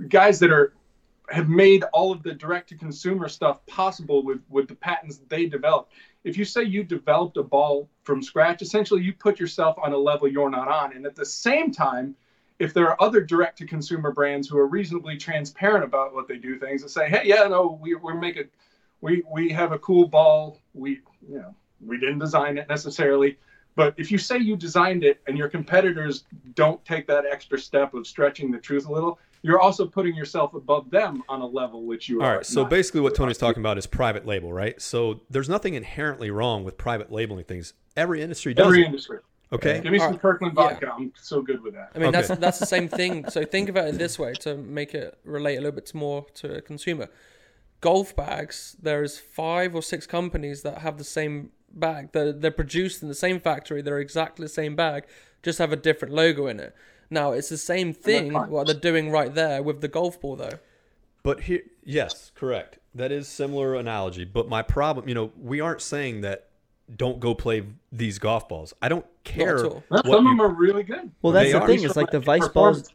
guys 0.07 0.39
that 0.39 0.51
are 0.51 0.73
have 1.29 1.49
made 1.49 1.83
all 1.91 2.11
of 2.11 2.23
the 2.23 2.33
direct 2.33 2.69
to 2.69 2.75
consumer 2.75 3.27
stuff 3.27 3.65
possible 3.65 4.23
with 4.23 4.41
with 4.49 4.67
the 4.67 4.75
patents 4.75 5.19
they 5.27 5.45
developed. 5.45 5.91
If 6.27 6.37
you 6.37 6.43
say 6.43 6.63
you 6.63 6.83
developed 6.83 7.37
a 7.37 7.43
ball 7.43 7.89
from 8.03 8.21
scratch, 8.21 8.61
essentially 8.61 9.01
you 9.01 9.13
put 9.13 9.39
yourself 9.39 9.77
on 9.81 9.93
a 9.93 9.97
level 9.97 10.27
you're 10.27 10.49
not 10.49 10.67
on. 10.67 10.93
And 10.93 11.05
at 11.05 11.15
the 11.15 11.25
same 11.25 11.71
time, 11.71 12.15
if 12.59 12.73
there 12.73 12.89
are 12.89 13.01
other 13.01 13.21
direct 13.21 13.57
to 13.59 13.65
consumer 13.65 14.11
brands 14.11 14.49
who 14.49 14.57
are 14.57 14.67
reasonably 14.67 15.15
transparent 15.15 15.85
about 15.85 16.13
what 16.13 16.27
they 16.27 16.35
do 16.35 16.59
things 16.59 16.81
and 16.81 16.91
say, 16.91 17.07
hey, 17.07 17.21
yeah, 17.23 17.47
no, 17.47 17.79
we, 17.81 17.95
we're 17.95 18.19
making, 18.19 18.49
we, 18.99 19.23
we 19.31 19.49
have 19.51 19.71
a 19.71 19.79
cool 19.79 20.05
ball. 20.05 20.59
We, 20.73 20.99
you 21.29 21.39
know, 21.39 21.55
we 21.79 21.97
didn't 21.97 22.19
design 22.19 22.57
it 22.57 22.67
necessarily. 22.67 23.37
But 23.75 23.93
if 23.95 24.11
you 24.11 24.17
say 24.17 24.37
you 24.37 24.57
designed 24.57 25.05
it 25.05 25.21
and 25.27 25.37
your 25.37 25.47
competitors 25.47 26.25
don't 26.55 26.83
take 26.83 27.07
that 27.07 27.25
extra 27.25 27.57
step 27.57 27.93
of 27.93 28.05
stretching 28.05 28.51
the 28.51 28.57
truth 28.57 28.87
a 28.87 28.91
little, 28.91 29.17
you're 29.41 29.59
also 29.59 29.85
putting 29.85 30.15
yourself 30.15 30.53
above 30.53 30.89
them 30.89 31.23
on 31.29 31.41
a 31.41 31.45
level 31.45 31.83
which 31.85 32.09
you 32.09 32.21
All 32.21 32.27
are. 32.27 32.35
right. 32.37 32.45
So 32.45 32.61
not. 32.61 32.69
basically, 32.69 33.01
what 33.01 33.15
Tony's 33.15 33.37
talking 33.37 33.61
about 33.61 33.77
is 33.77 33.85
private 33.87 34.25
label, 34.25 34.51
right? 34.51 34.81
So 34.81 35.21
there's 35.29 35.49
nothing 35.49 35.73
inherently 35.75 36.31
wrong 36.31 36.63
with 36.63 36.77
private 36.77 37.11
labeling 37.11 37.45
things. 37.45 37.73
Every 37.95 38.21
industry 38.21 38.53
does 38.53 38.67
every 38.67 38.83
it. 38.83 38.85
industry. 38.87 39.19
Okay. 39.51 39.79
Give 39.81 39.91
me 39.93 39.99
some 39.99 40.07
Alright. 40.07 40.21
Kirkland 40.21 40.53
Yeah. 40.57 40.63
vodka. 40.69 40.93
I'm 40.97 41.13
so 41.15 41.41
good 41.41 41.61
with 41.61 41.73
that. 41.73 41.91
I 41.95 41.99
mean, 41.99 42.11
that's 42.11 42.27
that's 42.27 42.59
the 42.59 42.65
same 42.65 42.87
thing. 42.99 43.29
So 43.29 43.45
think 43.45 43.69
about 43.69 43.87
it 43.87 43.97
this 43.97 44.19
way 44.19 44.33
to 44.41 44.57
make 44.57 44.93
it 44.93 45.17
relate 45.23 45.55
a 45.55 45.61
little 45.61 45.71
bit 45.75 45.93
more 45.93 46.25
to 46.35 46.55
a 46.57 46.61
consumer. 46.61 47.07
Golf 47.79 48.15
bags. 48.15 48.75
There's 48.81 49.19
five 49.19 49.73
or 49.75 49.81
six 49.81 50.05
companies 50.07 50.63
that 50.63 50.79
have 50.79 50.97
the 50.97 51.03
same 51.05 51.51
bag. 51.71 52.11
They're 52.11 52.33
they're 52.33 52.51
produced 52.51 53.01
in 53.01 53.07
the 53.07 53.15
same 53.15 53.39
factory. 53.39 53.81
They're 53.81 53.99
exactly 53.99 54.43
the 54.45 54.49
same 54.49 54.75
bag, 54.75 55.05
just 55.43 55.59
have 55.59 55.71
a 55.71 55.75
different 55.77 56.13
logo 56.13 56.47
in 56.47 56.59
it. 56.59 56.75
Now 57.09 57.31
it's 57.31 57.49
the 57.49 57.57
same 57.57 57.93
thing 57.93 58.33
fine. 58.33 58.49
what 58.49 58.67
they're 58.67 58.75
doing 58.75 59.09
right 59.11 59.33
there 59.33 59.61
with 59.63 59.81
the 59.81 59.87
golf 59.87 60.19
ball, 60.19 60.35
though. 60.35 60.59
But 61.23 61.41
here, 61.41 61.61
yes, 61.83 62.31
correct. 62.35 62.79
That 62.95 63.11
is 63.11 63.27
similar 63.27 63.75
analogy. 63.75 64.25
But 64.25 64.47
my 64.49 64.61
problem, 64.61 65.07
you 65.07 65.15
know, 65.15 65.31
we 65.39 65.59
aren't 65.61 65.81
saying 65.81 66.21
that 66.21 66.47
don't 66.95 67.19
go 67.19 67.35
play 67.35 67.63
these 67.91 68.17
golf 68.17 68.47
balls. 68.47 68.73
I 68.81 68.87
don't 68.89 69.05
care. 69.23 69.65
all. 69.65 69.83
Well, 69.89 70.01
what 70.03 70.05
some 70.05 70.15
of 70.15 70.23
them 70.23 70.41
are 70.41 70.47
really 70.49 70.83
good. 70.83 71.11
Well, 71.21 71.33
They 71.33 71.51
that's 71.51 71.53
the 71.53 71.61
are. 71.61 71.67
thing. 71.67 71.83
It's 71.83 71.95
like 71.97 72.11
the 72.11 72.19
vice 72.19 72.47
balls. 72.47 72.89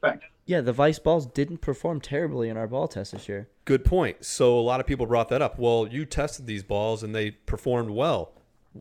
Yeah, 0.47 0.61
the 0.61 0.73
vice 0.73 0.99
balls 0.99 1.27
didn't 1.27 1.59
perform 1.59 2.01
terribly 2.01 2.49
in 2.49 2.57
our 2.57 2.67
ball 2.67 2.89
test 2.89 3.13
this 3.13 3.29
year. 3.29 3.49
Good 3.65 3.85
point. 3.85 4.25
So 4.25 4.59
a 4.59 4.61
lot 4.63 4.81
of 4.81 4.87
people 4.87 5.07
brought 5.07 5.29
that 5.29 5.41
up. 5.43 5.59
Well, 5.59 5.87
you 5.91 6.05
tested 6.05 6.47
these 6.47 6.63
balls 6.65 7.03
and 7.03 7.15
they 7.15 7.31
performed 7.33 7.91
well. 7.91 8.33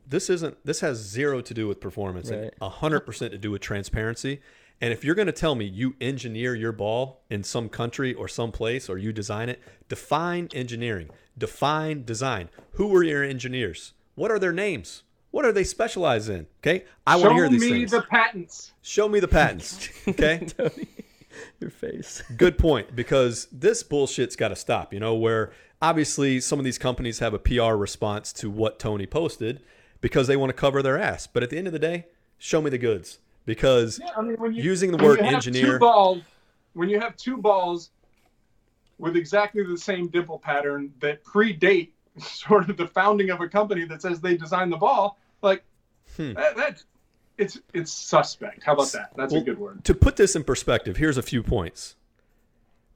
This 0.08 0.30
isn't. 0.30 0.58
This 0.65 0.80
has 0.80 0.98
zero 0.98 1.41
to 1.41 1.54
do 1.54 1.67
with 1.67 1.80
performance 1.82 2.32
Right. 2.32 2.54
a 2.62 2.70
hundred 2.70 3.02
percent 3.02 3.34
to 3.34 3.38
do 3.38 3.52
with 3.52 3.62
transparency. 3.62 4.41
And 4.82 4.91
if 4.91 5.04
you're 5.04 5.15
going 5.15 5.28
to 5.28 5.32
tell 5.32 5.54
me 5.54 5.65
you 5.65 5.96
engineer 6.02 6.56
your 6.56 6.72
ball 6.72 7.22
in 7.30 7.44
some 7.44 7.70
country 7.70 8.13
or 8.15 8.28
some 8.28 8.52
place 8.52 8.89
or 8.89 8.98
you 8.98 9.13
design 9.13 9.48
it, 9.48 9.62
define 9.88 10.50
engineering, 10.54 11.10
define 11.38 12.04
design. 12.04 12.50
Who 12.74 12.94
are 12.96 13.04
your 13.04 13.24
engineers? 13.24 13.94
What 14.15 14.32
are 14.32 14.39
their 14.39 14.52
names? 14.52 15.04
What 15.30 15.46
are 15.46 15.52
they 15.52 15.63
specialized 15.63 16.30
in? 16.30 16.48
Okay, 16.62 16.84
I 17.08 17.15
want 17.15 17.30
to 17.30 17.34
hear 17.36 17.50
these. 17.50 17.62
things. 17.62 17.91
Show 17.91 17.98
me 17.98 18.00
the 18.00 18.08
patents. 18.08 18.72
Show 18.82 19.08
me 19.08 19.20
the 19.20 19.28
patents. 19.28 19.89
Okay. 20.08 20.46
Tony, 20.58 20.88
Your 21.62 21.70
face. 21.70 22.22
good 22.36 22.58
point 22.58 22.96
because 22.96 23.48
this 23.52 23.84
bullshit's 23.84 24.36
got 24.36 24.50
to 24.50 24.56
stop 24.56 24.94
you 24.94 25.00
know 25.00 25.15
where 25.15 25.52
obviously 25.82 26.41
some 26.41 26.60
of 26.60 26.65
these 26.65 26.78
companies 26.78 27.20
have 27.20 27.34
a 27.34 27.39
pr 27.39 27.62
response 27.76 28.34
to 28.34 28.50
what 28.50 28.78
tony 28.80 29.06
posted 29.06 29.62
because 30.02 30.28
they 30.28 30.36
want 30.36 30.50
to 30.50 30.54
cover 30.54 30.82
their 30.84 30.98
ass 31.00 31.28
but 31.28 31.41
at 31.44 31.50
the 31.50 31.58
end 31.58 31.67
of 31.67 31.74
the 31.74 31.80
day 31.80 32.08
show 32.38 32.60
me 32.62 32.70
the 32.70 32.78
goods 32.78 33.20
because 33.45 33.99
Yeah, 33.99 34.12
I 34.17 34.21
mean, 34.21 34.38
you, 34.54 34.63
using 34.63 34.91
the 34.91 34.97
word 34.97 35.19
engineer 35.19 35.80
balls, 35.80 36.23
when 36.73 36.89
you 36.89 36.99
have 36.99 37.15
two 37.17 37.38
balls 37.38 37.91
with 38.97 39.15
exactly 39.15 39.63
the 39.63 39.77
same 39.77 40.08
dimple 40.08 40.39
pattern 40.39 40.93
that 40.99 41.23
predate 41.23 41.89
sort 42.19 42.69
of 42.69 42.77
the 42.77 42.88
founding 42.88 43.30
of 43.30 43.41
a 43.41 43.47
company 43.47 43.86
that 43.86 44.01
says 44.01 44.21
they 44.21 44.36
designed 44.38 44.71
the 44.71 44.77
ball, 44.77 45.17
like 45.41 45.63
Hmm. 46.17 46.34
that, 46.34 46.56
that 46.58 46.84
it's 47.38 47.60
it's 47.73 47.91
suspect. 47.91 48.63
How 48.63 48.73
about 48.73 48.91
that? 48.91 49.12
That's 49.15 49.32
Well, 49.32 49.41
a 49.41 49.45
good 49.45 49.58
word. 49.58 49.84
to 49.86 49.93
put 49.95 50.17
this 50.17 50.36
in 50.36 50.43
perspective 50.43 50.97
here's 50.97 51.17
a 51.17 51.21
few 51.23 51.41
points 51.41 51.95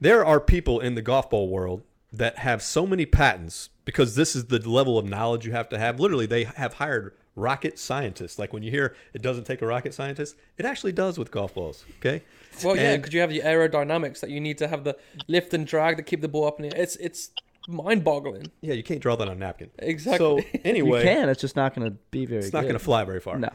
there 0.01 0.25
are 0.25 0.41
people 0.41 0.81
in 0.81 0.95
the 0.95 1.01
golf 1.01 1.29
ball 1.29 1.47
world 1.49 1.84
that 2.12 2.39
have 2.39 2.62
so 2.62 2.86
many 2.86 3.05
patents 3.05 3.69
because 3.86 4.15
this 4.15 4.36
is 4.36 4.45
the 4.45 4.60
level 4.69 4.97
of 4.97 5.05
knowledge 5.05 5.45
you 5.45 5.53
have 5.53 5.69
to 5.69 5.79
have 5.79 5.99
literally 5.99 6.25
they 6.25 6.43
have 6.43 6.73
hired 6.75 7.15
rocket 7.36 7.78
scientists 7.78 8.39
like 8.39 8.54
when 8.54 8.63
you 8.63 8.71
hear 8.71 8.95
it 9.13 9.21
doesn't 9.21 9.43
take 9.43 9.62
a 9.62 9.65
rocket 9.67 9.93
scientist 9.93 10.36
it 10.58 10.65
actually 10.65 10.93
does 10.93 11.17
with 11.17 11.32
golf 11.32 11.54
balls 11.54 11.84
okay 12.00 12.24
Well, 12.63 12.78
yeah, 12.78 12.95
because 12.95 13.13
you 13.13 13.19
have 13.19 13.30
the 13.30 13.41
aerodynamics 13.41 14.21
that 14.21 14.30
you 14.30 14.39
need 14.39 14.58
to 14.60 14.67
have 14.69 14.86
the 14.86 14.95
lift 15.28 15.54
and 15.54 15.67
drag 15.67 15.98
to 15.98 16.04
keep 16.04 16.21
the 16.21 16.30
ball 16.30 16.48
up 16.48 16.60
in 16.62 16.69
the 16.69 16.82
It's 16.82 16.95
it's 16.95 17.32
mind-boggling. 17.67 18.48
yeah 18.62 18.74
you 18.74 18.84
can't 18.84 19.02
draw 19.02 19.15
that 19.15 19.28
on 19.28 19.36
a 19.36 19.39
napkin 19.39 19.69
Exactly. 19.80 20.17
so 20.52 20.60
anyway, 20.63 21.00
You 21.00 21.06
can. 21.06 21.30
It's 21.30 21.41
just 21.41 21.56
not 21.56 21.76
going 21.76 21.89
to 21.91 21.98
be 22.12 22.26
very. 22.26 22.41
It's 22.43 22.54
not 22.54 22.62
going 22.62 22.74
to 22.74 22.80
fly 22.80 23.04
very 23.04 23.19
far. 23.19 23.38
No. 23.38 23.50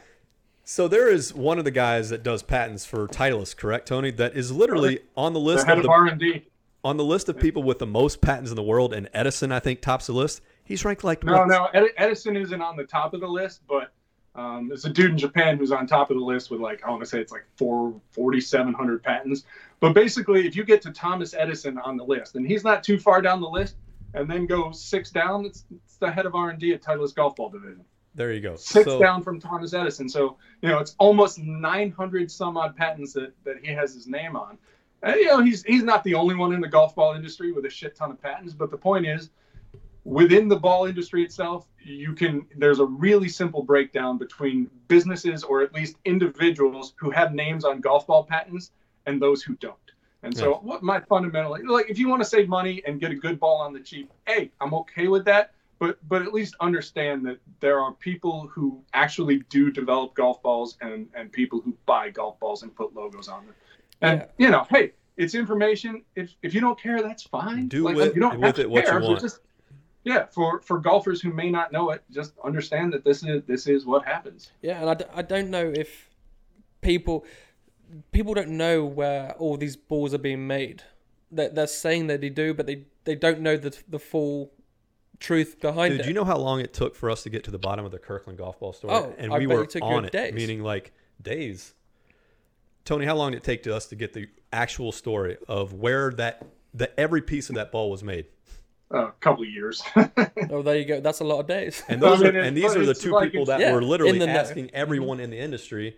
So 0.64 0.86
there 0.88 1.08
is 1.08 1.34
one 1.34 1.58
of 1.58 1.64
the 1.64 1.70
guys 1.70 2.10
that 2.10 2.22
does 2.22 2.42
patents 2.42 2.84
for 2.84 3.08
Titleist, 3.08 3.56
correct, 3.56 3.88
Tony? 3.88 4.10
That 4.10 4.36
is 4.36 4.52
literally 4.52 5.00
on 5.16 5.32
the 5.32 5.40
The 5.40 5.44
list 5.46 5.66
head 5.66 5.78
of 5.78 5.78
of 5.78 5.84
the 5.84 5.90
R 5.90 6.06
and 6.06 6.20
D. 6.20 6.44
on 6.84 6.96
the 6.96 7.04
list 7.04 7.28
of 7.28 7.38
people 7.38 7.62
with 7.62 7.78
the 7.78 7.86
most 7.86 8.20
patents 8.20 8.50
in 8.50 8.56
the 8.56 8.62
world, 8.62 8.92
and 8.92 9.08
Edison, 9.14 9.50
I 9.52 9.58
think, 9.60 9.80
tops 9.80 10.06
the 10.06 10.12
list. 10.12 10.42
He's 10.64 10.84
ranked 10.84 11.04
like 11.04 11.24
No, 11.24 11.38
what- 11.38 11.48
no, 11.48 11.66
Ed- 11.74 11.90
Edison 11.96 12.36
isn't 12.36 12.60
on 12.62 12.76
the 12.76 12.84
top 12.84 13.14
of 13.14 13.20
the 13.20 13.28
list, 13.28 13.62
but 13.68 13.92
um, 14.36 14.68
there's 14.68 14.84
a 14.84 14.90
dude 14.90 15.10
in 15.10 15.18
Japan 15.18 15.56
who's 15.58 15.72
on 15.72 15.86
top 15.86 16.10
of 16.10 16.16
the 16.16 16.22
list 16.24 16.50
with 16.50 16.60
like 16.60 16.84
I 16.84 16.90
want 16.90 17.02
to 17.02 17.06
say 17.08 17.20
it's 17.20 17.32
like 17.32 17.44
four 17.56 18.00
forty 18.12 18.40
seven 18.40 18.72
hundred 18.72 19.02
patents. 19.02 19.44
But 19.80 19.92
basically, 19.94 20.46
if 20.46 20.54
you 20.54 20.62
get 20.64 20.82
to 20.82 20.92
Thomas 20.92 21.34
Edison 21.34 21.78
on 21.78 21.96
the 21.96 22.04
list, 22.04 22.36
and 22.36 22.46
he's 22.46 22.62
not 22.62 22.84
too 22.84 22.98
far 22.98 23.20
down 23.20 23.40
the 23.40 23.48
list, 23.48 23.76
and 24.14 24.30
then 24.30 24.46
go 24.46 24.70
six 24.70 25.10
down, 25.10 25.46
it's, 25.46 25.64
it's 25.74 25.96
the 25.96 26.10
head 26.10 26.26
of 26.26 26.34
R 26.34 26.50
and 26.50 26.58
D 26.60 26.72
at 26.72 26.82
Titleist 26.82 27.14
Golf 27.16 27.34
Ball 27.34 27.48
Division. 27.50 27.84
There 28.14 28.32
you 28.32 28.40
go. 28.40 28.56
Six 28.56 28.84
So- 28.84 29.00
down 29.00 29.22
from 29.22 29.40
Thomas 29.40 29.72
Edison. 29.74 30.08
So 30.08 30.36
you 30.62 30.68
know 30.68 30.78
it's 30.78 30.94
almost 30.98 31.38
nine 31.40 31.90
hundred 31.90 32.30
some 32.30 32.56
odd 32.56 32.76
patents 32.76 33.12
that, 33.14 33.32
that 33.44 33.56
he 33.64 33.72
has 33.72 33.94
his 33.94 34.06
name 34.06 34.36
on. 34.36 34.58
And, 35.02 35.16
you 35.16 35.26
know 35.26 35.42
he's 35.42 35.64
he's 35.64 35.82
not 35.82 36.04
the 36.04 36.14
only 36.14 36.36
one 36.36 36.52
in 36.52 36.60
the 36.60 36.68
golf 36.68 36.94
ball 36.94 37.14
industry 37.14 37.50
with 37.50 37.64
a 37.64 37.70
shit 37.70 37.96
ton 37.96 38.12
of 38.12 38.22
patents. 38.22 38.52
But 38.54 38.70
the 38.70 38.76
point 38.76 39.06
is, 39.06 39.30
within 40.04 40.48
the 40.48 40.56
ball 40.56 40.86
industry 40.86 41.22
itself, 41.22 41.66
you 41.84 42.12
can 42.14 42.46
there's 42.56 42.78
a 42.80 42.84
really 42.84 43.28
simple 43.28 43.62
breakdown 43.62 44.18
between 44.18 44.70
businesses 44.88 45.42
or 45.42 45.62
at 45.62 45.72
least 45.72 45.96
individuals 46.04 46.94
who 46.96 47.10
have 47.10 47.32
names 47.34 47.64
on 47.64 47.80
golf 47.80 48.06
ball 48.06 48.24
patents 48.24 48.72
and 49.06 49.20
those 49.20 49.42
who 49.42 49.54
don't. 49.56 49.76
And 50.22 50.36
so 50.36 50.54
what 50.62 50.82
my 50.82 51.00
fundamentally 51.00 51.62
like 51.62 51.88
if 51.88 51.98
you 51.98 52.08
want 52.08 52.22
to 52.22 52.28
save 52.28 52.48
money 52.48 52.82
and 52.86 53.00
get 53.00 53.10
a 53.10 53.14
good 53.14 53.40
ball 53.40 53.56
on 53.58 53.72
the 53.72 53.80
cheap, 53.80 54.10
hey, 54.26 54.50
I'm 54.60 54.74
okay 54.74 55.08
with 55.08 55.24
that. 55.24 55.52
But 55.78 55.96
but 56.08 56.20
at 56.20 56.34
least 56.34 56.54
understand 56.60 57.24
that 57.26 57.38
there 57.60 57.80
are 57.80 57.92
people 57.94 58.46
who 58.48 58.82
actually 58.92 59.38
do 59.48 59.70
develop 59.70 60.14
golf 60.14 60.42
balls 60.42 60.76
and 60.82 61.08
and 61.14 61.32
people 61.32 61.60
who 61.62 61.74
buy 61.86 62.10
golf 62.10 62.38
balls 62.38 62.62
and 62.62 62.74
put 62.74 62.94
logos 62.94 63.28
on 63.28 63.46
them. 63.46 63.54
And 64.02 64.20
Yeah. 64.20 64.44
you 64.44 64.50
know, 64.50 64.66
hey, 64.68 64.92
it's 65.16 65.34
information. 65.34 66.02
If 66.14 66.34
if 66.42 66.52
you 66.52 66.60
don't 66.60 66.78
care, 66.78 67.00
that's 67.00 67.22
fine. 67.22 67.68
Do 67.68 67.84
Like, 67.84 67.96
with- 67.96 68.14
you 68.14 68.20
don't 68.20 68.38
with 68.38 68.58
it 68.58 68.68
what 68.68 68.84
you 68.84 68.90
care, 68.90 69.00
but 69.00 69.08
want. 69.08 69.20
Just, 69.22 69.40
yeah, 70.04 70.26
for 70.26 70.60
for 70.60 70.78
golfers 70.78 71.20
who 71.20 71.32
may 71.32 71.50
not 71.50 71.72
know 71.72 71.90
it, 71.90 72.02
just 72.10 72.32
understand 72.42 72.92
that 72.92 73.04
this 73.04 73.22
is 73.22 73.42
this 73.46 73.66
is 73.66 73.84
what 73.84 74.04
happens. 74.04 74.50
Yeah, 74.62 74.80
and 74.80 74.90
I, 74.90 74.94
d- 74.94 75.04
I 75.14 75.22
don't 75.22 75.50
know 75.50 75.72
if 75.74 76.08
people 76.80 77.24
people 78.12 78.34
don't 78.34 78.50
know 78.50 78.84
where 78.84 79.32
all 79.38 79.56
these 79.56 79.76
balls 79.76 80.14
are 80.14 80.18
being 80.18 80.46
made. 80.46 80.82
They're, 81.30 81.50
they're 81.50 81.66
saying 81.66 82.08
that 82.08 82.20
they 82.20 82.28
do, 82.28 82.54
but 82.54 82.66
they, 82.66 82.84
they 83.04 83.14
don't 83.14 83.40
know 83.40 83.56
the 83.56 83.76
the 83.88 83.98
full 83.98 84.52
truth 85.18 85.60
behind 85.60 85.92
Dude, 85.92 86.00
it. 86.00 86.02
Do 86.04 86.08
you 86.08 86.14
know 86.14 86.24
how 86.24 86.38
long 86.38 86.60
it 86.60 86.72
took 86.72 86.96
for 86.96 87.10
us 87.10 87.22
to 87.24 87.30
get 87.30 87.44
to 87.44 87.50
the 87.50 87.58
bottom 87.58 87.84
of 87.84 87.92
the 87.92 87.98
Kirkland 87.98 88.38
golf 88.38 88.58
ball 88.58 88.72
story? 88.72 88.94
Oh, 88.94 89.14
and 89.18 89.32
we 89.32 89.46
bet 89.46 89.56
were 89.56 89.64
it 89.64 89.70
took 89.70 89.82
on 89.82 90.06
it, 90.06 90.12
days. 90.12 90.34
meaning 90.34 90.62
like 90.62 90.92
days. 91.20 91.74
Tony, 92.84 93.04
how 93.04 93.14
long 93.14 93.32
did 93.32 93.38
it 93.38 93.44
take 93.44 93.62
to 93.64 93.76
us 93.76 93.86
to 93.88 93.96
get 93.96 94.14
the 94.14 94.28
actual 94.52 94.90
story 94.90 95.36
of 95.46 95.74
where 95.74 96.10
that 96.12 96.44
the 96.72 96.98
every 96.98 97.20
piece 97.20 97.50
of 97.50 97.56
that 97.56 97.70
ball 97.70 97.90
was 97.90 98.02
made? 98.02 98.26
A 98.92 99.12
couple 99.20 99.44
of 99.44 99.50
years. 99.50 99.82
oh, 100.50 100.62
there 100.62 100.76
you 100.76 100.84
go. 100.84 101.00
That's 101.00 101.20
a 101.20 101.24
lot 101.24 101.38
of 101.40 101.46
days. 101.46 101.82
And 101.88 102.02
I 102.04 102.08
those 102.08 102.22
mean, 102.22 102.34
are, 102.34 102.40
and 102.40 102.56
these 102.56 102.74
are 102.74 102.84
the 102.84 102.94
two 102.94 103.12
like 103.12 103.30
people 103.30 103.46
that 103.46 103.60
Yeah, 103.60 103.72
were 103.72 103.82
literally 103.82 104.18
the 104.18 104.26
know. 104.26 104.32
asking 104.32 104.70
everyone 104.72 105.20
in 105.20 105.30
the 105.30 105.38
industry 105.38 105.96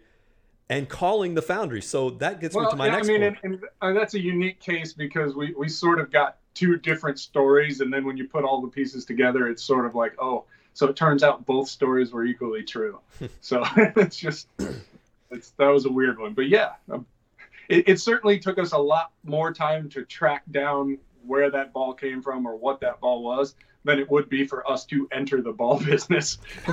and 0.69 0.89
calling 0.89 1.35
the 1.35 1.43
foundry. 1.43 1.81
So 1.83 2.11
that 2.11 2.41
gets 2.41 2.55
me 2.55 2.67
to 2.69 2.77
my 2.77 2.87
yeah, 2.87 2.93
next 2.93 3.09
I 3.09 3.13
mean, 3.13 3.21
point. 3.21 3.39
and, 3.43 3.55
and, 3.55 3.65
uh, 3.81 3.93
that's 3.99 4.15
a 4.15 4.21
unique 4.21 4.61
case 4.61 4.93
because 4.93 5.35
we, 5.35 5.55
we 5.55 5.69
sort 5.69 6.01
of 6.01 6.11
got 6.11 6.37
two 6.55 6.77
different 6.79 7.19
stories, 7.19 7.81
and 7.81 7.93
then 7.93 8.05
when 8.05 8.17
you 8.17 8.29
put 8.29 8.45
all 8.45 8.61
the 8.61 8.69
pieces 8.69 9.05
together, 9.05 9.49
it's 9.49 9.63
sort 9.63 9.87
of 9.87 9.95
like, 9.95 10.15
oh, 10.21 10.45
so 10.75 10.87
it 10.87 10.97
turns 10.97 11.23
out 11.23 11.47
both 11.47 11.69
stories 11.69 12.13
were 12.13 12.25
equally 12.25 12.63
true. 12.63 13.01
so 13.41 13.63
it's 13.77 14.17
just, 14.17 14.49
it's 15.31 15.51
that 15.53 15.69
was 15.69 15.87
a 15.87 15.91
weird 15.91 16.19
one, 16.19 16.35
but 16.35 16.49
yeah, 16.49 16.73
um, 16.91 17.07
it, 17.69 17.89
it 17.89 18.01
certainly 18.01 18.39
took 18.39 18.59
us 18.59 18.73
a 18.73 18.79
lot 18.79 19.13
more 19.25 19.53
time 19.53 19.89
to 19.91 20.05
track 20.05 20.43
down 20.51 20.99
where 21.27 21.51
that 21.51 21.73
ball 21.73 21.95
came 21.95 22.23
from 22.23 22.47
or 22.47 22.57
what 22.57 22.81
that 22.81 23.01
ball 23.01 23.23
was 23.23 23.55
than 23.85 23.99
it 23.99 24.11
would 24.11 24.29
be 24.29 24.47
for 24.47 24.69
us 24.71 24.85
to 24.87 25.09
enter 25.13 25.43
the 25.43 25.53
ball 25.53 25.79
business. 25.85 26.39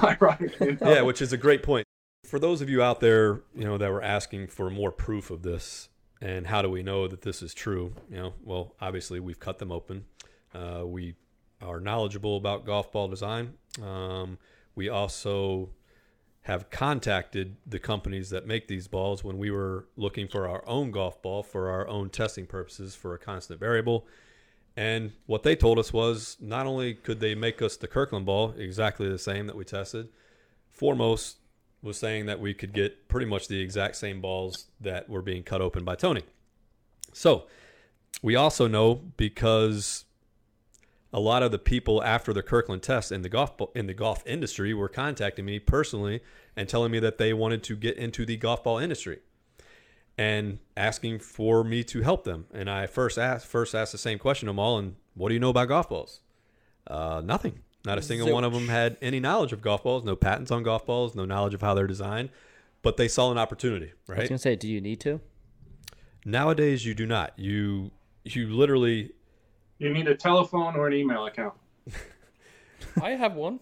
Yeah, 0.82 1.02
which 1.02 1.22
is 1.22 1.34
a 1.34 1.38
great 1.38 1.64
point. 1.64 1.86
For 2.26 2.40
those 2.40 2.62
of 2.62 2.70
you 2.70 2.82
out 2.82 3.00
there, 3.00 3.42
you 3.56 3.64
know, 3.64 3.78
that 3.78 3.92
were 3.92 4.04
asking 4.04 4.48
for 4.48 4.70
more 4.70 4.92
proof 4.92 5.32
of 5.32 5.42
this 5.42 5.90
and 6.22 6.48
how 6.48 6.62
do 6.62 6.70
we 6.70 6.84
know 6.84 7.08
that 7.08 7.22
this 7.22 7.42
is 7.42 7.54
true? 7.54 7.94
You 8.10 8.18
know, 8.18 8.34
well, 8.44 8.76
obviously 8.82 9.20
we've 9.20 9.40
cut 9.40 9.58
them 9.60 9.72
open. 9.72 10.06
Uh, 10.54 10.84
we 10.86 11.16
are 11.62 11.80
knowledgeable 11.80 12.38
about 12.38 12.66
golf 12.66 12.92
ball 12.92 13.08
design. 13.08 13.54
Um, 13.82 14.38
we 14.76 14.90
also 14.90 15.70
have 16.44 16.70
contacted 16.70 17.58
the 17.66 17.80
companies 17.80 18.30
that 18.32 18.48
make 18.48 18.68
these 18.68 18.88
balls 18.88 19.24
when 19.24 19.38
we 19.38 19.52
were 19.52 19.88
looking 19.96 20.28
for 20.28 20.48
our 20.48 20.64
own 20.68 20.92
golf 20.92 21.22
ball 21.22 21.44
for 21.44 21.70
our 21.70 21.88
own 21.88 22.10
testing 22.10 22.46
purposes 22.46 22.96
for 22.96 23.14
a 23.14 23.20
constant 23.20 23.60
variable. 23.60 24.08
And 24.80 25.12
what 25.26 25.44
they 25.44 25.58
told 25.58 25.78
us 25.78 25.92
was 25.92 26.38
not 26.40 26.66
only 26.66 26.94
could 26.94 27.20
they 27.20 27.36
make 27.36 27.62
us 27.62 27.76
the 27.76 27.86
Kirkland 27.86 28.26
ball 28.26 28.54
exactly 28.58 29.10
the 29.10 29.18
same 29.18 29.46
that 29.48 29.58
we 29.58 29.66
tested, 29.66 30.08
foremost 30.72 31.40
was 31.82 31.98
saying 31.98 32.28
that 32.28 32.40
we 32.40 32.54
could 32.54 32.72
get 32.72 33.10
pretty 33.10 33.26
much 33.26 33.50
the 33.50 33.60
exact 33.60 33.98
same 33.98 34.22
balls 34.22 34.68
that 34.80 35.10
were 35.10 35.22
being 35.22 35.44
cut 35.44 35.60
open 35.60 35.84
by 35.84 35.96
Tony. 35.96 36.24
So 37.12 37.44
we 38.22 38.38
also 38.38 38.70
know 38.70 38.96
because 39.18 40.06
a 41.12 41.20
lot 41.20 41.44
of 41.44 41.52
the 41.52 41.60
people 41.60 42.02
after 42.02 42.32
the 42.32 42.42
Kirkland 42.42 42.82
test 42.82 43.12
in 43.12 43.22
the 43.22 43.28
golf 43.28 43.52
in 43.76 43.88
the 43.88 43.94
golf 43.94 44.26
industry 44.26 44.74
were 44.74 44.88
contacting 44.88 45.44
me 45.44 45.60
personally 45.60 46.22
and 46.56 46.70
telling 46.70 46.94
me 46.94 47.00
that 47.00 47.18
they 47.18 47.34
wanted 47.34 47.64
to 47.64 47.76
get 47.76 47.98
into 47.98 48.26
the 48.26 48.38
golf 48.38 48.64
ball 48.64 48.78
industry 48.78 49.20
and 50.20 50.60
asking 50.76 51.18
for 51.18 51.64
me 51.64 51.82
to 51.82 52.02
help 52.02 52.26
them. 52.26 52.46
And 52.54 52.70
I 52.70 52.88
first 52.88 53.18
asked 53.18 53.48
first 53.48 53.74
asked 53.74 53.94
the 53.94 53.98
same 53.98 54.20
question 54.20 54.48
to 54.48 54.50
them 54.50 54.60
all 54.60 54.78
and 54.78 54.96
what 55.14 55.30
do 55.30 55.34
you 55.34 55.40
know 55.40 55.50
about 55.50 55.70
golf 55.70 55.88
balls? 55.88 56.20
Uh, 56.86 57.22
nothing. 57.24 57.60
Not 57.86 57.98
a 57.98 58.02
single 58.02 58.30
one 58.34 58.44
of 58.44 58.52
them 58.52 58.68
had 58.68 58.98
any 59.02 59.22
knowledge 59.22 59.54
of 59.54 59.62
golf 59.62 59.84
balls, 59.84 60.04
no 60.04 60.18
patents 60.18 60.52
on 60.52 60.64
golf 60.64 60.86
balls, 60.86 61.16
no 61.16 61.24
knowledge 61.24 61.54
of 61.54 61.62
how 61.62 61.74
they're 61.74 61.88
designed, 61.88 62.30
but 62.82 62.98
they 62.98 63.08
saw 63.08 63.32
an 63.32 63.38
opportunity, 63.38 63.94
right? 64.08 64.10
I 64.10 64.12
was 64.12 64.20
right? 64.20 64.30
gonna 64.30 64.40
say, 64.40 64.56
do 64.58 64.68
you 64.68 64.82
need 64.82 65.00
to? 65.02 65.22
Nowadays 66.26 66.86
you 66.86 66.94
do 66.94 67.06
not. 67.06 67.32
You 67.40 67.92
you 68.26 68.50
literally 68.50 69.12
you 69.78 69.94
need 69.94 70.10
a 70.10 70.16
telephone 70.16 70.76
or 70.76 70.88
an 70.88 70.94
email 70.94 71.28
account. 71.28 71.54
I 73.02 73.12
have 73.12 73.36
one. 73.36 73.62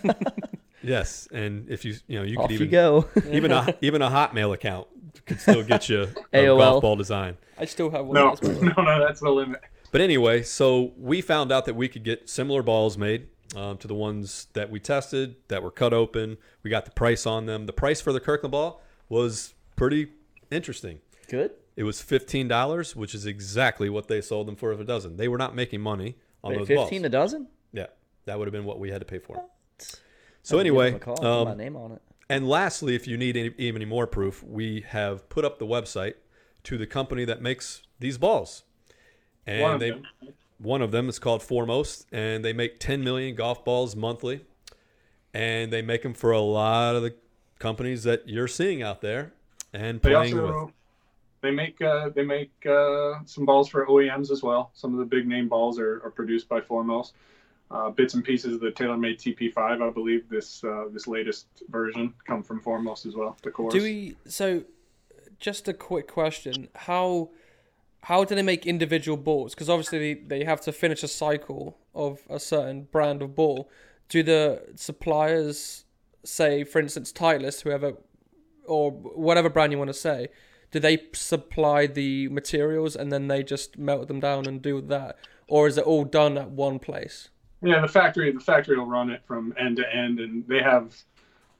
yes, 0.82 1.28
and 1.30 1.68
if 1.68 1.84
you 1.84 1.96
you 2.06 2.18
know 2.18 2.24
you 2.24 2.38
Off 2.38 2.48
could 2.48 2.58
you 2.58 2.66
even 2.66 2.70
go. 2.70 3.06
even 3.30 3.52
a 3.52 3.76
even 3.82 4.00
a 4.00 4.08
Hotmail 4.08 4.54
account 4.54 4.88
could 5.26 5.40
still 5.40 5.62
get 5.62 5.88
you 5.88 6.02
a 6.32 6.44
AOL. 6.44 6.58
golf 6.58 6.82
ball 6.82 6.96
design. 6.96 7.36
I 7.58 7.64
still 7.66 7.90
have 7.90 8.06
one. 8.06 8.14
No, 8.14 8.36
no, 8.42 8.82
no, 8.82 9.06
that's 9.06 9.20
the 9.20 9.30
limit. 9.30 9.60
But 9.92 10.00
anyway, 10.00 10.42
so 10.42 10.92
we 10.98 11.20
found 11.20 11.52
out 11.52 11.66
that 11.66 11.74
we 11.74 11.88
could 11.88 12.02
get 12.02 12.28
similar 12.28 12.62
balls 12.62 12.98
made 12.98 13.28
um, 13.54 13.78
to 13.78 13.86
the 13.86 13.94
ones 13.94 14.48
that 14.54 14.70
we 14.70 14.80
tested 14.80 15.36
that 15.48 15.62
were 15.62 15.70
cut 15.70 15.92
open. 15.94 16.36
We 16.64 16.70
got 16.70 16.84
the 16.84 16.90
price 16.90 17.26
on 17.26 17.46
them. 17.46 17.66
The 17.66 17.72
price 17.72 18.00
for 18.00 18.12
the 18.12 18.18
Kirkland 18.20 18.50
ball 18.52 18.82
was 19.08 19.54
pretty 19.76 20.08
interesting. 20.50 20.98
Good. 21.28 21.52
It 21.76 21.84
was 21.84 22.00
fifteen 22.02 22.48
dollars, 22.48 22.94
which 22.96 23.14
is 23.14 23.24
exactly 23.26 23.88
what 23.88 24.08
they 24.08 24.20
sold 24.20 24.48
them 24.48 24.56
for 24.56 24.72
if 24.72 24.80
a 24.80 24.84
dozen. 24.84 25.16
They 25.16 25.28
were 25.28 25.38
not 25.38 25.54
making 25.54 25.80
money 25.80 26.16
on 26.42 26.50
Wait, 26.52 26.58
those 26.58 26.68
fifteen 26.68 27.02
balls. 27.02 27.06
a 27.06 27.08
dozen. 27.10 27.48
yeah, 27.72 27.86
that 28.26 28.38
would 28.38 28.46
have 28.46 28.52
been 28.52 28.64
what 28.64 28.78
we 28.80 28.90
had 28.90 29.00
to 29.00 29.04
pay 29.04 29.18
for. 29.18 29.36
I'd 29.38 29.84
So 30.42 30.58
anyway, 30.58 30.98
call, 30.98 31.24
um, 31.24 31.48
my 31.48 31.54
name 31.54 31.76
on 31.76 31.92
it. 31.92 32.02
And 32.34 32.48
lastly, 32.48 32.94
if 32.94 33.06
you 33.06 33.16
need 33.16 33.36
any, 33.36 33.52
even 33.58 33.82
any 33.82 33.88
more 33.88 34.06
proof, 34.06 34.42
we 34.42 34.84
have 34.88 35.28
put 35.28 35.44
up 35.44 35.58
the 35.58 35.66
website 35.66 36.14
to 36.64 36.76
the 36.78 36.86
company 36.86 37.24
that 37.24 37.40
makes 37.42 37.82
these 38.00 38.18
balls, 38.18 38.64
and 39.46 39.62
One 39.62 39.74
of 39.74 39.80
they 39.80 39.90
them. 39.90 40.02
one 40.58 40.82
of 40.82 40.90
them 40.90 41.08
is 41.08 41.18
called 41.18 41.42
Foremost, 41.42 42.06
and 42.12 42.44
they 42.44 42.52
make 42.52 42.80
10 42.80 43.04
million 43.04 43.34
golf 43.34 43.64
balls 43.64 43.94
monthly, 43.94 44.44
and 45.32 45.72
they 45.72 45.82
make 45.82 46.02
them 46.02 46.14
for 46.14 46.32
a 46.32 46.40
lot 46.40 46.96
of 46.96 47.02
the 47.02 47.14
companies 47.58 48.02
that 48.04 48.28
you're 48.28 48.48
seeing 48.48 48.82
out 48.82 49.00
there 49.00 49.32
and 49.72 50.00
They 50.00 50.10
playing 50.10 50.38
also 50.38 50.64
with. 50.64 50.74
they 51.42 51.50
make 51.50 51.80
uh, 51.82 52.08
they 52.10 52.24
make 52.24 52.52
uh, 52.66 53.20
some 53.24 53.44
balls 53.46 53.68
for 53.68 53.86
OEMs 53.86 54.30
as 54.30 54.42
well. 54.42 54.70
Some 54.74 54.92
of 54.92 54.98
the 54.98 55.04
big 55.04 55.26
name 55.26 55.48
balls 55.48 55.78
are, 55.78 56.00
are 56.04 56.10
produced 56.10 56.48
by 56.48 56.60
Foremost. 56.60 57.14
Uh, 57.70 57.90
bits 57.90 58.14
and 58.14 58.22
pieces 58.22 58.54
of 58.54 58.60
the 58.60 58.70
TaylorMade 58.70 59.16
TP5, 59.16 59.56
I 59.58 59.90
believe 59.90 60.28
this 60.28 60.62
uh, 60.62 60.84
this 60.92 61.08
latest 61.08 61.46
version 61.68 62.14
come 62.26 62.42
from 62.42 62.60
Foremost 62.60 63.06
as 63.06 63.14
well. 63.14 63.36
The 63.42 63.50
cores. 63.50 63.72
Do 63.72 63.82
we? 63.82 64.16
So, 64.26 64.64
just 65.40 65.66
a 65.66 65.72
quick 65.72 66.06
question: 66.06 66.68
How 66.74 67.30
how 68.04 68.22
do 68.22 68.34
they 68.34 68.42
make 68.42 68.66
individual 68.66 69.16
balls? 69.16 69.54
Because 69.54 69.70
obviously 69.70 70.14
they, 70.14 70.20
they 70.40 70.44
have 70.44 70.60
to 70.62 70.72
finish 70.72 71.02
a 71.02 71.08
cycle 71.08 71.78
of 71.94 72.20
a 72.28 72.38
certain 72.38 72.82
brand 72.92 73.22
of 73.22 73.34
ball. 73.34 73.70
Do 74.10 74.22
the 74.22 74.62
suppliers 74.74 75.86
say, 76.22 76.64
for 76.64 76.80
instance, 76.80 77.12
Titleist, 77.12 77.62
whoever, 77.62 77.94
or 78.66 78.90
whatever 78.90 79.48
brand 79.48 79.72
you 79.72 79.78
want 79.78 79.88
to 79.88 79.94
say, 79.94 80.28
do 80.70 80.80
they 80.80 80.98
supply 81.14 81.86
the 81.86 82.28
materials 82.28 82.94
and 82.94 83.10
then 83.10 83.28
they 83.28 83.42
just 83.42 83.78
melt 83.78 84.08
them 84.08 84.20
down 84.20 84.46
and 84.46 84.60
do 84.60 84.82
that, 84.82 85.16
or 85.48 85.66
is 85.66 85.78
it 85.78 85.84
all 85.84 86.04
done 86.04 86.36
at 86.36 86.50
one 86.50 86.78
place? 86.78 87.30
Yeah, 87.64 87.80
the 87.80 87.88
factory 87.88 88.30
the 88.30 88.40
factory 88.40 88.78
will 88.78 88.86
run 88.86 89.10
it 89.10 89.22
from 89.26 89.54
end 89.58 89.78
to 89.78 89.94
end, 89.94 90.20
and 90.20 90.46
they 90.46 90.62
have 90.62 90.94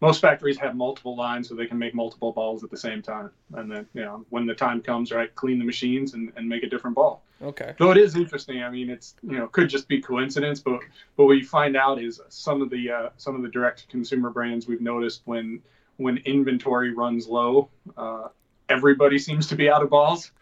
most 0.00 0.20
factories 0.20 0.58
have 0.58 0.76
multiple 0.76 1.16
lines 1.16 1.48
so 1.48 1.54
they 1.54 1.66
can 1.66 1.78
make 1.78 1.94
multiple 1.94 2.30
balls 2.30 2.62
at 2.62 2.70
the 2.70 2.76
same 2.76 3.00
time. 3.00 3.30
And 3.54 3.70
then, 3.70 3.86
you 3.94 4.02
know, 4.02 4.26
when 4.28 4.44
the 4.44 4.54
time 4.54 4.82
comes, 4.82 5.10
right, 5.12 5.34
clean 5.34 5.58
the 5.58 5.64
machines 5.64 6.12
and, 6.12 6.30
and 6.36 6.46
make 6.46 6.62
a 6.62 6.68
different 6.68 6.94
ball. 6.94 7.22
Okay. 7.40 7.74
Though 7.78 7.90
it 7.90 7.96
is 7.96 8.14
interesting. 8.14 8.62
I 8.62 8.68
mean, 8.68 8.90
it's 8.90 9.16
you 9.22 9.38
know 9.38 9.48
could 9.48 9.68
just 9.68 9.88
be 9.88 10.00
coincidence, 10.00 10.60
but 10.60 10.80
but 11.16 11.24
what 11.24 11.38
you 11.38 11.46
find 11.46 11.76
out 11.76 12.00
is 12.00 12.20
some 12.28 12.60
of 12.60 12.68
the 12.68 12.90
uh, 12.90 13.08
some 13.16 13.34
of 13.34 13.42
the 13.42 13.48
direct 13.48 13.88
consumer 13.88 14.30
brands 14.30 14.66
we've 14.66 14.80
noticed 14.80 15.22
when 15.24 15.60
when 15.96 16.18
inventory 16.18 16.92
runs 16.92 17.26
low, 17.26 17.70
uh, 17.96 18.28
everybody 18.68 19.18
seems 19.18 19.46
to 19.48 19.56
be 19.56 19.70
out 19.70 19.82
of 19.82 19.90
balls. 19.90 20.32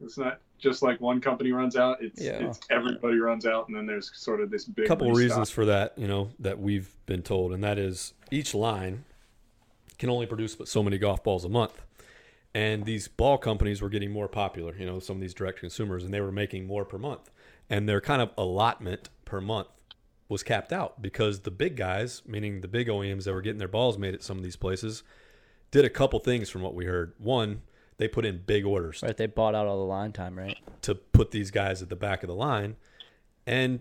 It's 0.00 0.18
not 0.18 0.40
just 0.58 0.82
like 0.82 1.00
one 1.00 1.20
company 1.20 1.52
runs 1.52 1.76
out; 1.76 1.98
it's, 2.02 2.20
Yeah. 2.20 2.48
it's 2.48 2.60
everybody 2.70 3.18
runs 3.18 3.46
out, 3.46 3.68
and 3.68 3.76
then 3.76 3.86
there's 3.86 4.10
sort 4.14 4.40
of 4.40 4.50
this 4.50 4.64
big 4.64 4.86
couple 4.86 5.10
reasons 5.12 5.50
for 5.50 5.64
that, 5.66 5.94
you 5.96 6.08
know, 6.08 6.30
that 6.40 6.58
we've 6.58 6.90
been 7.06 7.22
told, 7.22 7.52
and 7.52 7.62
that 7.64 7.78
is 7.78 8.14
each 8.30 8.54
line 8.54 9.04
can 9.98 10.10
only 10.10 10.26
produce 10.26 10.54
but 10.54 10.68
so 10.68 10.82
many 10.82 10.98
golf 10.98 11.22
balls 11.24 11.44
a 11.44 11.48
month. 11.48 11.82
And 12.54 12.84
these 12.84 13.08
ball 13.08 13.36
companies 13.38 13.82
were 13.82 13.88
getting 13.88 14.10
more 14.10 14.28
popular, 14.28 14.74
you 14.76 14.86
know, 14.86 14.98
some 15.00 15.16
of 15.16 15.20
these 15.20 15.34
direct 15.34 15.60
consumers, 15.60 16.04
and 16.04 16.12
they 16.14 16.20
were 16.20 16.32
making 16.32 16.66
more 16.66 16.84
per 16.84 16.98
month. 16.98 17.30
And 17.68 17.88
their 17.88 18.00
kind 18.00 18.22
of 18.22 18.30
allotment 18.38 19.10
per 19.24 19.40
month 19.40 19.68
was 20.28 20.42
capped 20.42 20.72
out 20.72 21.00
because 21.02 21.40
the 21.40 21.50
big 21.50 21.76
guys, 21.76 22.22
meaning 22.26 22.60
the 22.60 22.68
big 22.68 22.88
OEMs 22.88 23.24
that 23.24 23.32
were 23.34 23.42
getting 23.42 23.58
their 23.58 23.68
balls 23.68 23.98
made 23.98 24.14
at 24.14 24.22
some 24.22 24.36
of 24.38 24.42
these 24.42 24.56
places, 24.56 25.02
did 25.70 25.84
a 25.84 25.90
couple 25.90 26.18
things 26.20 26.48
from 26.48 26.62
what 26.62 26.74
we 26.74 26.86
heard. 26.86 27.12
One, 27.18 27.62
they 27.98 28.08
put 28.08 28.24
in 28.24 28.42
big 28.46 28.64
orders 28.64 29.02
Right, 29.02 29.16
they 29.16 29.26
bought 29.26 29.54
out 29.54 29.66
all 29.66 29.78
the 29.78 29.84
line 29.84 30.12
time, 30.12 30.38
right? 30.38 30.56
to 30.82 30.94
put 30.94 31.30
these 31.30 31.50
guys 31.50 31.82
at 31.82 31.88
the 31.88 31.96
back 31.96 32.22
of 32.22 32.28
the 32.28 32.34
line. 32.34 32.76
And 33.46 33.80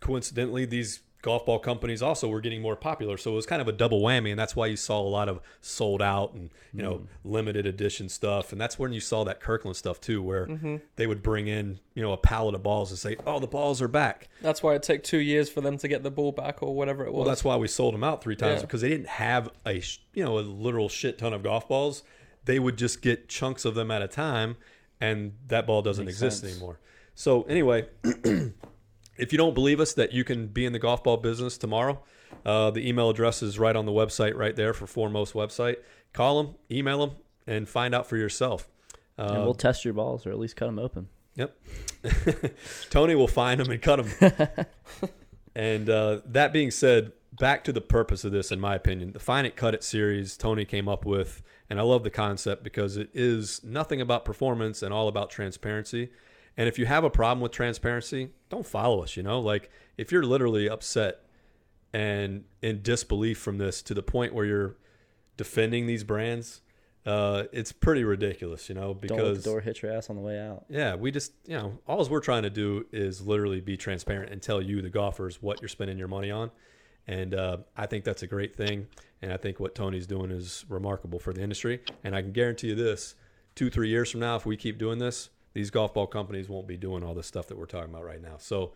coincidentally, 0.00 0.64
these 0.64 1.00
golf 1.22 1.46
ball 1.46 1.60
companies 1.60 2.02
also 2.02 2.28
were 2.28 2.40
getting 2.40 2.60
more 2.60 2.76
popular. 2.76 3.16
So 3.16 3.30
it 3.32 3.34
was 3.34 3.46
kind 3.46 3.62
of 3.62 3.68
a 3.68 3.72
double 3.72 4.02
whammy. 4.02 4.30
And 4.30 4.38
that's 4.38 4.54
why 4.56 4.66
you 4.66 4.76
saw 4.76 5.00
a 5.00 5.08
lot 5.08 5.28
of 5.28 5.40
sold 5.60 6.02
out 6.02 6.34
and, 6.34 6.50
you 6.72 6.82
know, 6.82 6.94
mm-hmm. 6.94 7.32
limited 7.32 7.64
edition 7.64 8.08
stuff. 8.08 8.52
And 8.52 8.60
that's 8.60 8.78
when 8.78 8.92
you 8.92 9.00
saw 9.00 9.24
that 9.24 9.40
Kirkland 9.40 9.76
stuff 9.76 10.00
too, 10.00 10.20
where 10.22 10.46
mm-hmm. 10.46 10.76
they 10.96 11.06
would 11.06 11.22
bring 11.22 11.46
in, 11.46 11.78
you 11.94 12.02
know, 12.02 12.12
a 12.12 12.16
pallet 12.16 12.54
of 12.54 12.62
balls 12.62 12.90
and 12.90 12.98
say, 12.98 13.16
oh, 13.24 13.38
the 13.38 13.46
balls 13.46 13.80
are 13.80 13.88
back. 13.88 14.28
That's 14.42 14.62
why 14.62 14.74
it 14.74 14.82
took 14.82 15.02
two 15.02 15.18
years 15.18 15.48
for 15.48 15.60
them 15.60 15.78
to 15.78 15.88
get 15.88 16.02
the 16.02 16.10
ball 16.10 16.32
back 16.32 16.62
or 16.62 16.74
whatever 16.74 17.04
it 17.04 17.12
was. 17.12 17.18
Well, 17.18 17.28
that's 17.28 17.44
why 17.44 17.56
we 17.56 17.68
sold 17.68 17.94
them 17.94 18.04
out 18.04 18.22
three 18.22 18.36
times 18.36 18.60
Yeah. 18.60 18.66
because 18.66 18.80
they 18.80 18.88
didn't 18.88 19.08
have 19.08 19.48
a 19.64 19.80
you 20.14 20.24
know 20.24 20.38
a 20.38 20.40
literal 20.40 20.88
shit 20.88 21.18
ton 21.18 21.32
of 21.32 21.42
golf 21.42 21.68
balls. 21.68 22.02
They 22.44 22.58
would 22.58 22.76
just 22.76 23.02
get 23.02 23.28
chunks 23.28 23.64
of 23.64 23.74
them 23.74 23.90
at 23.90 24.02
a 24.02 24.08
time, 24.08 24.56
and 25.00 25.32
that 25.48 25.66
ball 25.66 25.82
doesn't 25.82 26.04
Makes 26.04 26.16
exist 26.16 26.40
sense. 26.40 26.52
anymore. 26.52 26.80
So 27.14 27.42
anyway, 27.42 27.88
if 28.04 29.32
you 29.32 29.38
don't 29.38 29.54
believe 29.54 29.80
us 29.80 29.92
that 29.94 30.12
you 30.12 30.24
can 30.24 30.46
be 30.48 30.64
in 30.64 30.72
the 30.72 30.78
golf 30.78 31.04
ball 31.04 31.16
business 31.18 31.58
tomorrow, 31.58 32.02
uh, 32.44 32.70
the 32.70 32.86
email 32.88 33.10
address 33.10 33.42
is 33.42 33.58
right 33.58 33.76
on 33.76 33.86
the 33.86 33.92
website 33.92 34.34
right 34.34 34.56
there 34.56 34.72
for 34.72 34.86
Foremost 34.86 35.34
website. 35.34 35.76
Call 36.12 36.42
them, 36.42 36.54
email 36.70 37.06
them, 37.06 37.16
and 37.46 37.68
find 37.68 37.94
out 37.94 38.06
for 38.06 38.16
yourself. 38.16 38.68
and 39.18 39.30
Uh, 39.38 39.40
we'll 39.42 39.54
test 39.54 39.84
your 39.84 39.94
balls 39.94 40.26
or 40.26 40.30
at 40.30 40.38
least 40.38 40.56
cut 40.56 40.66
them 40.66 40.78
open. 40.78 41.08
Yep. 41.36 41.56
Tony 42.90 43.14
will 43.14 43.28
find 43.28 43.60
them 43.60 43.70
and 43.70 43.80
cut 43.80 44.04
them. 44.04 44.66
and 45.54 45.88
uh, 45.88 46.20
that 46.26 46.52
being 46.52 46.70
said, 46.70 47.12
back 47.38 47.64
to 47.64 47.72
the 47.72 47.80
purpose 47.80 48.24
of 48.24 48.32
this, 48.32 48.50
in 48.52 48.60
my 48.60 48.74
opinion, 48.74 49.12
the 49.12 49.18
Find 49.18 49.46
It, 49.46 49.56
Cut 49.56 49.74
It 49.74 49.82
series 49.84 50.36
Tony 50.36 50.64
came 50.64 50.88
up 50.88 51.04
with, 51.06 51.42
and 51.72 51.80
I 51.80 51.84
love 51.84 52.02
the 52.02 52.10
concept 52.10 52.62
because 52.62 52.98
it 52.98 53.08
is 53.14 53.64
nothing 53.64 54.02
about 54.02 54.26
performance 54.26 54.82
and 54.82 54.92
all 54.92 55.08
about 55.08 55.30
transparency. 55.30 56.10
And 56.54 56.68
if 56.68 56.78
you 56.78 56.84
have 56.84 57.02
a 57.02 57.08
problem 57.08 57.40
with 57.40 57.50
transparency, 57.50 58.28
don't 58.50 58.66
follow 58.66 59.02
us. 59.02 59.16
You 59.16 59.22
know, 59.22 59.40
like 59.40 59.70
if 59.96 60.12
you're 60.12 60.22
literally 60.22 60.68
upset 60.68 61.20
and 61.90 62.44
in 62.60 62.82
disbelief 62.82 63.38
from 63.38 63.56
this 63.56 63.80
to 63.84 63.94
the 63.94 64.02
point 64.02 64.34
where 64.34 64.44
you're 64.44 64.76
defending 65.38 65.86
these 65.86 66.04
brands, 66.04 66.60
uh, 67.06 67.44
it's 67.52 67.72
pretty 67.72 68.04
ridiculous. 68.04 68.68
You 68.68 68.74
know, 68.74 68.92
because 68.92 69.16
Don't 69.16 69.26
let 69.28 69.36
the 69.36 69.42
door 69.42 69.60
hit 69.62 69.80
your 69.80 69.94
ass 69.94 70.10
on 70.10 70.16
the 70.16 70.22
way 70.22 70.38
out. 70.38 70.66
yeah, 70.68 70.94
we 70.94 71.10
just, 71.10 71.32
you 71.46 71.56
know, 71.56 71.78
all 71.88 72.06
we're 72.06 72.20
trying 72.20 72.42
to 72.42 72.50
do 72.50 72.84
is 72.92 73.26
literally 73.26 73.62
be 73.62 73.78
transparent 73.78 74.30
and 74.30 74.42
tell 74.42 74.60
you, 74.60 74.82
the 74.82 74.90
golfers, 74.90 75.40
what 75.40 75.62
you're 75.62 75.70
spending 75.70 75.96
your 75.96 76.08
money 76.08 76.30
on. 76.30 76.50
And 77.06 77.32
uh, 77.32 77.56
I 77.74 77.86
think 77.86 78.04
that's 78.04 78.22
a 78.22 78.26
great 78.26 78.56
thing. 78.56 78.88
And 79.22 79.32
I 79.32 79.36
think 79.36 79.60
what 79.60 79.74
Tony's 79.74 80.06
doing 80.06 80.30
is 80.30 80.64
remarkable 80.68 81.18
for 81.18 81.32
the 81.32 81.40
industry. 81.40 81.80
And 82.04 82.14
I 82.14 82.22
can 82.22 82.32
guarantee 82.32 82.68
you 82.68 82.74
this 82.74 83.14
two, 83.54 83.70
three 83.70 83.88
years 83.88 84.10
from 84.10 84.20
now, 84.20 84.36
if 84.36 84.44
we 84.44 84.56
keep 84.56 84.78
doing 84.78 84.98
this, 84.98 85.30
these 85.54 85.70
golf 85.70 85.94
ball 85.94 86.06
companies 86.06 86.48
won't 86.48 86.66
be 86.66 86.76
doing 86.76 87.04
all 87.04 87.14
this 87.14 87.26
stuff 87.26 87.46
that 87.46 87.56
we're 87.56 87.66
talking 87.66 87.90
about 87.90 88.04
right 88.04 88.20
now. 88.20 88.36
So 88.38 88.72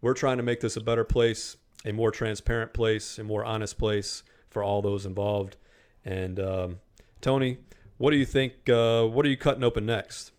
we're 0.00 0.14
trying 0.14 0.38
to 0.38 0.42
make 0.42 0.60
this 0.60 0.76
a 0.76 0.80
better 0.80 1.04
place, 1.04 1.56
a 1.84 1.92
more 1.92 2.10
transparent 2.10 2.72
place, 2.72 3.18
a 3.18 3.24
more 3.24 3.44
honest 3.44 3.78
place 3.78 4.22
for 4.48 4.62
all 4.62 4.80
those 4.80 5.04
involved. 5.04 5.56
And 6.04 6.40
um, 6.40 6.78
Tony, 7.20 7.58
what 7.98 8.10
do 8.10 8.16
you 8.16 8.24
think? 8.24 8.68
Uh, 8.68 9.04
what 9.04 9.26
are 9.26 9.28
you 9.28 9.36
cutting 9.36 9.62
open 9.62 9.84
next? 9.84 10.32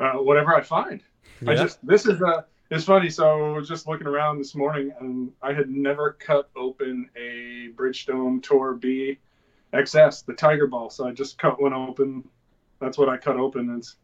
uh, 0.00 0.12
whatever 0.14 0.54
I 0.56 0.62
find. 0.62 1.02
I 1.46 1.54
just 1.54 1.84
this 1.86 2.06
is 2.06 2.20
uh 2.22 2.42
it's 2.70 2.84
funny. 2.84 3.10
So 3.10 3.54
I 3.54 3.56
was 3.56 3.68
just 3.68 3.88
looking 3.88 4.06
around 4.06 4.38
this 4.38 4.54
morning, 4.54 4.92
and 5.00 5.32
I 5.42 5.52
had 5.52 5.68
never 5.68 6.12
cut 6.12 6.48
open 6.56 7.10
a 7.16 7.70
Bridgestone 7.74 8.42
Tour 8.42 8.74
B 8.74 9.18
XS, 9.72 10.24
the 10.24 10.32
Tiger 10.32 10.66
Ball. 10.66 10.88
So 10.90 11.06
I 11.06 11.12
just 11.12 11.38
cut 11.38 11.60
one 11.60 11.72
open. 11.72 12.28
That's 12.80 12.96
what 12.96 13.08
I 13.08 13.16
cut 13.16 13.36
open. 13.36 13.76
It's 13.76 13.96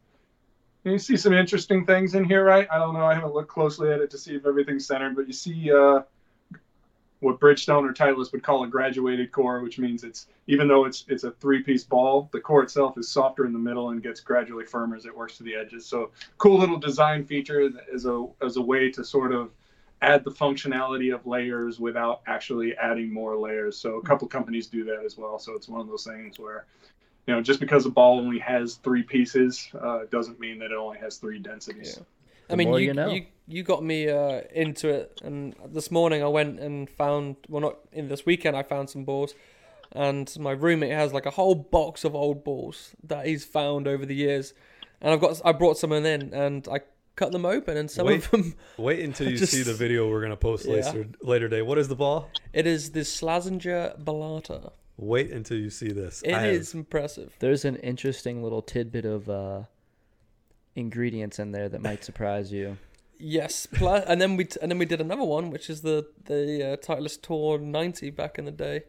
you 0.83 0.99
see 0.99 1.17
some 1.17 1.33
interesting 1.33 1.85
things 1.85 2.15
in 2.15 2.23
here, 2.23 2.43
right? 2.43 2.67
I 2.71 2.77
don't 2.77 2.93
know. 2.93 3.05
I 3.05 3.13
haven't 3.13 3.33
looked 3.33 3.49
closely 3.49 3.91
at 3.91 3.99
it 3.99 4.09
to 4.11 4.17
see 4.17 4.35
if 4.35 4.45
everything's 4.45 4.85
centered, 4.85 5.15
but 5.15 5.27
you 5.27 5.33
see 5.33 5.71
uh, 5.71 6.01
what 7.19 7.39
Bridgestone 7.39 7.89
or 7.89 7.93
Titleist 7.93 8.31
would 8.31 8.43
call 8.43 8.63
a 8.63 8.67
graduated 8.67 9.31
core, 9.31 9.61
which 9.61 9.79
means 9.79 10.03
it's 10.03 10.27
even 10.45 10.67
though 10.67 10.85
it's 10.85 11.05
it's 11.07 11.23
a 11.23 11.31
three-piece 11.31 11.83
ball, 11.83 12.29
the 12.31 12.39
core 12.39 12.63
itself 12.63 12.97
is 12.97 13.09
softer 13.09 13.45
in 13.45 13.53
the 13.53 13.59
middle 13.59 13.89
and 13.89 14.03
gets 14.03 14.19
gradually 14.19 14.65
firmer 14.65 14.95
as 14.95 15.05
it 15.05 15.15
works 15.15 15.37
to 15.37 15.43
the 15.43 15.55
edges. 15.55 15.85
So 15.85 16.11
cool 16.37 16.59
little 16.59 16.77
design 16.77 17.25
feature 17.25 17.69
as 17.93 18.05
a 18.05 18.25
as 18.41 18.57
a 18.57 18.61
way 18.61 18.91
to 18.91 19.03
sort 19.03 19.33
of 19.33 19.51
add 20.01 20.23
the 20.23 20.31
functionality 20.31 21.13
of 21.13 21.25
layers 21.25 21.79
without 21.79 22.21
actually 22.27 22.75
adding 22.77 23.11
more 23.11 23.35
layers. 23.35 23.77
So 23.77 23.95
a 23.95 24.03
couple 24.03 24.27
companies 24.27 24.67
do 24.67 24.83
that 24.85 25.03
as 25.03 25.17
well. 25.17 25.39
So 25.39 25.53
it's 25.53 25.67
one 25.67 25.81
of 25.81 25.87
those 25.87 26.03
things 26.03 26.37
where 26.37 26.65
you 27.25 27.33
know 27.33 27.41
just 27.41 27.59
because 27.59 27.85
a 27.87 27.89
ball 27.89 28.19
only 28.19 28.39
has 28.39 28.75
three 28.75 29.03
pieces 29.03 29.69
uh, 29.79 30.01
doesn't 30.11 30.39
mean 30.39 30.59
that 30.59 30.71
it 30.71 30.77
only 30.77 30.99
has 30.99 31.17
three 31.17 31.39
densities. 31.39 31.95
Yeah. 31.97 32.03
The 32.47 32.53
I 32.53 32.55
mean, 32.55 32.69
more 32.69 32.79
you, 32.79 32.87
you 32.87 32.93
know. 32.93 33.09
you 33.11 33.25
you 33.49 33.63
got 33.63 33.83
me 33.83 34.09
uh, 34.09 34.41
into 34.53 34.89
it, 34.89 35.21
and 35.23 35.55
this 35.67 35.89
morning 35.91 36.21
I 36.23 36.27
went 36.27 36.59
and 36.59 36.89
found 36.89 37.37
well, 37.49 37.61
not 37.61 37.75
in 37.91 38.07
this 38.09 38.25
weekend 38.25 38.55
I 38.57 38.63
found 38.63 38.89
some 38.89 39.03
balls, 39.05 39.33
and 39.91 40.33
my 40.39 40.51
roommate 40.51 40.91
has 40.91 41.13
like 41.13 41.25
a 41.25 41.31
whole 41.31 41.55
box 41.55 42.03
of 42.03 42.15
old 42.15 42.43
balls 42.43 42.95
that 43.03 43.25
he's 43.25 43.45
found 43.45 43.87
over 43.87 44.05
the 44.05 44.15
years, 44.15 44.53
and 45.01 45.13
I've 45.13 45.21
got 45.21 45.41
I 45.45 45.51
brought 45.51 45.77
some 45.77 45.91
of 45.91 46.03
them 46.03 46.21
in 46.21 46.33
and 46.33 46.67
I 46.71 46.81
cut 47.15 47.31
them 47.31 47.45
open, 47.45 47.77
and 47.77 47.89
some 47.89 48.05
Wait. 48.07 48.25
of 48.25 48.31
them 48.31 48.55
Wait 48.77 48.99
until 48.99 49.29
you 49.29 49.37
Just- 49.37 49.51
see 49.53 49.63
the 49.63 49.73
video 49.73 50.09
we're 50.09 50.21
gonna 50.21 50.35
post 50.37 50.65
Yeah. 50.65 50.73
later 50.75 51.07
later 51.21 51.47
day. 51.49 51.61
What 51.61 51.77
is 51.77 51.87
the 51.87 51.95
ball? 51.95 52.29
it 52.53 52.65
is 52.67 52.91
the 52.91 53.01
Slazenger 53.01 54.01
Balata. 54.03 54.71
Wait 54.99 55.31
until 55.31 55.57
you 55.57 55.69
see 55.69 55.89
this. 55.91 56.21
It 56.23 56.33
I 56.33 56.47
is 56.47 56.71
have- 56.71 56.79
impressive. 56.79 57.35
There's 57.39 57.65
an 57.65 57.75
interesting 57.77 58.41
little 58.43 58.61
tidbit 58.63 59.05
of 59.05 59.29
uh, 59.29 59.61
ingredients 60.77 61.39
in 61.39 61.51
there 61.51 61.67
that 61.69 61.81
might 61.81 62.03
surprise 62.03 62.51
you. 62.53 62.77
Yes, 63.19 63.67
and 63.81 64.21
then 64.21 64.37
we 64.37 64.45
t- 64.45 64.59
and 64.61 64.71
then 64.71 64.77
we 64.77 64.85
did 64.85 65.01
another 65.01 65.23
one, 65.23 65.49
which 65.49 65.69
is 65.69 65.81
the 65.81 66.07
the 66.25 66.73
uh, 66.73 66.77
Titleist 66.77 67.23
Tour 67.23 67.57
90 67.57 68.11
back 68.11 68.37
in 68.37 68.45
the 68.45 68.51
day. 68.51 68.83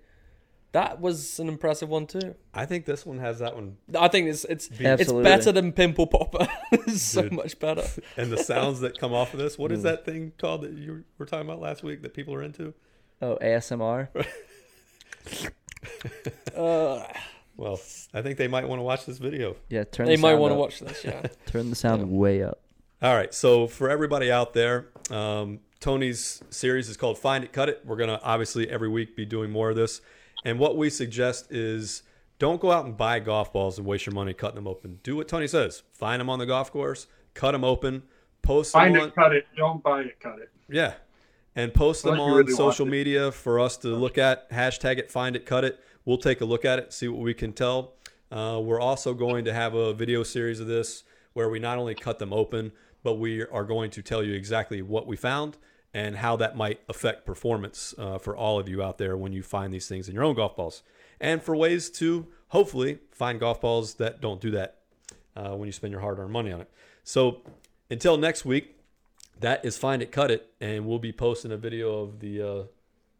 That 0.72 1.00
was 1.00 1.40
an 1.40 1.48
impressive 1.48 1.88
one 1.88 2.06
too. 2.06 2.34
I 2.52 2.66
think 2.66 2.84
this 2.84 3.06
one 3.06 3.18
has 3.20 3.38
that 3.38 3.54
one, 3.54 3.78
I 3.98 4.08
think 4.08 4.28
it's 4.28 4.44
it's 4.44 4.68
Be- 4.68 4.84
it's 4.84 5.10
better 5.10 5.50
than 5.50 5.72
Pimple 5.72 6.08
Popper. 6.08 6.46
it's 6.72 7.00
so 7.02 7.22
Dude. 7.22 7.32
much 7.32 7.58
better. 7.58 7.84
and 8.18 8.30
the 8.30 8.36
sounds 8.36 8.80
that 8.80 8.98
come 8.98 9.14
off 9.14 9.32
of 9.32 9.40
this. 9.40 9.56
What 9.56 9.72
is 9.72 9.80
Mm. 9.80 9.84
that 9.84 10.04
thing 10.04 10.32
called 10.36 10.60
that 10.60 10.72
you 10.72 11.04
were 11.16 11.24
talking 11.24 11.46
about 11.48 11.60
last 11.62 11.82
week 11.82 12.02
that 12.02 12.12
people 12.12 12.34
are 12.34 12.42
into? 12.42 12.74
Oh, 13.22 13.38
ASMR. 13.40 14.08
Uh, 16.56 17.04
Well, 17.58 17.78
I 18.14 18.22
think 18.22 18.38
they 18.38 18.48
might 18.48 18.66
want 18.68 18.78
to 18.78 18.84
watch 18.84 19.04
this 19.04 19.18
video. 19.18 19.56
Yeah, 19.68 19.82
turn. 19.84 20.06
they 20.06 20.16
the 20.16 20.22
might 20.22 20.30
sound 20.30 20.40
want 20.40 20.52
to 20.52 20.58
watch 20.58 20.78
this. 20.80 21.04
Yeah. 21.04 21.26
Turn 21.46 21.68
the 21.70 21.76
sound 21.76 22.00
Yeah. 22.10 22.16
way 22.16 22.42
up. 22.42 22.60
All 23.02 23.14
right. 23.14 23.34
So 23.34 23.66
for 23.66 23.90
everybody 23.90 24.30
out 24.30 24.54
there, 24.54 24.86
um, 25.10 25.58
Tony's 25.80 26.40
series 26.50 26.88
is 26.88 26.96
called 26.96 27.18
Find 27.18 27.42
It, 27.44 27.52
Cut 27.52 27.68
It. 27.68 27.82
We're 27.84 27.96
gonna 27.96 28.20
obviously 28.22 28.70
every 28.70 28.88
week 28.88 29.16
be 29.16 29.24
doing 29.26 29.50
more 29.50 29.70
of 29.70 29.76
this. 29.76 30.00
And 30.44 30.60
what 30.60 30.76
we 30.76 30.88
suggest 30.88 31.50
is 31.52 32.04
don't 32.38 32.60
go 32.60 32.70
out 32.70 32.84
and 32.84 32.96
buy 32.96 33.18
golf 33.18 33.52
balls 33.52 33.76
and 33.76 33.86
waste 33.86 34.06
your 34.06 34.14
money 34.14 34.32
cutting 34.32 34.54
them 34.54 34.68
open. 34.68 35.00
Do 35.02 35.16
what 35.16 35.26
Tony 35.26 35.48
says. 35.48 35.82
Find 35.92 36.20
them 36.20 36.30
on 36.30 36.38
the 36.38 36.46
golf 36.46 36.70
course, 36.70 37.08
cut 37.34 37.52
them 37.52 37.64
open, 37.64 38.04
post 38.42 38.72
them 38.72 38.82
Find 38.82 38.98
on, 38.98 39.08
it, 39.08 39.14
cut 39.16 39.32
it. 39.34 39.46
Don't 39.56 39.82
buy 39.82 40.02
it, 40.02 40.20
cut 40.20 40.38
it. 40.38 40.50
Yeah. 40.68 40.94
And 41.56 41.74
post 41.74 42.04
them 42.04 42.14
Unless 42.14 42.26
you 42.26 42.32
on 42.32 42.38
really 42.38 42.52
social 42.52 42.86
media 42.86 43.32
for 43.32 43.58
us 43.58 43.76
to 43.78 43.88
look 43.88 44.16
at. 44.16 44.48
Hashtag 44.52 44.98
it, 44.98 45.10
find 45.10 45.34
it, 45.34 45.44
cut 45.44 45.64
it. 45.64 45.80
We'll 46.08 46.16
take 46.16 46.40
a 46.40 46.46
look 46.46 46.64
at 46.64 46.78
it, 46.78 46.94
see 46.94 47.06
what 47.06 47.20
we 47.20 47.34
can 47.34 47.52
tell. 47.52 47.92
Uh, 48.32 48.62
we're 48.64 48.80
also 48.80 49.12
going 49.12 49.44
to 49.44 49.52
have 49.52 49.74
a 49.74 49.92
video 49.92 50.22
series 50.22 50.58
of 50.58 50.66
this 50.66 51.04
where 51.34 51.50
we 51.50 51.58
not 51.58 51.76
only 51.76 51.94
cut 51.94 52.18
them 52.18 52.32
open, 52.32 52.72
but 53.02 53.18
we 53.18 53.44
are 53.44 53.62
going 53.62 53.90
to 53.90 54.00
tell 54.00 54.22
you 54.22 54.32
exactly 54.32 54.80
what 54.80 55.06
we 55.06 55.18
found 55.18 55.58
and 55.92 56.16
how 56.16 56.34
that 56.36 56.56
might 56.56 56.80
affect 56.88 57.26
performance 57.26 57.94
uh, 57.98 58.16
for 58.16 58.34
all 58.34 58.58
of 58.58 58.70
you 58.70 58.82
out 58.82 58.96
there 58.96 59.18
when 59.18 59.34
you 59.34 59.42
find 59.42 59.70
these 59.70 59.86
things 59.86 60.08
in 60.08 60.14
your 60.14 60.24
own 60.24 60.34
golf 60.34 60.56
balls, 60.56 60.82
and 61.20 61.42
for 61.42 61.54
ways 61.54 61.90
to 61.90 62.26
hopefully 62.48 63.00
find 63.10 63.38
golf 63.38 63.60
balls 63.60 63.92
that 63.96 64.22
don't 64.22 64.40
do 64.40 64.50
that 64.50 64.78
uh, 65.36 65.50
when 65.50 65.66
you 65.66 65.72
spend 65.72 65.90
your 65.90 66.00
hard-earned 66.00 66.32
money 66.32 66.50
on 66.50 66.62
it. 66.62 66.70
So 67.04 67.42
until 67.90 68.16
next 68.16 68.46
week, 68.46 68.78
that 69.40 69.62
is 69.62 69.76
find 69.76 70.00
it, 70.00 70.10
cut 70.10 70.30
it, 70.30 70.50
and 70.58 70.86
we'll 70.86 71.00
be 71.00 71.12
posting 71.12 71.52
a 71.52 71.58
video 71.58 72.00
of 72.00 72.20
the 72.20 72.40
uh, 72.40 72.62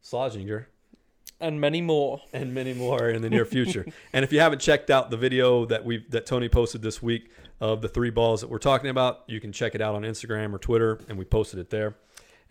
Slazenger 0.03 0.65
and 1.41 1.61
many 1.61 1.81
more. 1.81 2.21
and 2.33 2.55
many 2.55 2.75
more 2.75 3.09
in 3.09 3.23
the 3.23 3.31
near 3.31 3.45
future. 3.45 3.87
and 4.13 4.25
if 4.25 4.33
you 4.33 4.41
haven't 4.41 4.61
checked 4.61 4.91
out 4.91 5.11
the 5.11 5.17
video 5.17 5.65
that 5.67 5.85
we 5.85 6.05
that 6.11 6.27
Tony 6.27 6.49
posted 6.49 6.83
this 6.83 7.03
week 7.03 7.31
of 7.61 7.81
the 7.83 7.89
three 7.89 8.11
balls 8.11 8.41
that 8.41 8.49
we're 8.51 8.59
talking 8.59 8.91
about, 8.91 9.25
you 9.27 9.41
can 9.41 9.53
check 9.53 9.75
it 9.75 9.81
out 9.81 9.95
on 9.95 10.03
Instagram 10.03 10.53
or 10.53 10.59
Twitter, 10.59 11.01
and 11.09 11.19
we 11.19 11.25
posted 11.25 11.59
it 11.59 11.71
there. 11.71 11.97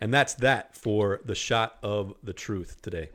And 0.00 0.12
that's 0.14 0.34
that 0.34 0.76
for 0.76 1.20
the 1.24 1.34
shot 1.34 1.76
of 1.82 2.14
the 2.22 2.32
truth 2.32 2.80
today. 2.82 3.10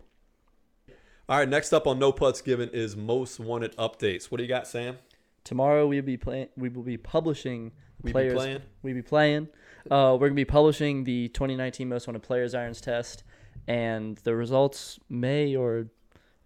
All 1.30 1.38
right, 1.38 1.48
next 1.48 1.72
up 1.72 1.88
on 1.88 2.00
No 2.00 2.12
Putts 2.12 2.42
Given 2.42 2.70
is 2.70 2.98
most 2.98 3.40
wanted 3.40 3.76
updates. 3.78 4.26
What 4.26 4.38
do 4.40 4.44
you 4.44 4.50
got, 4.50 4.68
Sam? 4.68 4.98
Tomorrow 5.46 5.88
we'll 5.88 6.02
be 6.02 6.18
playing. 6.18 6.50
We 6.58 6.70
will 6.70 6.84
be 6.84 6.98
publishing 6.98 7.72
We 8.02 8.10
be 8.10 8.12
players. 8.14 8.34
playing? 8.34 8.62
We 8.82 8.94
be 8.94 9.02
playing. 9.02 9.48
Uh, 9.90 10.18
we're 10.20 10.28
gonna 10.28 10.36
be 10.36 10.46
publishing 10.46 11.04
the 11.06 11.30
2019 11.30 11.88
Most 11.88 12.08
Wanted 12.08 12.24
Players 12.24 12.54
Irons 12.54 12.82
test, 12.82 13.24
and 13.68 14.18
the 14.20 14.36
results 14.36 15.00
may 15.10 15.56
or 15.56 15.88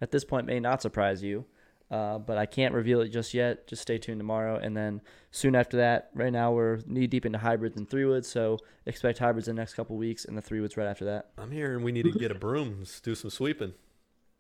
at 0.02 0.12
this 0.12 0.24
point 0.24 0.46
may 0.48 0.60
not 0.60 0.82
surprise 0.82 1.24
you. 1.24 1.46
Uh, 1.90 2.18
but 2.20 2.38
I 2.38 2.46
can't 2.46 2.74
reveal 2.74 3.00
it 3.00 3.08
just 3.10 3.34
yet. 3.34 3.66
Just 3.66 3.82
stay 3.82 3.98
tuned 3.98 4.20
tomorrow, 4.20 4.58
and 4.58 4.76
then 4.76 5.02
soon 5.32 5.56
after 5.56 5.78
that. 5.78 6.10
Right 6.14 6.34
now 6.34 6.52
we're 6.52 6.80
knee 6.86 7.08
deep 7.08 7.26
into 7.26 7.38
hybrids 7.40 7.78
and 7.78 7.90
three 7.90 8.04
woods, 8.04 8.28
so 8.28 8.58
expect 8.86 9.20
hybrids 9.20 9.48
in 9.48 9.56
the 9.56 9.62
next 9.62 9.74
couple 9.74 9.96
weeks, 9.96 10.26
and 10.26 10.38
the 10.38 10.42
three 10.42 10.60
woods 10.60 10.76
right 10.76 10.86
after 10.88 11.06
that. 11.06 11.30
I'm 11.38 11.50
hearing 11.50 11.86
we 11.86 11.94
need 11.94 12.04
to 12.04 12.12
get 12.12 12.30
a 12.30 12.36
broom, 12.36 12.76
let's 12.80 13.00
do 13.00 13.16
some 13.16 13.30
sweeping 13.30 13.74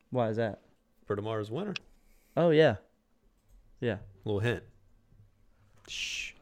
Why 0.09 0.28
is 0.28 0.36
that? 0.36 0.59
for 1.05 1.15
tomorrow's 1.15 1.49
winter. 1.49 1.73
Oh 2.36 2.49
yeah, 2.49 2.75
yeah. 3.80 3.93
A 3.93 3.99
little 4.25 4.41
hint. 4.41 4.63
Shh. 5.88 6.34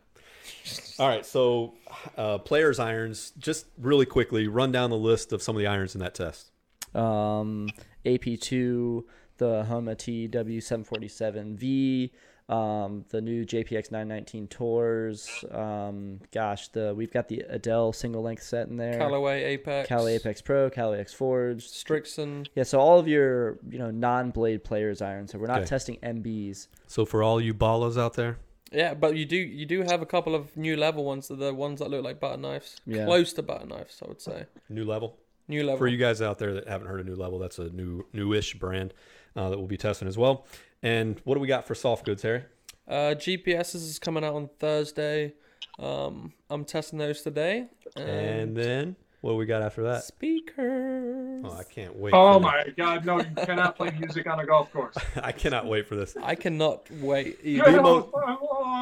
All 1.00 1.08
right, 1.08 1.26
so 1.26 1.74
uh, 2.18 2.38
players' 2.40 2.80
irons. 2.80 3.32
Just 3.38 3.66
really 3.78 4.06
quickly, 4.06 4.48
run 4.48 4.72
down 4.72 4.90
the 4.90 4.98
list 4.98 5.32
of 5.34 5.42
some 5.42 5.56
of 5.56 5.60
the 5.60 5.68
irons 5.68 5.96
in 5.96 6.02
that 6.02 6.16
test. 6.16 6.52
um, 6.96 7.70
AP2, 8.06 9.04
the 9.38 9.66
Honma 9.70 9.96
TW747V, 9.96 12.12
um, 12.48 13.04
the 13.10 13.22
new 13.22 13.44
JPX 13.46 13.92
919 13.92 14.48
Tours. 14.48 15.44
Um, 15.52 16.20
gosh, 16.32 16.68
the 16.70 16.94
we've 16.96 17.12
got 17.12 17.28
the 17.28 17.44
Edel 17.50 17.92
single 17.92 18.22
length 18.22 18.44
set 18.44 18.68
in 18.68 18.78
there. 18.78 18.98
Callaway 19.00 19.44
Apex. 19.44 19.90
Cali 19.90 20.14
Apex 20.14 20.42
Pro, 20.42 20.70
Cali 20.70 21.00
X 21.00 21.12
Forged. 21.14 21.72
Srixon. 21.74 22.46
Yeah, 22.56 22.64
so 22.64 22.80
all 22.80 23.00
of 23.00 23.08
your 23.08 23.58
you 23.70 23.80
know 23.80 23.90
non-blade 23.92 24.64
players 24.64 25.02
irons. 25.02 25.32
So 25.32 25.40
we're 25.40 25.48
not 25.48 25.60
Okay. 25.62 25.68
testing 25.68 25.98
MBs. 26.04 26.68
So 26.88 27.04
for 27.06 27.24
all 27.24 27.42
you 27.42 27.54
ballas 27.56 28.00
out 28.00 28.14
there, 28.14 28.38
Yeah, 28.72 28.94
but 28.94 29.16
you 29.16 29.26
do 29.26 29.38
you 29.38 29.66
do 29.66 29.82
have 29.84 30.02
a 30.02 30.06
couple 30.06 30.36
of 30.36 30.56
new 30.58 30.76
level 30.76 31.06
ones. 31.06 31.28
The 31.28 31.54
ones 31.54 31.80
that 31.80 31.90
look 31.90 32.04
like 32.04 32.20
butter 32.20 32.38
knives. 32.38 32.78
Yeah. 32.86 33.06
Close 33.06 33.32
to 33.34 33.44
butter 33.44 33.66
knives, 33.66 34.02
I 34.04 34.08
would 34.08 34.22
say. 34.22 34.46
new 34.70 34.84
level. 34.86 35.18
New 35.48 35.64
level. 35.64 35.78
For 35.78 35.88
you 35.88 35.98
guys 35.98 36.22
out 36.22 36.40
there 36.40 36.54
that 36.56 36.68
haven't 36.68 36.88
heard 36.88 37.00
of 37.00 37.06
New 37.06 37.16
Level, 37.16 37.38
that's 37.38 37.60
a 37.60 37.70
new 37.70 38.04
newish 38.14 38.56
brand 38.56 38.96
uh, 39.36 39.50
that 39.50 39.58
we'll 39.60 39.68
be 39.68 39.78
testing 39.78 40.08
as 40.08 40.18
well. 40.18 40.48
And 40.82 41.22
what 41.24 41.36
do 41.36 41.40
we 41.40 41.48
got 41.48 41.68
for 41.68 41.76
soft 41.76 42.04
goods, 42.04 42.24
Harry? 42.24 42.44
Uh, 42.88 43.14
GPSs 43.16 43.76
is 43.76 44.00
coming 44.00 44.24
out 44.24 44.34
on 44.34 44.50
Thursday. 44.60 45.34
Um, 45.78 46.34
I'm 46.50 46.66
testing 46.66 46.98
those 46.98 47.22
today. 47.22 47.68
And 47.96 48.58
then 48.58 48.96
what 49.22 49.32
do 49.32 49.38
we 49.38 49.46
got 49.46 49.62
after 49.62 49.84
that? 49.84 50.04
speakers. 50.04 51.44
Oh, 51.46 51.56
I 51.58 51.64
can't 51.64 51.96
wait. 51.96 52.14
Oh 52.14 52.34
for 52.36 52.40
my 52.40 52.66
God! 52.78 53.06
No, 53.06 53.20
you 53.20 53.26
cannot 53.36 53.76
play 53.76 53.92
music 53.92 54.28
on 54.28 54.40
a 54.40 54.46
golf 54.46 54.72
course. 54.72 54.96
I 55.24 55.32
cannot 55.32 55.66
wait 55.68 55.88
for 55.88 55.96
this. 55.96 56.16
I 56.22 56.36
cannot 56.36 56.90
wait. 56.92 57.44
The 57.44 57.62
Either. 57.62 57.82
mo- 57.82 58.10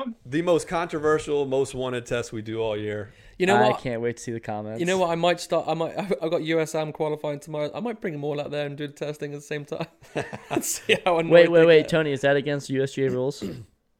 mo- 0.05 0.13
The 0.25 0.41
most 0.41 0.67
controversial, 0.67 1.45
most 1.45 1.73
wanted 1.75 2.05
test 2.05 2.31
we 2.31 2.41
do 2.41 2.59
all 2.59 2.77
year. 2.77 3.13
You 3.39 3.47
know 3.47 3.55
I 3.55 3.69
what? 3.69 3.79
can't 3.81 4.01
wait 4.01 4.17
to 4.17 4.23
see 4.23 4.31
the 4.31 4.39
comments. 4.39 4.79
You 4.79 4.85
know 4.85 4.97
what? 4.97 5.09
I 5.09 5.15
might 5.15 5.39
start. 5.39 5.67
I 5.67 5.73
might. 5.73 5.97
I've 6.21 6.31
got 6.31 6.41
USAM 6.41 6.93
qualifying 6.93 7.39
tomorrow. 7.39 7.71
I 7.73 7.79
might 7.79 7.99
bring 8.01 8.13
them 8.13 8.23
all 8.23 8.39
out 8.39 8.51
there 8.51 8.65
and 8.65 8.77
do 8.77 8.87
the 8.87 8.93
testing 8.93 9.33
at 9.33 9.39
the 9.39 9.45
same 9.45 9.65
time. 9.65 9.87
and 10.49 10.63
see 10.63 10.97
how 11.05 11.17
annoyed 11.19 11.31
Wait, 11.31 11.51
wait, 11.51 11.65
wait, 11.67 11.81
get. 11.81 11.89
Tony. 11.89 12.11
Is 12.11 12.21
that 12.21 12.35
against 12.35 12.69
USGA 12.69 13.11
rules? 13.11 13.43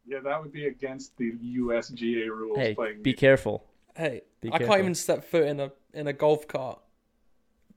Yeah, 0.06 0.20
that 0.26 0.42
would 0.44 0.52
be 0.52 0.66
against 0.68 1.16
the 1.16 1.32
USGA 1.32 2.28
rules. 2.28 2.58
hey, 2.58 2.74
be 2.78 2.94
music. 2.96 3.18
careful. 3.18 3.64
Hey, 3.96 4.22
Be 4.42 4.50
I 4.52 4.58
careful. 4.58 4.68
can't 4.68 4.80
even 4.82 4.96
step 4.96 5.24
foot 5.24 5.48
in 5.48 5.62
a 5.62 5.72
in 5.94 6.08
a 6.08 6.14
golf 6.14 6.46
cart 6.46 6.82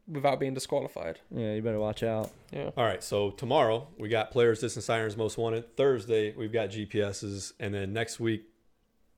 without 0.09 0.39
being 0.41 0.55
disqualified. 0.55 1.21
Yeah, 1.31 1.55
you 1.55 1.63
better 1.63 1.79
watch 1.81 2.03
out. 2.03 2.31
Yeah. 2.53 2.71
All 2.77 2.85
right, 2.85 3.03
so 3.03 3.31
tomorrow 3.31 3.89
we 3.99 4.09
got 4.09 4.31
players 4.31 4.61
distance 4.61 4.89
irons 4.89 5.17
most 5.17 5.37
wanted. 5.39 5.77
Thursday 5.77 6.35
we've 6.37 6.53
got 6.53 6.71
GPSs, 6.71 7.53
and 7.61 7.75
then 7.75 7.93
next 7.93 8.21
week 8.21 8.45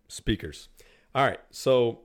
speakers. 0.09 0.69
All 1.15 1.25
right, 1.25 1.41
so 1.51 2.01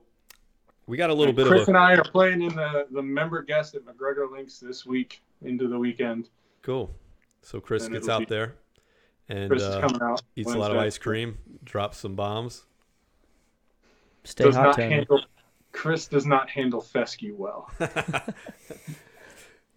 we 0.86 0.96
got 0.96 1.10
a 1.10 1.14
little 1.14 1.32
bit 1.32 1.46
Chris 1.46 1.62
of 1.62 1.68
a 1.68 1.70
and 1.72 1.78
I 1.78 1.94
are 1.94 2.04
playing 2.04 2.42
in 2.42 2.54
the 2.54 2.86
the 2.90 3.02
member 3.02 3.42
guest 3.42 3.74
at 3.74 3.82
McGregor 3.84 4.30
Links 4.30 4.58
this 4.58 4.84
week 4.84 5.22
into 5.42 5.68
the 5.68 5.78
weekend. 5.78 6.28
cool. 6.62 6.94
So 7.42 7.60
Chris 7.60 7.82
Then 7.84 7.92
gets 7.92 8.08
out 8.08 8.20
be- 8.20 8.24
there 8.26 8.54
and 9.28 9.50
Chris 9.50 9.62
is 9.62 9.68
uh, 9.68 9.80
coming 9.82 10.00
out. 10.02 10.22
eats 10.34 10.52
a 10.52 10.56
lot 10.58 10.70
of 10.70 10.78
ice 10.78 10.96
cream, 10.96 11.36
drops 11.62 11.98
some 11.98 12.14
bombs. 12.14 12.64
Stay 14.24 14.44
Does 14.44 14.54
hot, 14.56 14.78
not 14.78 14.78
handle. 14.78 15.20
Chris 15.74 16.06
does 16.06 16.24
not 16.24 16.48
handle 16.48 16.80
fescue 16.80 17.34
well. 17.36 17.70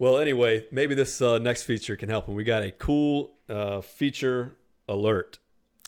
Well, 0.00 0.18
anyway, 0.18 0.64
maybe 0.70 0.94
this 0.94 1.20
uh, 1.20 1.38
next 1.38 1.64
feature 1.64 1.96
can 1.96 2.08
help. 2.08 2.28
And 2.28 2.36
we 2.36 2.44
got 2.44 2.62
a 2.62 2.70
cool 2.70 3.32
uh, 3.48 3.80
feature 3.80 4.56
alert, 4.88 5.40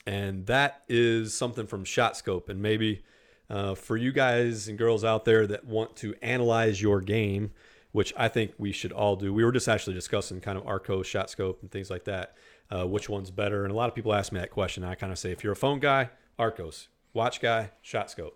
and 0.05 0.47
that 0.47 0.83
is 0.89 1.33
something 1.33 1.67
from 1.67 1.85
ShotScope. 1.85 2.49
And 2.49 2.61
maybe 2.61 3.05
uh, 3.49 3.77
for 3.77 3.97
you 3.97 4.11
guys 4.11 4.67
and 4.67 4.77
girls 4.77 5.05
out 5.05 5.25
there 5.25 5.47
that 5.47 5.65
want 5.65 5.95
to 5.97 6.17
analyze 6.23 6.83
your 6.83 7.01
game, 7.01 7.53
which 7.93 8.13
I 8.17 8.27
think 8.27 8.53
we 8.59 8.73
should 8.73 8.91
all 8.91 9.15
do. 9.15 9.33
We 9.33 9.45
were 9.45 9.53
just 9.53 9.69
actually 9.69 9.95
discussing 9.95 10.41
kind 10.41 10.59
of 10.59 10.67
Arco, 10.67 11.05
ShotScope, 11.05 11.63
and 11.63 11.71
things 11.71 11.89
like 11.89 12.05
that. 12.05 12.35
Uh, 12.69 12.87
which 12.87 13.09
one's 13.09 13.31
better? 13.31 13.63
And 13.63 13.73
a 13.73 13.77
lot 13.77 13.89
of 13.89 13.95
people 13.95 14.13
ask 14.13 14.33
me 14.33 14.41
that 14.41 14.51
question. 14.51 14.83
I 14.83 14.97
kind 14.97 15.13
of 15.13 15.21
say, 15.21 15.31
if 15.31 15.45
you're 15.45 15.53
a 15.53 15.57
phone 15.57 15.79
guy, 15.79 16.11
Arccos. 16.37 16.89
Watch 17.13 17.41
guy, 17.41 17.71
ShotScope. 17.85 18.33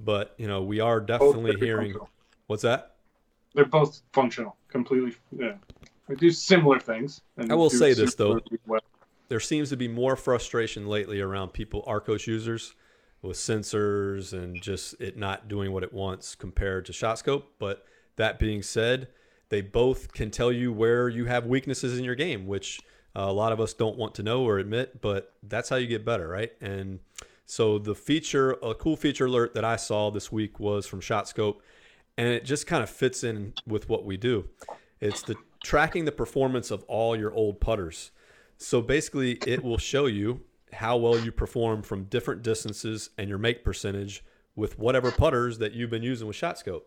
But 0.00 0.34
you 0.38 0.46
know, 0.46 0.62
we 0.62 0.80
are 0.80 1.00
definitely 1.00 1.56
hearing. 1.56 1.92
functional. 1.92 2.10
What's 2.46 2.62
that? 2.62 2.96
They're 3.54 3.64
both 3.64 4.02
functional, 4.12 4.56
completely. 4.68 5.14
Yeah, 5.36 5.54
they 6.08 6.14
do 6.14 6.30
similar 6.30 6.78
things. 6.78 7.22
and 7.36 7.50
I 7.50 7.54
will 7.54 7.70
say 7.70 7.94
this, 7.94 8.14
though. 8.14 8.40
well. 8.66 8.80
there 9.28 9.40
seems 9.40 9.70
to 9.70 9.76
be 9.76 9.88
more 9.88 10.16
frustration 10.16 10.86
lately 10.86 11.20
around 11.20 11.52
people 11.52 11.82
Arccos 11.86 12.26
users 12.26 12.74
with 13.22 13.36
sensors 13.36 14.32
and 14.32 14.60
just 14.62 15.00
it 15.00 15.16
not 15.16 15.48
doing 15.48 15.72
what 15.72 15.82
it 15.82 15.92
wants 15.92 16.34
compared 16.34 16.86
to 16.86 16.92
ShotScope. 16.92 17.44
But 17.58 17.84
that 18.16 18.38
being 18.38 18.62
said, 18.62 19.08
they 19.48 19.60
both 19.60 20.12
can 20.12 20.30
tell 20.30 20.52
you 20.52 20.72
where 20.72 21.08
you 21.08 21.24
have 21.26 21.46
weaknesses 21.46 21.98
in 21.98 22.04
your 22.04 22.14
game, 22.14 22.46
which 22.46 22.80
uh, 23.16 23.22
a 23.22 23.32
lot 23.32 23.52
of 23.52 23.60
us 23.60 23.74
don't 23.74 23.96
want 23.96 24.14
to 24.16 24.22
know 24.22 24.44
or 24.44 24.58
admit. 24.58 25.00
But 25.00 25.32
that's 25.42 25.68
how 25.68 25.76
you 25.76 25.86
get 25.86 26.04
better, 26.04 26.28
right? 26.28 26.52
And 26.60 27.00
so 27.46 27.78
the 27.78 27.94
feature, 27.94 28.52
a 28.62 28.74
cool 28.74 28.96
feature 28.96 29.26
alert 29.26 29.54
that 29.54 29.64
I 29.64 29.76
saw 29.76 30.10
this 30.10 30.30
week 30.32 30.58
was 30.58 30.86
from 30.86 31.00
ShotScope, 31.00 31.58
and 32.18 32.28
it 32.28 32.44
just 32.44 32.66
kind 32.66 32.82
of 32.82 32.90
fits 32.90 33.22
in 33.22 33.54
with 33.66 33.88
what 33.88 34.04
we 34.04 34.16
do. 34.16 34.48
It's 35.00 35.22
the 35.22 35.36
tracking 35.62 36.04
the 36.04 36.12
performance 36.12 36.70
of 36.70 36.82
all 36.84 37.16
your 37.16 37.32
old 37.32 37.60
putters. 37.60 38.10
So 38.58 38.82
basically, 38.82 39.32
it 39.46 39.62
will 39.62 39.78
show 39.78 40.06
you 40.06 40.40
how 40.72 40.96
well 40.96 41.18
you 41.18 41.30
perform 41.30 41.82
from 41.82 42.04
different 42.04 42.42
distances 42.42 43.10
and 43.16 43.28
your 43.28 43.38
make 43.38 43.64
percentage 43.64 44.24
with 44.56 44.78
whatever 44.78 45.12
putters 45.12 45.58
that 45.58 45.72
you've 45.72 45.90
been 45.90 46.02
using 46.02 46.26
with 46.26 46.36
ShotScope. 46.36 46.82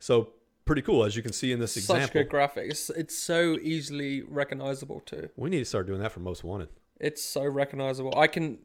So 0.00 0.34
pretty 0.66 0.82
cool, 0.82 1.04
as 1.04 1.16
you 1.16 1.22
can 1.22 1.32
see 1.32 1.52
in 1.52 1.60
this 1.60 1.76
example. 1.76 2.04
Such 2.04 2.12
good 2.12 2.28
graphics. 2.28 2.90
It's 2.94 3.16
so 3.16 3.56
easily 3.62 4.22
recognizable 4.22 5.00
too. 5.00 5.30
We 5.36 5.48
need 5.48 5.60
to 5.60 5.64
start 5.64 5.86
doing 5.86 6.00
that 6.00 6.12
for 6.12 6.20
most 6.20 6.44
wanted. 6.44 6.68
It's 7.00 7.22
so 7.22 7.44
recognizable. 7.44 8.12
I 8.16 8.26
can 8.26 8.58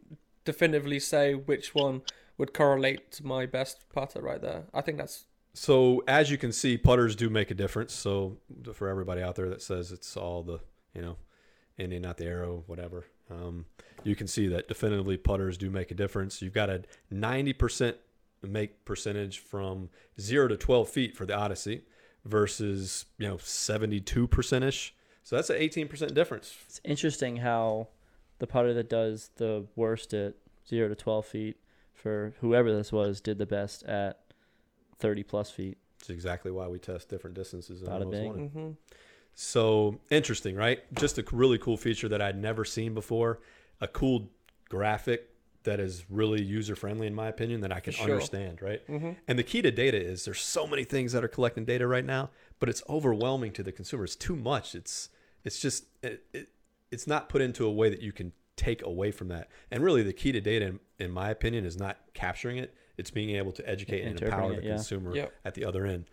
definitively 0.46 1.00
say 1.00 1.34
which 1.34 1.76
one 1.76 2.02
would 2.38 2.54
correlate 2.54 3.12
to 3.12 3.26
my 3.26 3.46
best 3.46 3.86
putter 3.94 4.22
right 4.22 4.42
there. 4.42 4.66
I 4.74 4.82
think 4.82 4.98
that's 4.98 5.26
So 5.54 6.04
as 6.08 6.32
you 6.32 6.38
can 6.38 6.52
see, 6.52 6.78
putters 6.78 7.16
do 7.16 7.30
make 7.30 7.52
a 7.52 7.56
difference. 7.56 7.94
So 7.94 8.38
for 8.74 8.88
everybody 8.88 9.22
out 9.22 9.36
there 9.36 9.50
that 9.50 9.62
says 9.62 9.92
it's 9.92 10.16
all 10.16 10.44
the 10.44 10.60
you 10.94 11.02
know, 11.02 11.18
Indian, 11.78 12.02
not 12.02 12.18
the 12.18 12.26
arrow, 12.26 12.64
whatever, 12.68 13.06
um, 13.30 13.66
you 14.04 14.16
can 14.16 14.28
see 14.28 14.48
that 14.48 14.68
definitively 14.68 15.18
putters 15.18 15.58
do 15.58 15.70
make 15.70 15.92
a 15.92 15.96
difference. 15.96 16.42
You've 16.42 16.54
got 16.54 16.70
a 16.70 16.84
ninety 17.12 17.54
percent 17.54 17.98
make 18.42 18.86
percentage 18.86 19.40
from 19.40 19.90
zero 20.20 20.48
to 20.48 20.58
twelve 20.58 20.90
feet 20.90 21.16
for 21.16 21.26
the 21.26 21.36
Odyssey 21.36 21.84
versus 22.26 23.06
you 23.18 23.28
know 23.28 23.38
seventy 23.38 24.00
two 24.00 24.28
percent 24.28 24.64
ish. 24.64 24.96
So 25.24 25.36
that's 25.36 25.50
an 25.50 25.58
eighteen 25.58 25.88
percent 25.88 26.14
difference. 26.14 26.56
It's 26.66 26.82
interesting 26.84 27.38
how 27.38 27.90
the 28.40 28.48
putter 28.48 28.74
that 28.74 28.90
does 28.90 29.32
the 29.36 29.66
worst 29.76 30.14
at 30.14 30.36
zero 30.68 30.90
to 30.90 30.96
twelve 30.96 31.26
feet 31.26 31.58
for 31.94 32.34
whoever 32.42 32.74
this 32.74 32.92
was 32.92 33.22
did 33.22 33.38
the 33.38 33.46
best 33.46 33.84
at 33.84 34.20
thirty 34.98 35.24
plus 35.24 35.52
feet. 35.52 35.78
It's 36.00 36.10
exactly 36.10 36.52
why 36.52 36.68
we 36.68 36.80
test 36.80 37.10
different 37.10 37.36
distances 37.36 37.82
in 37.82 37.88
Bada 37.88 38.10
bing. 38.10 38.26
wanted. 38.26 38.50
hmm 38.52 38.72
So 39.36 40.00
interesting, 40.10 40.56
right? 40.56 40.82
Just 40.96 41.18
a 41.18 41.26
really 41.32 41.58
cool 41.58 41.78
feature 41.78 42.08
that 42.10 42.22
I'd 42.22 42.42
never 42.42 42.66
seen 42.66 42.94
before. 42.94 43.40
A 43.82 43.88
cool 43.88 44.30
graphic 44.70 45.30
that 45.64 45.80
is 45.80 46.06
really 46.10 46.42
user 46.42 46.76
friendly, 46.76 47.06
in 47.06 47.14
my 47.14 47.28
opinion, 47.28 47.62
that 47.62 47.72
I 47.72 47.82
can 47.82 47.94
sure. 47.94 48.06
understand, 48.06 48.62
right? 48.62 48.82
hmm 48.88 49.12
And 49.28 49.38
the 49.38 49.44
key 49.44 49.62
to 49.62 49.72
data 49.72 50.02
is 50.02 50.24
there's 50.26 50.40
so 50.42 50.66
many 50.66 50.86
things 50.86 51.12
that 51.12 51.24
are 51.24 51.28
collecting 51.28 51.66
data 51.66 51.86
right 51.86 52.06
now, 52.06 52.30
but 52.60 52.70
it's 52.70 52.82
overwhelming 52.90 53.52
to 53.54 53.64
the 53.64 53.72
consumer. 53.74 54.06
It's 54.06 54.16
too 54.16 54.36
much. 54.38 54.74
It's 54.74 55.10
it's 55.44 55.60
just 55.60 55.86
it, 56.02 56.24
it, 56.34 56.50
it's 56.92 57.08
not 57.08 57.30
put 57.30 57.42
into 57.42 57.66
a 57.66 57.72
way 57.72 57.90
that 57.90 58.02
you 58.02 58.12
can 58.12 58.32
take 58.56 58.84
away 58.84 59.12
from 59.12 59.30
that. 59.30 59.50
And 59.72 59.84
really, 59.84 60.04
the 60.04 60.14
key 60.14 60.32
to 60.32 60.42
data, 60.42 60.66
in, 60.66 60.80
in 60.98 61.12
my 61.12 61.30
opinion, 61.30 61.66
is 61.66 61.78
not 61.78 61.98
capturing 62.14 62.58
it. 62.58 62.74
It's 62.98 63.12
being 63.12 63.36
able 63.36 63.52
to 63.54 63.70
educate 63.70 64.04
and 64.04 64.22
empower 64.22 64.54
it, 64.54 64.58
the 64.58 64.68
yeah. 64.68 64.76
consumer 64.76 65.16
Yep. 65.16 65.34
at 65.46 65.54
the 65.54 65.64
other 65.64 65.86
end, 65.86 66.06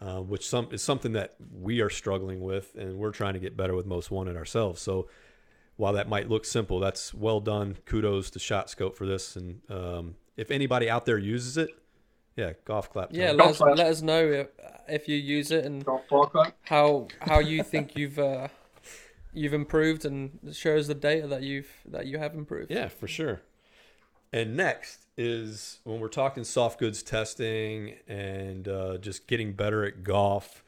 uh, 0.00 0.20
which 0.20 0.48
some 0.48 0.68
is 0.72 0.82
something 0.82 1.12
that 1.12 1.36
we 1.52 1.80
are 1.80 1.90
struggling 1.90 2.40
with, 2.40 2.74
and 2.74 2.98
we're 2.98 3.12
trying 3.12 3.34
to 3.34 3.40
get 3.40 3.56
better 3.56 3.74
with 3.74 3.86
most 3.86 4.10
wanted 4.10 4.36
ourselves. 4.36 4.80
So 4.80 5.08
while 5.76 5.92
that 5.92 6.08
might 6.08 6.28
look 6.28 6.44
simple, 6.44 6.80
that's 6.80 7.14
well 7.14 7.40
done. 7.40 7.76
Kudos 7.86 8.30
to 8.30 8.38
ShotScope 8.38 8.96
for 8.96 9.06
this. 9.06 9.36
And 9.36 9.60
um, 9.70 10.16
if 10.36 10.50
anybody 10.50 10.90
out 10.90 11.06
there 11.06 11.18
uses 11.18 11.56
it, 11.56 11.70
yeah, 12.36 12.52
golf 12.64 12.90
clap. 12.90 13.10
Yeah, 13.12 13.28
time. 13.28 13.36
let 13.36 13.46
us, 13.48 13.58
clap. 13.58 13.76
let 13.76 13.86
us 13.88 14.02
know 14.02 14.24
if, 14.24 14.48
if 14.88 15.08
you 15.08 15.16
use 15.16 15.50
it 15.50 15.64
and 15.64 15.84
Golf 15.84 16.08
ball 16.08 16.26
club. 16.26 16.52
how 16.62 17.08
how 17.20 17.40
you 17.40 17.62
think 17.62 17.94
you've 17.94 18.18
uh, 18.18 18.48
you've 19.32 19.54
improved 19.54 20.04
and 20.04 20.38
show 20.52 20.76
us 20.76 20.86
the 20.86 20.94
data 20.94 21.26
that 21.28 21.42
you've 21.42 21.70
that 21.86 22.06
you 22.06 22.18
have 22.18 22.34
improved. 22.34 22.70
Yeah, 22.70 22.88
for 22.88 23.06
sure. 23.06 23.42
And 24.32 24.56
next 24.56 25.06
is 25.16 25.80
when 25.84 26.00
we're 26.00 26.08
talking 26.08 26.42
soft 26.44 26.78
goods 26.78 27.02
testing 27.02 27.96
and 28.08 28.66
uh, 28.66 28.98
just 28.98 29.26
getting 29.26 29.52
better 29.52 29.84
at 29.84 30.02
golf. 30.02 30.64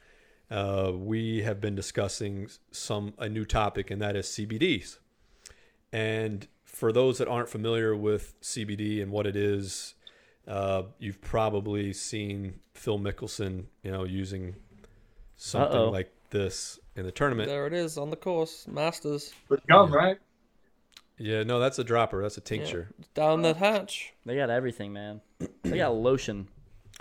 Uh, 0.51 0.93
we 0.95 1.43
have 1.43 1.61
been 1.61 1.75
discussing 1.75 2.49
some 2.71 3.15
a 3.19 3.29
new 3.29 3.45
topic, 3.45 3.91
and 3.91 4.01
that 4.03 4.15
is 4.15 4.27
CBDs. 4.27 4.99
And 5.93 6.47
for 6.65 6.93
those 6.93 7.19
that 7.19 7.29
aren't 7.29 7.49
familiar 7.49 7.97
with 7.97 8.39
CBD 8.43 9.03
and 9.03 9.11
what 9.11 9.27
it 9.27 9.37
is, 9.37 9.95
uh, 10.47 10.83
you've 10.99 11.21
probably 11.23 11.93
seen 11.93 12.61
Phil 12.75 12.99
Mickelson, 12.99 13.65
you 13.83 13.91
know, 13.91 14.05
using 14.05 14.57
something 15.37 15.79
Uh-oh. 15.79 15.91
like 15.91 16.12
this 16.31 16.79
in 16.97 17.05
the 17.05 17.13
tournament. 17.13 17.49
There 17.49 17.67
it 17.67 17.73
is 17.73 17.99
on 17.99 18.11
the 18.11 18.17
course, 18.17 18.67
Masters 18.69 19.33
With 19.49 19.67
gum, 19.67 19.93
right? 19.93 20.19
Yeah, 21.19 21.45
no, 21.45 21.61
that's 21.61 21.79
a 21.79 21.85
dropper. 21.85 22.23
That's 22.23 22.37
a 22.39 22.41
tincture. 22.41 22.91
down 23.15 23.43
the 23.43 23.55
hatch. 23.55 24.13
They 24.27 24.37
got 24.37 24.51
everything, 24.51 24.93
man. 24.93 25.21
They 25.63 25.79
got 25.79 25.95
lotion. 25.95 26.49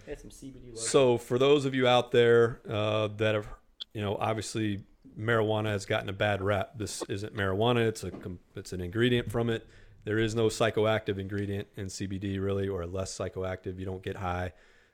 They 0.06 0.12
had 0.12 0.20
some 0.20 0.30
CBD 0.30 0.70
lotion. 0.70 0.78
So, 0.78 1.18
for 1.18 1.40
those 1.40 1.66
of 1.66 1.74
you 1.74 1.88
out 1.88 2.12
there 2.12 2.62
uh, 2.70 3.08
that 3.18 3.34
have, 3.36 3.48
you 3.94 4.02
know, 4.02 4.16
obviously 4.20 4.84
marijuana 5.20 5.68
has 5.68 5.86
gotten 5.86 6.10
a 6.10 6.14
bad 6.14 6.42
rap. 6.42 6.78
This 6.78 7.04
isn't 7.10 7.36
marijuana; 7.36 7.88
it's 7.88 8.04
a 8.04 8.12
it's 8.56 8.74
an 8.74 8.82
ingredient 8.82 9.32
from 9.32 9.50
it. 9.50 9.68
There 10.06 10.20
is 10.20 10.36
no 10.36 10.48
psychoactive 10.48 11.18
ingredient 11.18 11.68
in 11.76 11.88
CBD, 11.88 12.42
really, 12.42 12.68
or 12.68 12.86
less 12.86 13.18
psychoactive. 13.18 13.80
You 13.80 13.86
don't 13.86 14.04
get 14.04 14.18
high. 14.18 14.54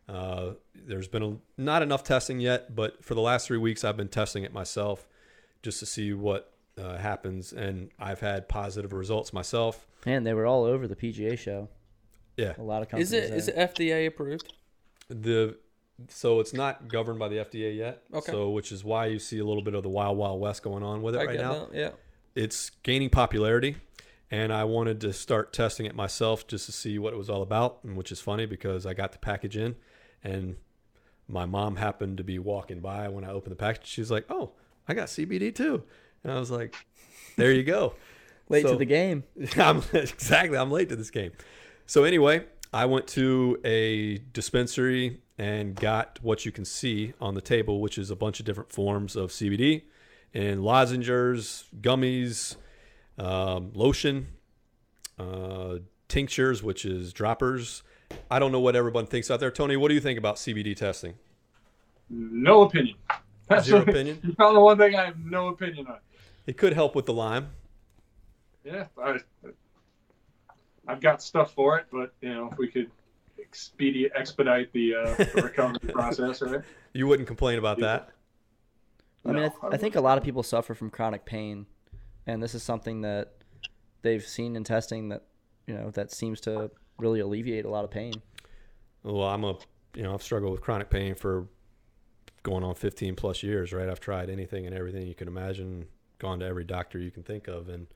Uh, 0.09 0.53
there's 0.73 1.07
been 1.07 1.23
a, 1.23 1.37
not 1.61 1.81
enough 1.83 2.03
testing 2.03 2.39
yet, 2.39 2.75
but 2.75 3.03
for 3.05 3.13
the 3.13 3.21
last 3.21 3.47
three 3.47 3.59
weeks, 3.59 3.83
I've 3.83 3.97
been 3.97 4.07
testing 4.07 4.43
it 4.43 4.51
myself 4.51 5.07
just 5.61 5.79
to 5.79 5.85
see 5.85 6.13
what 6.13 6.51
uh, 6.77 6.97
happens, 6.97 7.53
and 7.53 7.91
I've 7.99 8.19
had 8.19 8.49
positive 8.49 8.91
results 8.91 9.33
myself. 9.33 9.85
Man, 10.05 10.23
they 10.23 10.33
were 10.33 10.45
all 10.45 10.63
over 10.63 10.87
the 10.87 10.95
PGA 10.95 11.37
show. 11.37 11.69
Yeah, 12.37 12.53
A 12.57 12.63
lot 12.63 12.81
of 12.81 12.89
companies. 12.89 13.11
Is 13.11 13.31
it 13.31 13.33
is 13.33 13.45
there. 13.47 13.59
it 13.59 13.75
FDA 13.75 14.07
approved? 14.07 14.53
the 15.09 15.57
so 16.07 16.39
it's 16.39 16.53
not 16.53 16.87
governed 16.87 17.19
by 17.19 17.27
the 17.27 17.37
FDA 17.37 17.75
yet. 17.75 18.03
Okay. 18.13 18.31
So 18.31 18.49
which 18.51 18.71
is 18.71 18.83
why 18.83 19.07
you 19.07 19.19
see 19.19 19.39
a 19.39 19.45
little 19.45 19.63
bit 19.63 19.73
of 19.73 19.83
the 19.83 19.89
wild 19.89 20.17
wild 20.17 20.39
west 20.39 20.63
going 20.63 20.83
on 20.83 21.01
with 21.01 21.15
it 21.15 21.19
I 21.21 21.25
right 21.25 21.37
now. 21.39 21.65
that. 21.65 21.73
Yeah. 21.73 21.89
It's 22.35 22.69
gaining 22.83 23.09
popularity, 23.09 23.75
and 24.31 24.53
I 24.53 24.63
wanted 24.63 25.01
to 25.01 25.11
start 25.11 25.51
testing 25.51 25.85
it 25.85 25.95
myself 25.95 26.47
just 26.47 26.65
to 26.67 26.71
see 26.71 26.97
what 26.97 27.13
it 27.13 27.17
was 27.17 27.29
all 27.29 27.41
about. 27.41 27.79
And 27.83 27.97
which 27.97 28.11
is 28.11 28.21
funny 28.21 28.45
because 28.45 28.85
I 28.85 28.93
got 28.93 29.11
the 29.11 29.17
package 29.17 29.57
in, 29.57 29.75
and 30.23 30.55
my 31.27 31.45
mom 31.45 31.75
happened 31.75 32.17
to 32.17 32.23
be 32.23 32.39
walking 32.39 32.79
by 32.79 33.07
when 33.09 33.23
I 33.23 33.29
opened 33.29 33.51
the 33.51 33.55
package. 33.57 33.87
She's 33.87 34.09
like, 34.11 34.25
"Oh, 34.29 34.51
I 34.87 34.93
got 34.93 35.07
CBD 35.07 35.53
too," 35.53 35.83
and 36.23 36.31
I 36.31 36.39
was 36.39 36.49
like, 36.51 36.75
"There 37.35 37.51
you 37.51 37.63
go." 37.63 37.93
late 38.49 38.63
So- 38.63 38.71
to 38.73 38.77
the 38.77 38.85
game? 38.85 39.23
I'm 39.57 39.83
exactly. 39.93 40.57
I'm 40.57 40.71
late 40.71 40.89
to 40.89 40.95
this 40.95 41.11
game. 41.11 41.31
So 41.85 42.03
anyway, 42.03 42.45
I 42.73 42.85
went 42.85 43.07
to 43.09 43.59
a 43.63 44.17
dispensary 44.33 45.21
and 45.37 45.75
got 45.75 46.19
what 46.21 46.45
you 46.45 46.51
can 46.51 46.65
see 46.65 47.13
on 47.21 47.33
the 47.33 47.41
table, 47.41 47.79
which 47.79 47.97
is 47.97 48.09
a 48.11 48.15
bunch 48.15 48.39
of 48.39 48.45
different 48.45 48.71
forms 48.71 49.15
of 49.15 49.29
CBD 49.31 49.83
and 50.33 50.63
lozenges, 50.63 51.65
gummies, 51.81 52.57
um, 53.17 53.71
lotion, 53.73 54.27
uh, 55.17 55.77
tinctures, 56.07 56.61
which 56.61 56.85
is 56.85 57.13
droppers. 57.13 57.83
I 58.31 58.39
don't 58.39 58.51
know 58.51 58.59
what 58.59 58.75
everyone 58.75 59.05
thinks 59.05 59.29
out 59.31 59.39
there. 59.39 59.51
Tony, 59.51 59.77
what 59.77 59.87
do 59.89 59.93
you 59.95 59.99
think 59.99 60.17
about 60.19 60.35
CBD 60.35 60.75
testing? 60.75 61.15
No 62.09 62.63
opinion. 62.63 62.95
That's 63.47 63.65
Zero 63.65 63.79
what- 63.79 63.89
opinion. 63.89 64.19
You 64.23 64.33
found 64.33 64.55
the 64.55 64.61
one 64.61 64.77
thing 64.77 64.95
I 64.95 65.05
have 65.05 65.19
no 65.25 65.47
opinion 65.47 65.87
on. 65.87 65.97
It 66.47 66.57
could 66.57 66.73
help 66.73 66.95
with 66.95 67.05
the 67.05 67.13
lime. 67.13 67.49
Yeah, 68.63 68.85
I, 69.01 69.17
I've 70.87 71.01
got 71.01 71.21
stuff 71.21 71.53
for 71.53 71.77
it, 71.77 71.85
but 71.91 72.13
you 72.21 72.33
know, 72.33 72.49
if 72.51 72.57
we 72.57 72.67
could 72.67 72.89
expedite 73.39 74.11
expedite 74.15 74.71
the, 74.73 74.95
uh, 74.95 75.15
the 75.15 75.41
recovery 75.43 75.79
process, 75.91 76.41
right? 76.41 76.61
You 76.93 77.07
wouldn't 77.07 77.27
complain 77.27 77.57
about 77.57 77.79
that. 77.79 78.09
I 79.25 79.29
mean, 79.29 79.37
I, 79.37 79.41
No, 79.43 79.49
th- 79.49 79.73
I 79.73 79.77
think 79.77 79.95
a 79.95 80.01
lot 80.01 80.17
of 80.17 80.23
people 80.23 80.43
suffer 80.43 80.73
from 80.73 80.89
chronic 80.89 81.25
pain, 81.25 81.67
and 82.27 82.41
this 82.43 82.53
is 82.55 82.63
something 82.63 83.01
that 83.01 83.33
they've 84.01 84.25
seen 84.25 84.55
in 84.55 84.63
testing 84.63 85.09
that 85.09 85.23
you 85.67 85.73
know 85.75 85.91
that 85.91 86.11
seems 86.11 86.39
to 86.41 86.71
really 86.99 87.19
alleviate 87.19 87.65
a 87.65 87.69
lot 87.69 87.83
of 87.83 87.91
pain. 87.91 88.13
Well, 89.03 89.23
I'm 89.23 89.43
a, 89.43 89.57
you 89.95 90.03
know, 90.03 90.13
I've 90.13 90.23
struggled 90.23 90.51
with 90.51 90.61
chronic 90.61 90.89
pain 90.89 91.15
for 91.15 91.47
going 92.43 92.63
on 92.63 92.75
15 92.75 93.15
plus 93.15 93.43
years, 93.43 93.73
right? 93.73 93.89
I've 93.89 93.99
tried 93.99 94.29
anything 94.29 94.65
and 94.65 94.75
everything 94.75 95.07
you 95.07 95.15
can 95.15 95.27
imagine, 95.27 95.87
gone 96.19 96.39
to 96.39 96.45
every 96.45 96.63
doctor 96.63 96.99
you 96.99 97.11
can 97.11 97.23
think 97.23 97.47
of. 97.47 97.69
And, 97.69 97.87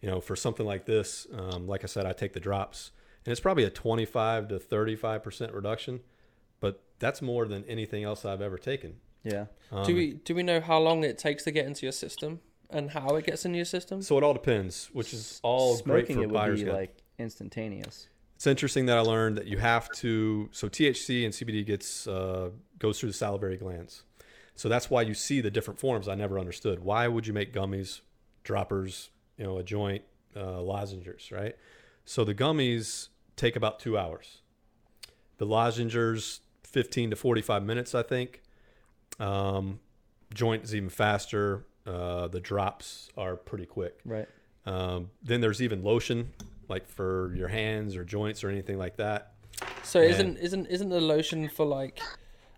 you 0.00 0.10
know, 0.10 0.20
for 0.20 0.36
something 0.36 0.66
like 0.66 0.86
this, 0.86 1.26
um, 1.32 1.66
like 1.66 1.84
I 1.84 1.86
said, 1.86 2.06
I 2.06 2.12
take 2.12 2.32
the 2.32 2.40
drops 2.40 2.92
and 3.24 3.32
it's 3.32 3.40
probably 3.40 3.64
a 3.64 3.70
25 3.70 4.48
to 4.48 4.58
35% 4.58 5.54
reduction, 5.54 6.00
but 6.60 6.82
that's 6.98 7.20
more 7.20 7.46
than 7.46 7.64
anything 7.66 8.04
else 8.04 8.24
I've 8.24 8.40
ever 8.40 8.56
taken. 8.56 8.96
Yeah, 9.24 9.46
Um, 9.70 9.84
do 9.84 9.94
we 9.94 10.14
do 10.14 10.34
we 10.34 10.42
know 10.42 10.60
how 10.60 10.78
long 10.78 11.04
it 11.04 11.18
takes 11.18 11.44
to 11.44 11.50
get 11.50 11.66
into 11.66 11.84
your 11.84 11.92
system 11.92 12.40
and 12.70 12.90
how 12.90 13.16
it 13.16 13.26
gets 13.26 13.44
into 13.44 13.56
your 13.56 13.64
system? 13.64 14.00
So 14.00 14.16
it 14.16 14.24
all 14.24 14.32
depends, 14.32 14.88
which 14.92 15.12
is 15.12 15.40
all 15.42 15.76
great 15.80 16.06
smoking 16.06 16.16
for 16.16 16.22
it 16.22 16.26
would 16.28 16.34
buyer's 16.34 16.62
be 16.62 16.70
like 16.70 16.96
instantaneous. 17.18 18.08
It's 18.38 18.46
interesting 18.46 18.86
that 18.86 18.96
I 18.96 19.00
learned 19.00 19.36
that 19.36 19.48
you 19.48 19.58
have 19.58 19.90
to. 19.94 20.48
So 20.52 20.68
THC 20.68 21.24
and 21.24 21.34
CBD 21.34 21.66
gets 21.66 22.06
uh, 22.06 22.50
goes 22.78 23.00
through 23.00 23.08
the 23.08 23.14
salivary 23.16 23.56
glands, 23.56 24.04
so 24.54 24.68
that's 24.68 24.88
why 24.88 25.02
you 25.02 25.12
see 25.12 25.40
the 25.40 25.50
different 25.50 25.80
forms. 25.80 26.06
I 26.06 26.14
never 26.14 26.38
understood 26.38 26.78
why 26.78 27.08
would 27.08 27.26
you 27.26 27.32
make 27.32 27.52
gummies, 27.52 28.00
droppers, 28.44 29.10
you 29.38 29.44
know, 29.44 29.58
a 29.58 29.64
joint, 29.64 30.04
uh, 30.36 30.60
lozenges, 30.60 31.32
right? 31.32 31.56
So 32.04 32.22
the 32.22 32.32
gummies 32.32 33.08
take 33.34 33.56
about 33.56 33.80
two 33.80 33.98
hours. 33.98 34.42
The 35.38 35.44
lozenges, 35.44 36.38
fifteen 36.62 37.10
to 37.10 37.16
forty-five 37.16 37.64
minutes, 37.64 37.92
I 37.92 38.04
think. 38.04 38.42
Um, 39.18 39.80
joint 40.32 40.62
is 40.62 40.76
even 40.76 40.90
faster. 40.90 41.66
Uh, 41.84 42.28
the 42.28 42.38
drops 42.38 43.08
are 43.16 43.34
pretty 43.34 43.66
quick. 43.66 43.98
Right. 44.04 44.28
Um, 44.64 45.10
then 45.24 45.40
there's 45.40 45.60
even 45.60 45.82
lotion, 45.82 46.30
like 46.68 46.86
for 46.88 47.32
your 47.34 47.48
hands 47.48 47.96
or 47.96 48.04
joints 48.04 48.44
or 48.44 48.48
anything 48.50 48.78
like 48.78 48.96
that. 48.96 49.32
So 49.82 50.00
And- 50.00 50.10
isn't 50.10 50.36
isn't 50.38 50.66
isn't 50.66 50.88
the 50.90 51.00
lotion 51.00 51.48
for 51.48 51.66
like 51.66 52.00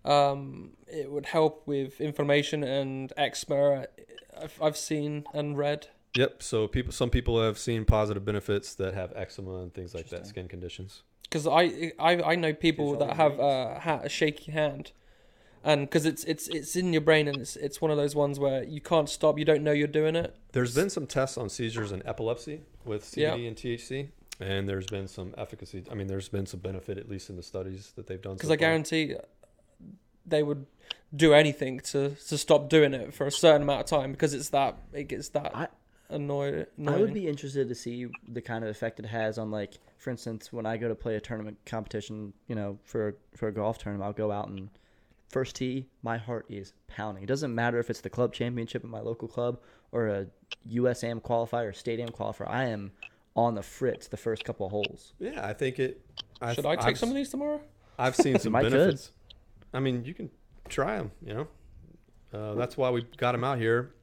um 0.04 0.70
it 0.86 1.10
would 1.10 1.26
help 1.26 1.66
with 1.66 2.00
inflammation 2.00 2.64
and 2.64 3.12
eczema 3.16 3.86
I've, 4.40 4.58
I've 4.62 4.76
seen 4.76 5.24
and 5.34 5.56
read 5.58 5.88
Yep. 6.16 6.42
So 6.42 6.66
people, 6.66 6.92
some 6.92 7.08
people 7.08 7.40
have 7.40 7.56
seen 7.56 7.84
positive 7.84 8.24
benefits 8.24 8.74
that 8.74 8.94
have 8.94 9.12
eczema 9.14 9.58
and 9.62 9.72
things 9.72 9.94
like 9.94 10.08
that, 10.08 10.26
skin 10.26 10.48
conditions. 10.48 11.02
because 11.22 11.46
I, 11.46 11.92
I 12.00 12.20
I 12.32 12.34
know 12.34 12.52
people 12.52 12.96
that 12.96 13.14
have 13.16 13.38
uh, 13.38 13.78
ha- 13.78 14.00
a 14.02 14.08
shaky 14.08 14.50
hand, 14.50 14.90
and 15.64 15.82
because 15.82 16.06
it's 16.06 16.24
it's 16.24 16.48
it's 16.48 16.76
in 16.76 16.92
your 16.92 17.02
brain 17.02 17.28
and 17.28 17.38
it's 17.38 17.56
it's 17.56 17.80
one 17.80 17.90
of 17.90 17.96
those 17.96 18.14
ones 18.14 18.38
where 18.38 18.62
you 18.64 18.80
can't 18.80 19.08
stop. 19.08 19.38
You 19.38 19.44
don't 19.44 19.62
know 19.62 19.72
you're 19.72 19.86
doing 19.88 20.16
it. 20.16 20.36
There's 20.52 20.74
been 20.74 20.90
some 20.90 21.06
tests 21.06 21.36
on 21.38 21.48
seizures 21.48 21.92
and 21.92 22.02
epilepsy 22.06 22.62
with 22.84 23.04
CBD 23.04 23.16
Yeah. 23.16 23.34
and 23.34 23.56
THC, 23.56 24.08
and 24.40 24.68
there's 24.68 24.86
been 24.86 25.06
some 25.08 25.34
efficacy. 25.36 25.84
I 25.90 25.94
mean, 25.94 26.06
there's 26.06 26.28
been 26.28 26.46
some 26.46 26.60
benefit 26.60 26.96
at 26.98 27.08
least 27.08 27.30
in 27.30 27.36
the 27.36 27.42
studies 27.42 27.92
that 27.96 28.06
they've 28.06 28.20
done. 28.22 28.34
Because 28.34 28.48
so 28.48 28.54
I 28.54 28.56
far. 28.56 28.60
guarantee 28.60 29.14
they 30.26 30.42
would 30.42 30.66
do 31.14 31.34
anything 31.34 31.80
to 31.80 32.10
to 32.28 32.38
stop 32.38 32.68
doing 32.68 32.94
it 32.94 33.12
for 33.12 33.26
a 33.26 33.32
certain 33.32 33.62
amount 33.62 33.80
of 33.80 33.86
time 33.86 34.12
because 34.12 34.32
it's 34.34 34.50
that 34.50 34.78
it 34.92 35.04
gets 35.08 35.28
that 35.30 35.54
I- 35.56 35.68
annoyed. 36.08 36.66
I 36.86 36.96
would 36.96 37.14
be 37.14 37.26
interested 37.28 37.68
to 37.68 37.74
see 37.74 38.06
the 38.28 38.40
kind 38.40 38.64
of 38.64 38.70
effect 38.70 38.98
it 39.00 39.06
has 39.06 39.38
on 39.38 39.50
like, 39.50 39.74
for 39.98 40.10
instance, 40.10 40.52
when 40.52 40.66
I 40.66 40.76
go 40.76 40.88
to 40.88 40.94
play 40.94 41.16
a 41.16 41.20
tournament 41.20 41.58
competition, 41.66 42.32
you 42.48 42.54
know, 42.54 42.78
for 42.84 43.16
for 43.36 43.48
a 43.48 43.52
golf 43.52 43.78
tournament, 43.78 44.06
I'll 44.06 44.12
go 44.12 44.30
out 44.32 44.48
and 44.48 44.68
first 45.30 45.56
tee, 45.56 45.86
my 46.02 46.18
heart 46.18 46.46
is 46.48 46.72
pounding. 46.88 47.22
It 47.22 47.26
doesn't 47.26 47.54
matter 47.54 47.78
if 47.78 47.88
it's 47.88 48.00
the 48.00 48.10
club 48.10 48.32
championship 48.32 48.84
at 48.84 48.90
my 48.90 49.00
local 49.00 49.28
club 49.28 49.60
or 49.92 50.08
a 50.08 50.26
USAM 50.68 51.22
qualifier 51.22 51.70
or 51.70 51.72
State 51.72 52.00
Am 52.00 52.08
qualifier. 52.08 52.48
I 52.48 52.64
am 52.64 52.92
on 53.36 53.54
the 53.54 53.62
fritz 53.62 54.08
the 54.08 54.16
first 54.16 54.44
couple 54.44 54.66
of 54.66 54.72
holes. 54.72 55.14
Yeah, 55.18 55.46
I 55.46 55.52
think 55.52 55.78
it. 55.78 56.04
I've, 56.40 56.56
Should 56.56 56.66
I 56.66 56.76
take 56.76 56.84
I've, 56.86 56.98
some 56.98 57.08
of 57.08 57.14
these 57.14 57.30
tomorrow? 57.30 57.60
I've 57.98 58.16
seen 58.16 58.38
some 58.40 58.52
might 58.52 58.62
could. 58.62 58.72
benefits. 58.72 59.12
I 59.72 59.80
mean, 59.80 60.04
you 60.04 60.14
can 60.14 60.30
try 60.68 60.96
them. 60.96 61.12
You 61.24 61.34
know, 61.34 61.48
uh, 62.34 62.54
that's 62.54 62.76
why 62.76 62.90
we 62.90 63.06
got 63.16 63.32
them 63.32 63.44
out 63.44 63.58
here 63.58 63.94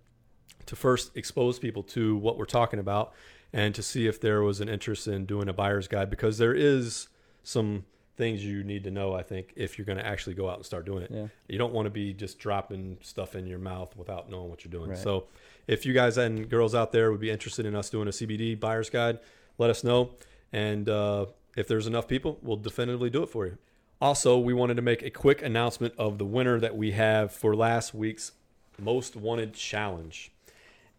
to 0.65 0.75
first 0.75 1.15
expose 1.15 1.59
people 1.59 1.84
to 1.84 2.15
what 2.17 2.38
we're 2.38 2.45
talking 2.45 2.80
about 2.80 3.13
and 3.53 3.73
to 3.75 3.82
see 3.82 4.07
if 4.07 4.19
there 4.19 4.41
was 4.41 4.59
an 4.59 4.69
interest 4.69 5.07
in 5.07 5.25
doing 5.25 5.47
a 5.47 5.53
buyer's 5.53 5.88
guide 5.88 6.09
because 6.09 6.38
there 6.38 6.53
is 6.53 7.07
some 7.43 7.86
things 8.18 8.43
you 8.43 8.63
need 8.63 8.84
to 8.84 8.91
know. 8.91 9.13
I 9.13 9.24
think 9.24 9.53
if 9.55 9.78
you're 9.78 9.86
going 9.86 9.99
to 9.99 10.05
actually 10.05 10.34
go 10.34 10.49
out 10.49 10.57
and 10.57 10.65
start 10.65 10.86
doing 10.86 11.03
it, 11.03 11.11
Yeah. 11.11 11.28
you 11.47 11.57
don't 11.57 11.72
want 11.74 11.86
to 11.86 11.89
be 11.91 12.13
just 12.13 12.39
dropping 12.39 12.97
stuff 13.01 13.36
in 13.36 13.45
your 13.47 13.59
mouth 13.59 13.95
without 13.95 14.30
knowing 14.30 14.49
what 14.49 14.65
you're 14.65 14.72
doing. 14.72 14.89
Right. 14.89 14.97
So, 14.97 15.28
if 15.68 15.86
you 15.86 15.93
guys 15.93 16.18
and 16.18 16.49
girls 16.49 16.74
out 16.74 16.91
there 16.91 17.11
would 17.11 17.20
be 17.22 17.30
interested 17.30 17.65
in 17.65 17.76
us 17.76 17.89
doing 17.89 18.07
a 18.07 18.11
CBD 18.11 18.59
buyer's 18.59 18.89
guide, 18.89 19.20
let 19.57 19.70
us 19.70 19.84
know. 19.84 20.11
And 20.51 20.88
uh, 20.89 21.28
if 21.55 21.68
there's 21.68 21.88
enough 21.88 22.07
people, 22.07 22.39
we'll 22.41 22.57
definitively 22.57 23.09
do 23.09 23.22
it 23.24 23.30
for 23.30 23.45
you. 23.45 23.57
Also, 23.99 24.38
we 24.38 24.53
wanted 24.53 24.76
to 24.76 24.82
make 24.82 25.01
a 25.03 25.09
quick 25.09 25.41
announcement 25.41 25.93
of 25.97 26.18
the 26.18 26.26
winner 26.26 26.59
that 26.59 26.76
we 26.78 26.91
have 26.91 27.32
for 27.32 27.55
last 27.55 27.93
week's 27.93 28.32
Most 28.80 29.15
Wanted 29.15 29.53
Challenge. 29.53 30.32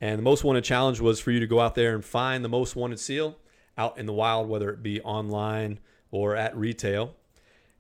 And 0.01 0.19
the 0.19 0.23
Most 0.23 0.45
Wanted 0.45 0.65
Challenge 0.65 1.01
was 1.01 1.19
for 1.21 1.31
you 1.31 1.41
to 1.41 1.47
go 1.47 1.61
out 1.61 1.75
there 1.75 1.95
and 1.95 2.05
find 2.05 2.45
the 2.45 2.49
most 2.49 2.77
wanted 2.77 3.01
seal 3.01 3.37
out 3.77 3.99
in 3.99 4.07
the 4.07 4.13
wild, 4.13 4.49
whether 4.49 4.71
it 4.71 4.83
be 4.83 5.01
online 5.03 5.79
or 6.11 6.35
at 6.37 6.57
retail. 6.57 7.15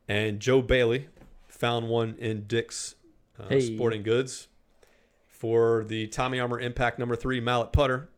And 0.08 0.40
Joe 0.40 0.62
Bailey 0.62 1.08
found 1.48 1.88
one 1.88 2.14
in 2.18 2.46
Dick's 2.46 2.94
uh, 3.38 3.48
Hey. 3.48 3.60
Sporting 3.74 4.02
Goods 4.02 4.48
for 5.26 5.84
the 5.84 6.06
Tommy 6.08 6.40
Armour 6.40 6.58
Impact 6.60 6.98
number 6.98 7.16
three 7.16 7.40
mallet 7.40 7.72
putter. 7.72 8.08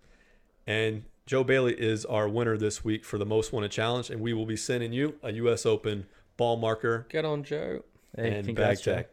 And 0.66 1.04
Joe 1.26 1.44
Bailey 1.44 1.74
is 1.74 2.04
our 2.04 2.28
winner 2.28 2.56
this 2.56 2.84
week 2.84 3.04
for 3.04 3.18
the 3.18 3.26
Most 3.26 3.52
Wanted 3.52 3.70
Challenge. 3.70 4.10
And 4.10 4.20
we 4.20 4.32
will 4.32 4.46
be 4.46 4.56
sending 4.56 4.92
you 4.92 5.16
a 5.22 5.32
U.S. 5.32 5.66
Open 5.66 6.06
ball 6.36 6.56
marker 6.56 7.06
Get 7.10 7.24
on, 7.24 7.42
Joe. 7.44 7.82
Hey, 8.16 8.26
and 8.28 8.34
bag 8.36 8.44
congrats, 8.46 8.80
Joe. 8.80 8.94
tag. 8.96 9.06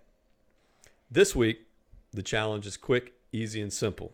This 1.09 1.35
week, 1.35 1.59
the 2.11 2.23
challenge 2.23 2.65
is 2.65 2.77
quick, 2.77 3.13
easy, 3.31 3.61
and 3.61 3.71
simple. 3.71 4.13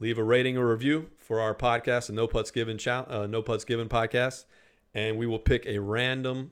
Leave 0.00 0.18
a 0.18 0.22
rating 0.24 0.56
or 0.56 0.68
review 0.70 1.10
for 1.18 1.40
our 1.40 1.54
podcast, 1.54 2.06
the 2.08 2.12
No 2.12 2.26
Putts 2.26 2.50
Given 2.50 2.78
chal- 2.78 3.06
uh, 3.08 3.26
No 3.26 3.42
Putts 3.42 3.64
Given 3.64 3.88
podcast, 3.88 4.44
and 4.96 5.18
we 5.18 5.26
will 5.26 5.38
pick 5.38 5.66
a 5.66 5.78
random 5.78 6.50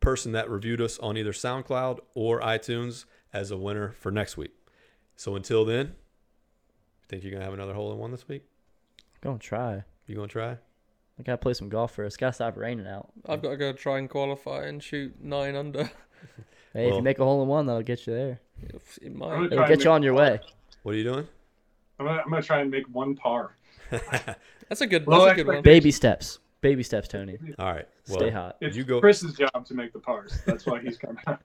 person 0.00 0.32
that 0.32 0.48
reviewed 0.48 0.80
us 0.80 0.98
on 1.00 1.18
either 1.18 1.32
SoundCloud 1.32 1.98
or 2.14 2.40
iTunes 2.40 3.04
as 3.32 3.50
a 3.50 3.56
winner 3.58 3.92
for 4.00 4.10
next 4.12 4.36
week. 4.36 4.52
So 5.16 5.34
until 5.34 5.64
then, 5.64 5.96
think 7.08 7.22
you're 7.22 7.32
gonna 7.32 7.44
have 7.44 7.54
another 7.54 7.74
hole 7.74 7.92
in 7.92 7.98
one 7.98 8.12
this 8.12 8.28
week? 8.28 8.44
Gonna 9.20 9.38
try. 9.38 9.82
You 10.06 10.14
gonna 10.14 10.28
try? 10.28 10.52
I 11.18 11.22
gotta 11.24 11.38
play 11.38 11.54
some 11.54 11.68
golf 11.68 11.94
first. 11.94 12.18
Gotta 12.18 12.32
stop 12.34 12.56
raining 12.56 12.86
out. 12.86 13.10
I've 13.26 13.42
got 13.42 13.50
to 13.50 13.56
go 13.56 13.72
try 13.72 13.98
and 13.98 14.08
qualify 14.08 14.64
and 14.66 14.82
shoot 14.82 15.14
nine 15.20 15.54
under. 15.56 15.90
Hey, 16.72 16.84
if 16.84 16.90
Well- 16.90 16.98
you 16.98 17.04
make 17.04 17.18
a 17.18 17.24
hole 17.24 17.42
in 17.42 17.48
one, 17.48 17.64
that'll 17.64 17.80
get 17.82 18.06
you 18.06 18.12
there. 18.12 18.40
It 19.00 19.14
might. 19.14 19.44
It'll 19.44 19.48
try 19.48 19.68
get 19.68 19.72
and 19.74 19.84
you 19.84 19.90
on 19.90 20.02
your 20.02 20.12
one 20.12 20.24
way. 20.32 20.40
What 20.82 20.94
are 20.94 20.98
you 20.98 21.04
doing? 21.04 21.26
I'm 21.98 22.04
gonna, 22.06 22.20
I'm 22.22 22.28
gonna 22.30 22.42
try 22.42 22.60
and 22.60 22.70
make 22.70 22.84
one 22.92 23.14
par. 23.14 23.56
That's 23.90 24.82
a 24.82 24.86
good. 24.86 25.06
Low 25.06 25.24
That's 25.24 25.40
a 25.40 25.44
good 25.44 25.46
one. 25.54 25.62
Baby 25.62 25.90
steps. 25.90 26.38
Baby 26.62 26.82
steps, 26.82 27.08
Tony. 27.08 27.38
All 27.58 27.72
right. 27.72 27.86
Well, 28.08 28.18
Stay 28.18 28.30
hot. 28.30 28.56
It's 28.60 28.76
You 28.76 28.84
go- 28.84 29.00
Chris's 29.00 29.34
job 29.34 29.64
to 29.66 29.74
make 29.74 29.92
the 29.92 29.98
pars. 30.00 30.38
That's 30.46 30.66
why 30.66 30.80
he's 30.80 30.96
coming. 30.98 31.22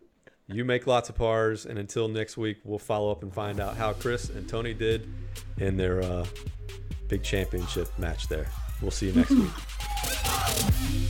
You 0.48 0.66
make 0.66 0.86
lots 0.86 1.08
of 1.08 1.16
pars, 1.16 1.66
and 1.66 1.80
until 1.80 2.10
next 2.10 2.36
week, 2.36 2.58
we'll 2.66 2.78
follow 2.78 3.10
up 3.10 3.24
and 3.24 3.34
find 3.34 3.62
out 3.62 3.78
how 3.78 3.94
Chris 3.94 4.28
and 4.30 4.50
Tony 4.50 4.74
did 4.74 5.08
in 5.60 5.78
their 5.78 6.02
uh, 6.04 6.26
big 7.08 7.24
championship 7.24 7.88
match 7.98 8.28
there. 8.28 8.48
We'll 8.82 8.92
see 8.92 9.08
you 9.12 9.14
next 9.14 9.30
week. 11.06 11.10